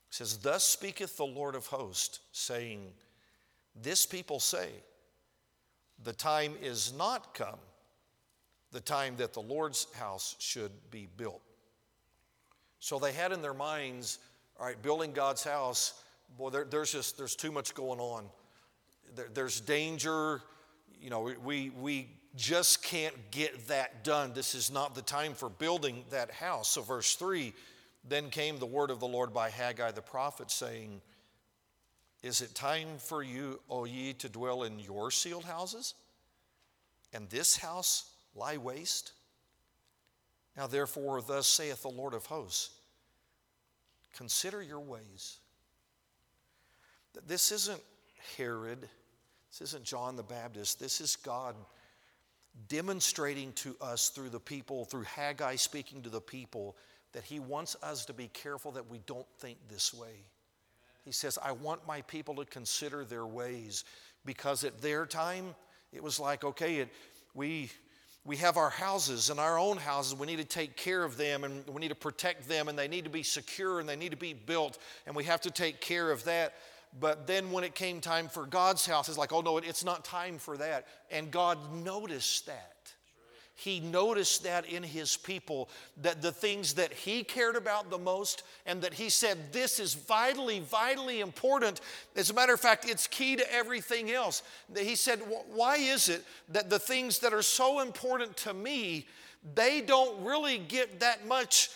says, 0.10 0.38
Thus 0.38 0.64
speaketh 0.64 1.18
the 1.18 1.26
Lord 1.26 1.56
of 1.56 1.68
hosts, 1.68 2.22
saying, 2.32 2.94
This 3.76 4.06
people 4.06 4.40
say, 4.40 4.70
The 6.02 6.14
time 6.14 6.54
is 6.62 6.94
not 6.98 7.34
come, 7.34 7.60
the 8.72 8.80
time 8.80 9.16
that 9.18 9.34
the 9.34 9.42
Lord's 9.42 9.88
house 9.96 10.36
should 10.40 10.72
be 10.92 11.08
built. 11.18 11.42
So 12.80 13.00
they 13.00 13.12
had 13.12 13.32
in 13.32 13.42
their 13.42 13.54
minds, 13.54 14.20
all 14.60 14.66
right, 14.66 14.82
building 14.82 15.12
God's 15.12 15.44
house, 15.44 16.02
boy, 16.38 16.50
there, 16.50 16.66
there's 16.66 16.92
just, 16.92 17.18
there's 17.18 17.36
too 17.36 17.52
much 17.52 17.74
going 17.74 18.00
on 18.00 18.26
there, 19.16 19.28
there's 19.34 19.60
danger. 19.60 20.42
You 21.02 21.10
know, 21.10 21.32
we, 21.44 21.72
we 21.82 22.10
just 22.36 22.84
can't 22.84 23.16
get 23.32 23.68
that 23.68 24.04
done. 24.04 24.34
This 24.34 24.56
is 24.56 24.72
not 24.72 24.96
the 24.96 25.02
time 25.02 25.34
for 25.34 25.50
building 25.50 26.04
that 26.12 26.32
house. 26.32 26.70
So, 26.70 26.82
verse 26.82 27.16
3 27.16 27.54
then 28.08 28.30
came 28.30 28.58
the 28.60 28.66
word 28.66 28.92
of 28.92 29.02
the 29.02 29.08
Lord 29.08 29.34
by 29.34 29.50
Haggai 29.50 29.92
the 29.92 30.02
prophet, 30.02 30.50
saying, 30.50 31.02
Is 32.24 32.42
it 32.42 32.56
time 32.56 32.88
for 32.98 33.22
you, 33.22 33.60
O 33.70 33.84
ye, 33.84 34.14
to 34.14 34.30
dwell 34.30 34.64
in 34.64 34.80
your 34.80 35.12
sealed 35.12 35.44
houses? 35.44 35.96
And 37.14 37.30
this 37.30 37.58
house 37.58 38.10
lie 38.40 38.58
waste? 38.58 39.12
Now, 40.58 40.68
therefore, 40.68 41.22
thus 41.22 41.48
saith 41.48 41.82
the 41.82 41.90
Lord 41.90 42.14
of 42.14 42.26
hosts 42.26 42.72
Consider 44.16 44.62
your 44.62 44.80
ways. 44.80 45.38
This 47.28 47.52
isn't 47.52 47.82
Herod 48.38 48.90
this 49.50 49.62
isn't 49.62 49.84
John 49.84 50.16
the 50.16 50.24
Baptist. 50.24 50.80
This 50.80 51.02
is 51.02 51.16
God 51.16 51.56
demonstrating 52.68 53.52
to 53.54 53.76
us 53.82 54.10
through 54.10 54.30
the 54.30 54.40
people, 54.40 54.86
through 54.86 55.04
Haggai 55.04 55.56
speaking 55.56 56.02
to 56.04 56.10
the 56.10 56.22
people, 56.22 56.76
that 57.14 57.24
He 57.24 57.40
wants 57.40 57.76
us 57.82 58.06
to 58.06 58.14
be 58.14 58.28
careful 58.28 58.72
that 58.74 58.90
we 58.90 59.00
don't 59.00 59.28
think 59.40 59.58
this 59.68 59.94
way. 59.94 60.26
He 61.04 61.12
says, 61.12 61.40
I 61.44 61.54
want 61.54 61.88
my 61.88 62.02
people 62.02 62.36
to 62.36 62.46
consider 62.46 63.04
their 63.04 63.26
ways 63.26 63.86
because 64.26 64.64
at 64.64 64.82
their 64.82 65.06
time, 65.06 65.56
it 65.92 66.04
was 66.04 66.20
like, 66.20 66.44
okay, 66.44 66.78
it, 66.78 66.90
we, 67.34 67.72
we 68.26 68.38
have 68.38 68.58
our 68.58 68.70
houses 68.70 69.30
and 69.30 69.40
our 69.40 69.58
own 69.58 69.78
houses. 69.78 70.16
We 70.16 70.28
need 70.28 70.38
to 70.38 70.46
take 70.46 70.76
care 70.76 71.04
of 71.04 71.18
them 71.18 71.44
and 71.44 71.68
we 71.68 71.80
need 71.80 71.90
to 71.90 71.96
protect 71.96 72.48
them 72.48 72.68
and 72.68 72.78
they 72.78 72.88
need 72.88 73.06
to 73.06 73.10
be 73.10 73.24
secure 73.24 73.80
and 73.80 73.88
they 73.88 73.96
need 73.96 74.12
to 74.12 74.18
be 74.18 74.34
built 74.34 74.78
and 75.08 75.16
we 75.16 75.24
have 75.24 75.42
to 75.42 75.52
take 75.52 75.82
care 75.82 76.12
of 76.12 76.24
that. 76.26 76.54
But 77.00 77.28
then 77.28 77.52
when 77.52 77.64
it 77.64 77.76
came 77.76 78.02
time 78.02 78.28
for 78.28 78.46
God's 78.46 78.86
house, 78.86 79.10
it's 79.10 79.18
like, 79.18 79.32
oh 79.32 79.42
no, 79.42 79.58
it's 79.58 79.86
not 79.86 80.04
time 80.04 80.38
for 80.38 80.58
that. 80.58 80.88
And 81.12 81.32
God 81.32 81.58
noticed 81.84 82.48
that. 82.48 82.79
He 83.60 83.80
noticed 83.80 84.43
that 84.43 84.66
in 84.66 84.84
his 84.84 85.18
people, 85.18 85.70
that 86.01 86.22
the 86.22 86.32
things 86.32 86.74
that 86.76 86.93
he 86.93 87.24
cared 87.24 87.55
about 87.55 87.89
the 87.89 87.97
most, 87.97 88.43
and 88.66 88.82
that 88.82 88.93
he 88.93 89.10
said, 89.10 89.51
This 89.51 89.80
is 89.80 89.93
vitally, 89.93 90.60
vitally 90.60 91.20
important. 91.20 91.82
As 92.16 92.30
a 92.30 92.34
matter 92.34 92.53
of 92.53 92.60
fact, 92.60 92.89
it's 92.89 93.07
key 93.07 93.36
to 93.36 93.53
everything 93.53 94.12
else. 94.12 94.43
He 94.78 94.95
said, 94.95 95.20
Why 95.53 95.78
is 95.78 96.10
it 96.10 96.24
that 96.49 96.70
the 96.70 96.80
things 96.80 97.20
that 97.20 97.34
are 97.34 97.41
so 97.41 97.82
important 97.82 98.38
to 98.38 98.53
me, 98.53 99.07
they 99.55 99.82
don't 99.82 100.24
really 100.24 100.57
get 100.57 100.99
that 101.01 101.28
much 101.28 101.70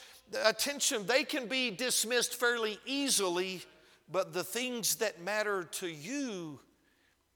attention? 0.45 1.05
They 1.05 1.23
can 1.23 1.47
be 1.47 1.69
dismissed 1.69 2.35
fairly 2.35 2.79
easily 2.85 3.63
but 4.11 4.33
the 4.33 4.43
things 4.43 4.97
that 4.97 5.21
matter 5.21 5.63
to 5.63 5.87
you, 5.87 6.59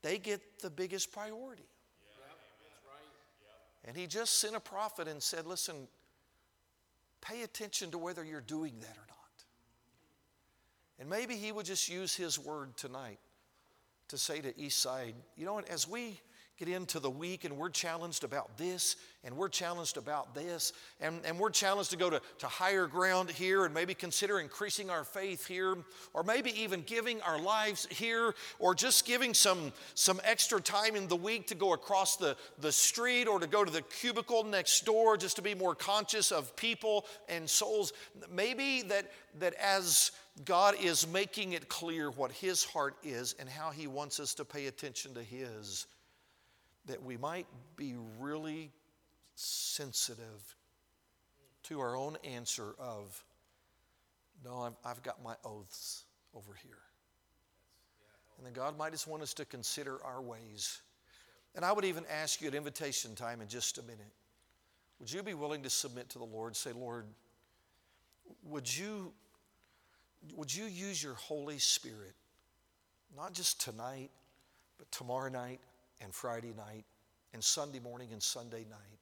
they 0.04 0.18
get 0.18 0.60
the 0.62 0.70
biggest 0.70 1.12
priority. 1.12 1.66
And 3.88 3.96
he 3.96 4.06
just 4.06 4.40
sent 4.40 4.54
a 4.54 4.60
prophet 4.60 5.08
and 5.08 5.24
said, 5.24 5.48
Listen, 5.48 5.88
pay 7.22 7.44
attention 7.44 7.90
to 7.92 7.98
whether 7.98 8.24
you're 8.24 8.42
doing 8.42 8.74
that 8.82 8.98
or 8.98 9.08
not. 9.08 9.18
And 11.00 11.10
maybe 11.10 11.36
he 11.36 11.54
would 11.54 11.66
just 11.66 11.88
use 11.88 12.14
his 12.14 12.38
word 12.38 12.76
tonight 12.76 13.20
to 14.10 14.18
say 14.18 14.42
to 14.42 14.52
Eastside, 14.54 15.14
you 15.36 15.46
know 15.46 15.60
as 15.62 15.88
we 15.88 16.20
get 16.58 16.68
into 16.68 17.00
the 17.00 17.10
week 17.10 17.46
and 17.46 17.56
we're 17.56 17.70
challenged 17.70 18.24
about 18.24 18.58
this 18.58 18.96
and 19.24 19.36
we're 19.38 19.48
challenged 19.48 19.96
about 19.96 20.34
this 20.34 20.74
and, 21.00 21.20
and 21.24 21.38
we're 21.38 21.52
challenged 21.52 21.92
to 21.92 21.98
go 21.98 22.10
to, 22.10 22.20
to 22.40 22.48
higher 22.48 22.88
ground 22.88 23.30
here 23.30 23.66
and 23.66 23.74
maybe 23.74 23.94
consider 23.94 24.40
increasing 24.40 24.90
our 24.90 25.04
faith 25.04 25.46
here 25.46 25.78
or 26.14 26.24
maybe 26.24 26.50
even 26.60 26.82
giving 26.82 27.22
our 27.22 27.40
lives 27.40 27.86
here 27.92 28.34
or 28.58 28.74
just 28.74 29.06
giving 29.06 29.36
some, 29.36 29.72
some 29.94 30.20
extra 30.24 30.60
time 30.60 30.96
in 30.96 31.08
the 31.08 31.16
week 31.16 31.46
to 31.46 31.56
go 31.56 31.74
across 31.74 32.18
the, 32.18 32.36
the 32.60 32.72
street 32.72 33.28
or 33.28 33.40
to 33.40 33.48
go 33.48 33.64
to 33.64 33.72
the 33.72 33.84
cubicle 33.84 34.44
next 34.44 34.84
door 34.84 35.16
just 35.16 35.36
to 35.36 35.44
be 35.44 35.54
more 35.54 35.76
conscious 35.76 36.32
of 36.32 36.56
people 36.56 37.06
and 37.30 37.48
souls. 37.48 37.94
Maybe 38.32 38.82
that, 38.84 39.12
that 39.40 39.54
as 39.56 40.12
God 40.46 40.76
is 40.82 41.08
making 41.08 41.54
it 41.54 41.70
clear 41.70 42.10
what 42.10 42.32
His 42.32 42.64
heart 42.64 42.96
is 43.04 43.36
and 43.40 43.48
how 43.48 43.70
He 43.70 43.86
wants 43.86 44.20
us 44.20 44.34
to 44.36 44.46
pay 44.46 44.66
attention 44.66 45.14
to 45.14 45.22
His 45.22 45.86
that 46.88 47.04
we 47.04 47.18
might 47.18 47.48
be 47.76 47.96
really 48.20 48.72
sensitive 49.36 50.56
to 51.64 51.80
our 51.80 51.96
own 51.96 52.18
answer 52.24 52.74
of, 52.80 53.24
no, 54.44 54.62
I've, 54.62 54.76
I've 54.86 55.04
got 55.04 55.24
my 55.24 55.36
oaths 55.44 56.06
over 56.34 56.54
here. 56.64 56.78
And 58.38 58.46
then 58.46 58.54
God 58.54 58.78
might 58.78 58.92
just 58.92 59.08
want 59.08 59.24
us 59.24 59.34
to 59.36 59.46
consider 59.46 60.04
our 60.04 60.22
ways. 60.22 60.80
And 61.56 61.66
I 61.66 61.72
would 61.72 61.86
even 61.86 62.06
ask 62.10 62.42
you 62.42 62.48
at 62.48 62.56
invitation 62.56 63.16
time 63.16 63.42
in 63.42 63.48
just 63.48 63.78
a 63.78 63.82
minute 63.84 64.14
would 65.00 65.12
you 65.12 65.22
be 65.22 65.36
willing 65.36 65.62
to 65.62 65.70
submit 65.70 66.10
to 66.10 66.18
the 66.18 66.26
Lord? 66.26 66.56
Say, 66.56 66.72
Lord, 66.72 67.06
would 68.44 68.76
you, 68.76 69.14
would 70.36 70.54
you 70.54 70.66
use 70.66 71.02
your 71.04 71.14
Holy 71.14 71.60
Spirit, 71.60 72.16
not 73.16 73.34
just 73.34 73.62
tonight, 73.62 74.10
but 74.80 74.92
tomorrow 74.92 75.30
night, 75.30 75.60
and 76.02 76.14
Friday 76.14 76.54
night 76.56 76.86
and 77.34 77.44
Sunday 77.44 77.80
morning 77.80 78.10
and 78.12 78.22
Sunday 78.22 78.66
night. 78.70 79.00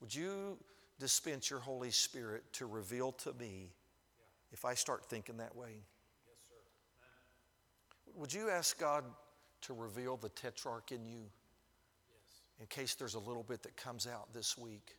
Would 0.00 0.14
you 0.14 0.58
dispense 0.98 1.50
your 1.50 1.60
Holy 1.60 1.90
Spirit 1.90 2.44
to 2.54 2.66
reveal 2.66 3.12
to 3.12 3.32
me 3.34 3.72
if 4.52 4.64
I 4.64 4.74
start 4.74 5.04
thinking 5.06 5.36
that 5.38 5.54
way? 5.54 5.70
Yes, 6.26 6.36
sir. 6.48 8.12
Would 8.14 8.32
you 8.32 8.50
ask 8.50 8.78
God 8.78 9.04
to 9.62 9.74
reveal 9.74 10.16
the 10.16 10.28
tetrarch 10.30 10.92
in 10.92 11.04
you 11.04 11.18
yes. 11.20 12.40
in 12.60 12.66
case 12.66 12.94
there's 12.94 13.14
a 13.14 13.20
little 13.20 13.42
bit 13.42 13.62
that 13.62 13.76
comes 13.76 14.06
out 14.06 14.32
this 14.32 14.56
week? 14.56 14.96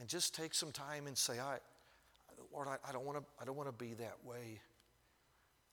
And 0.00 0.08
just 0.08 0.34
take 0.34 0.54
some 0.54 0.72
time 0.72 1.06
and 1.06 1.16
say, 1.16 1.38
I, 1.38 1.58
Lord, 2.52 2.68
I, 2.68 2.76
I 2.88 2.92
don't 2.92 3.04
want 3.04 3.18
to 3.18 3.24
I 3.40 3.44
don't 3.44 3.56
want 3.56 3.68
to 3.68 3.84
be 3.84 3.94
that 3.94 4.16
way. 4.24 4.60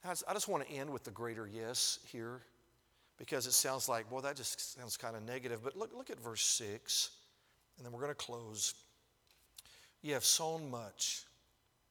I 0.04 0.32
just 0.32 0.48
want 0.48 0.66
to 0.66 0.72
end 0.72 0.88
with 0.88 1.04
the 1.04 1.10
greater 1.10 1.46
yes 1.46 1.98
here 2.10 2.40
because 3.20 3.46
it 3.46 3.52
sounds 3.52 3.86
like, 3.86 4.10
well, 4.10 4.22
that 4.22 4.34
just 4.34 4.74
sounds 4.74 4.96
kind 4.96 5.14
of 5.14 5.22
negative. 5.22 5.60
But 5.62 5.76
look, 5.76 5.90
look 5.94 6.08
at 6.08 6.18
verse 6.18 6.42
6, 6.42 7.10
and 7.76 7.84
then 7.84 7.92
we're 7.92 8.00
going 8.00 8.10
to 8.10 8.14
close. 8.14 8.72
You 10.00 10.14
have 10.14 10.24
sown 10.24 10.70
much 10.70 11.26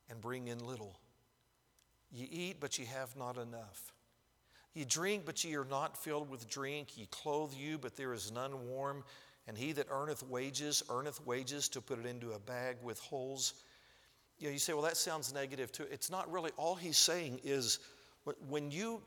and 0.09 0.19
bring 0.19 0.47
in 0.47 0.65
little. 0.65 0.99
You 2.11 2.27
eat, 2.32 2.57
but 2.59 2.80
you 2.80 2.88
have 2.88 3.15
not 3.15 3.38
enough. 3.38 3.93
You 4.73 4.86
drink, 4.86 5.23
but 5.23 5.43
ye 5.43 5.55
are 5.55 5.65
not 5.69 5.95
filled 5.95 6.32
with 6.32 6.49
drink. 6.49 6.97
Ye 6.97 7.07
clothe 7.11 7.53
you, 7.53 7.77
but 7.77 7.95
there 7.95 8.11
is 8.13 8.32
none 8.32 8.67
warm. 8.67 9.03
And 9.47 9.55
he 9.55 9.71
that 9.73 9.86
earneth 9.91 10.23
wages, 10.23 10.82
earneth 10.89 11.23
wages 11.27 11.69
to 11.69 11.82
put 11.82 11.99
it 11.99 12.07
into 12.07 12.32
a 12.32 12.39
bag 12.39 12.77
with 12.82 12.99
holes. 12.99 13.53
You, 14.39 14.47
know, 14.47 14.53
you 14.53 14.59
say, 14.59 14.73
well, 14.73 14.82
that 14.82 14.97
sounds 14.97 15.32
negative 15.32 15.71
too. 15.71 15.86
It's 15.91 16.09
not 16.09 16.32
really. 16.32 16.49
All 16.57 16.73
he's 16.73 16.97
saying 16.97 17.41
is 17.43 17.77
when 18.47 18.71
you 18.71 19.03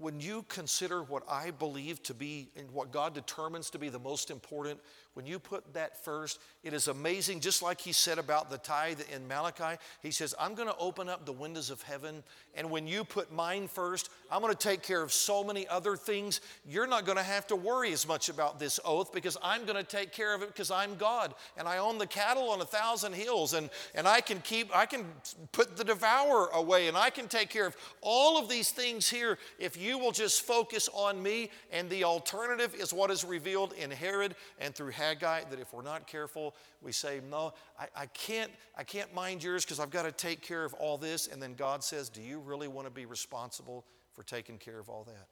when 0.00 0.18
you 0.18 0.44
consider 0.48 1.02
what 1.02 1.22
I 1.28 1.50
believe 1.50 2.02
to 2.04 2.14
be 2.14 2.50
and 2.56 2.70
what 2.70 2.90
God 2.90 3.14
determines 3.14 3.68
to 3.70 3.78
be 3.78 3.90
the 3.90 3.98
most 3.98 4.30
important, 4.30 4.80
when 5.14 5.26
you 5.26 5.40
put 5.40 5.74
that 5.74 6.04
first, 6.04 6.40
it 6.62 6.72
is 6.72 6.86
amazing. 6.86 7.40
Just 7.40 7.62
like 7.62 7.80
he 7.80 7.92
said 7.92 8.18
about 8.18 8.48
the 8.48 8.58
tithe 8.58 9.00
in 9.12 9.26
Malachi, 9.26 9.80
he 10.02 10.12
says, 10.12 10.34
I'm 10.38 10.54
going 10.54 10.68
to 10.68 10.76
open 10.78 11.08
up 11.08 11.26
the 11.26 11.32
windows 11.32 11.68
of 11.70 11.82
heaven. 11.82 12.22
And 12.54 12.70
when 12.70 12.86
you 12.86 13.02
put 13.02 13.32
mine 13.32 13.66
first, 13.66 14.08
I'm 14.30 14.40
going 14.40 14.52
to 14.54 14.58
take 14.58 14.82
care 14.82 15.02
of 15.02 15.12
so 15.12 15.42
many 15.42 15.66
other 15.66 15.96
things. 15.96 16.40
You're 16.64 16.86
not 16.86 17.06
going 17.06 17.18
to 17.18 17.24
have 17.24 17.46
to 17.48 17.56
worry 17.56 17.92
as 17.92 18.06
much 18.06 18.28
about 18.28 18.60
this 18.60 18.78
oath 18.84 19.12
because 19.12 19.36
I'm 19.42 19.64
going 19.64 19.76
to 19.76 19.82
take 19.82 20.12
care 20.12 20.32
of 20.32 20.42
it 20.42 20.48
because 20.48 20.70
I'm 20.70 20.94
God. 20.94 21.34
And 21.56 21.66
I 21.66 21.78
own 21.78 21.98
the 21.98 22.06
cattle 22.06 22.50
on 22.50 22.60
a 22.60 22.64
thousand 22.64 23.14
hills. 23.14 23.54
And, 23.54 23.68
and 23.96 24.06
I 24.06 24.20
can 24.20 24.40
keep, 24.40 24.74
I 24.76 24.86
can 24.86 25.06
put 25.50 25.76
the 25.76 25.84
devourer 25.84 26.50
away 26.54 26.86
and 26.86 26.96
I 26.96 27.10
can 27.10 27.26
take 27.26 27.50
care 27.50 27.66
of 27.66 27.76
all 28.00 28.38
of 28.38 28.48
these 28.48 28.70
things 28.70 29.08
here 29.08 29.38
if 29.58 29.76
you 29.76 29.98
will 29.98 30.12
just 30.12 30.42
focus 30.42 30.88
on 30.94 31.20
me. 31.20 31.50
And 31.72 31.90
the 31.90 32.04
alternative 32.04 32.76
is 32.76 32.92
what 32.92 33.10
is 33.10 33.24
revealed 33.24 33.72
in 33.72 33.90
Herod 33.90 34.36
and 34.60 34.72
through 34.72 34.92
Haggai 35.00 35.44
that 35.50 35.58
if 35.58 35.72
we're 35.72 35.82
not 35.82 36.06
careful, 36.06 36.54
we 36.82 36.92
say, 36.92 37.20
No, 37.30 37.54
I, 37.78 37.86
I 37.96 38.06
can't, 38.06 38.50
I 38.76 38.84
can't 38.84 39.12
mind 39.14 39.42
yours 39.42 39.64
because 39.64 39.80
I've 39.80 39.90
got 39.90 40.04
to 40.04 40.12
take 40.12 40.42
care 40.42 40.64
of 40.64 40.74
all 40.74 40.98
this. 40.98 41.26
And 41.26 41.42
then 41.42 41.54
God 41.54 41.82
says, 41.82 42.08
Do 42.08 42.22
you 42.22 42.38
really 42.38 42.68
want 42.68 42.86
to 42.86 42.92
be 42.92 43.06
responsible 43.06 43.84
for 44.12 44.22
taking 44.22 44.58
care 44.58 44.78
of 44.78 44.88
all 44.88 45.04
that? 45.04 45.28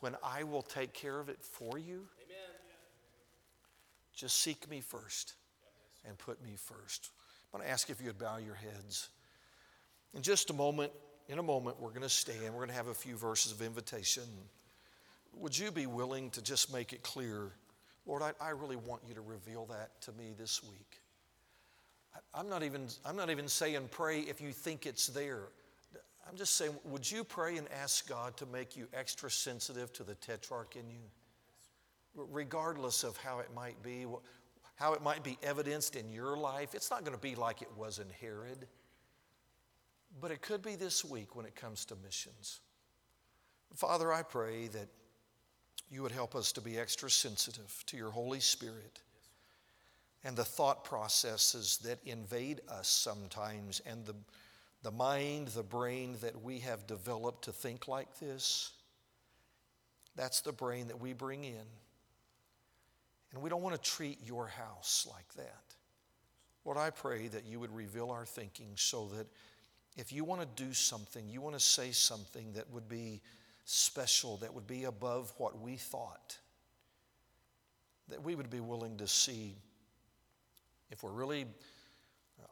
when 0.00 0.16
I 0.22 0.44
will 0.44 0.62
take 0.62 0.92
care 0.92 1.18
of 1.18 1.28
it 1.28 1.38
for 1.42 1.78
you? 1.78 2.06
Amen. 2.24 2.54
Just 4.14 4.40
seek 4.42 4.68
me 4.70 4.80
first 4.80 5.34
and 6.06 6.16
put 6.18 6.42
me 6.42 6.50
first. 6.56 7.10
I'm 7.52 7.58
going 7.58 7.68
to 7.68 7.72
ask 7.72 7.90
if 7.90 8.00
you 8.00 8.06
would 8.08 8.18
bow 8.18 8.36
your 8.36 8.54
heads. 8.54 9.08
In 10.14 10.22
just 10.22 10.50
a 10.50 10.52
moment, 10.52 10.92
in 11.28 11.38
a 11.38 11.42
moment, 11.42 11.80
we're 11.80 11.90
going 11.90 12.02
to 12.02 12.08
stand. 12.08 12.44
We're 12.44 12.60
going 12.60 12.68
to 12.68 12.74
have 12.74 12.88
a 12.88 12.94
few 12.94 13.16
verses 13.16 13.52
of 13.52 13.62
invitation. 13.62 14.24
Would 15.34 15.58
you 15.58 15.70
be 15.70 15.86
willing 15.86 16.30
to 16.30 16.42
just 16.42 16.72
make 16.72 16.92
it 16.92 17.02
clear, 17.02 17.52
Lord, 18.08 18.22
I, 18.22 18.32
I 18.40 18.50
really 18.50 18.76
want 18.76 19.02
you 19.06 19.14
to 19.14 19.20
reveal 19.20 19.66
that 19.66 20.00
to 20.02 20.12
me 20.12 20.32
this 20.36 20.64
week? 20.64 21.02
I, 22.14 22.40
I'm 22.40 22.48
not, 22.48 22.62
even, 22.62 22.88
I'm 23.04 23.16
not 23.16 23.28
even 23.28 23.46
saying 23.46 23.88
pray 23.90 24.20
if 24.20 24.40
you 24.40 24.50
think 24.50 24.86
it's 24.86 25.08
there. 25.08 25.42
I'm 26.28 26.36
just 26.36 26.56
saying, 26.56 26.74
would 26.84 27.08
you 27.08 27.22
pray 27.22 27.58
and 27.58 27.68
ask 27.70 28.08
God 28.08 28.36
to 28.38 28.46
make 28.46 28.76
you 28.76 28.88
extra 28.94 29.30
sensitive 29.30 29.92
to 29.92 30.04
the 30.04 30.14
tetrarch 30.14 30.76
in 30.76 30.90
you? 30.90 31.00
Regardless 32.14 33.04
of 33.04 33.16
how 33.18 33.40
it 33.40 33.48
might 33.54 33.80
be, 33.82 34.06
how 34.76 34.94
it 34.94 35.02
might 35.02 35.22
be 35.22 35.38
evidenced 35.42 35.94
in 35.94 36.10
your 36.10 36.36
life, 36.36 36.74
it's 36.74 36.90
not 36.90 37.04
going 37.04 37.14
to 37.14 37.20
be 37.20 37.34
like 37.34 37.60
it 37.60 37.70
was 37.76 37.98
in 37.98 38.06
Herod, 38.20 38.66
but 40.18 40.30
it 40.30 40.40
could 40.40 40.62
be 40.62 40.76
this 40.76 41.04
week 41.04 41.36
when 41.36 41.44
it 41.44 41.54
comes 41.54 41.84
to 41.86 41.96
missions. 42.02 42.60
Father, 43.74 44.12
I 44.12 44.22
pray 44.22 44.68
that 44.68 44.88
you 45.90 46.02
would 46.02 46.12
help 46.12 46.34
us 46.34 46.52
to 46.52 46.60
be 46.60 46.78
extra 46.78 47.10
sensitive 47.10 47.82
to 47.86 47.96
your 47.96 48.10
Holy 48.10 48.40
Spirit 48.40 49.00
and 50.24 50.36
the 50.36 50.44
thought 50.44 50.84
processes 50.84 51.78
that 51.84 51.98
invade 52.04 52.60
us 52.68 52.88
sometimes 52.88 53.80
and 53.86 54.04
the 54.04 54.14
the 54.82 54.90
mind, 54.90 55.48
the 55.48 55.62
brain 55.62 56.16
that 56.20 56.42
we 56.42 56.60
have 56.60 56.86
developed 56.86 57.44
to 57.44 57.52
think 57.52 57.88
like 57.88 58.18
this, 58.20 58.72
that's 60.14 60.40
the 60.40 60.52
brain 60.52 60.88
that 60.88 61.00
we 61.00 61.12
bring 61.12 61.44
in. 61.44 61.66
And 63.32 63.42
we 63.42 63.50
don't 63.50 63.62
want 63.62 63.74
to 63.74 63.90
treat 63.90 64.18
your 64.24 64.46
house 64.46 65.06
like 65.10 65.28
that. 65.34 65.62
Lord, 66.64 66.78
I 66.78 66.90
pray 66.90 67.28
that 67.28 67.44
you 67.44 67.60
would 67.60 67.74
reveal 67.74 68.10
our 68.10 68.24
thinking 68.24 68.70
so 68.76 69.06
that 69.16 69.26
if 69.96 70.12
you 70.12 70.24
want 70.24 70.40
to 70.40 70.64
do 70.64 70.72
something, 70.72 71.28
you 71.28 71.40
want 71.40 71.54
to 71.56 71.60
say 71.60 71.90
something 71.90 72.52
that 72.54 72.70
would 72.70 72.88
be 72.88 73.20
special, 73.68 74.38
that 74.38 74.54
would 74.54 74.66
be 74.66 74.84
above 74.84 75.32
what 75.36 75.60
we 75.60 75.76
thought, 75.76 76.38
that 78.08 78.22
we 78.22 78.34
would 78.34 78.48
be 78.48 78.60
willing 78.60 78.96
to 78.96 79.06
see 79.06 79.54
if 80.90 81.02
we're 81.02 81.12
really 81.12 81.44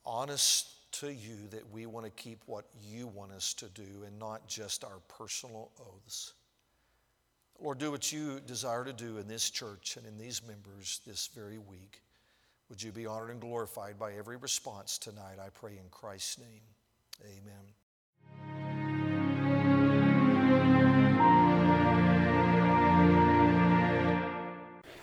honest 0.05 0.69
to 0.93 1.13
you 1.13 1.37
that 1.51 1.71
we 1.71 1.87
want 1.87 2.05
to 2.05 2.13
keep 2.13 2.43
what 2.47 2.67
you 2.83 3.07
want 3.07 3.33
us 3.33 3.55
to 3.55 3.67
do 3.71 4.05
and 4.07 4.19
not 4.19 4.47
just 4.47 4.85
our 4.85 5.01
personal 5.09 5.71
oaths. 5.81 6.35
Lord, 7.59 7.79
do 7.79 7.91
what 7.91 8.13
you 8.13 8.41
desire 8.41 8.85
to 8.85 8.93
do 8.93 9.17
in 9.17 9.27
this 9.27 9.49
church 9.49 9.97
and 9.97 10.07
in 10.07 10.19
these 10.19 10.43
members 10.47 11.01
this 11.07 11.31
very 11.35 11.59
week. 11.59 12.03
Would 12.69 12.83
you 12.83 12.93
be 12.93 13.07
honored 13.07 13.31
and 13.31 13.41
glorified 13.41 13.99
by 13.99 14.13
every 14.15 14.37
response 14.37 14.99
tonight? 14.99 15.39
I 15.41 15.49
pray 15.49 15.73
in 15.73 15.89
Christ's 15.91 16.39
name. 16.39 16.63
Amen. 17.25 17.76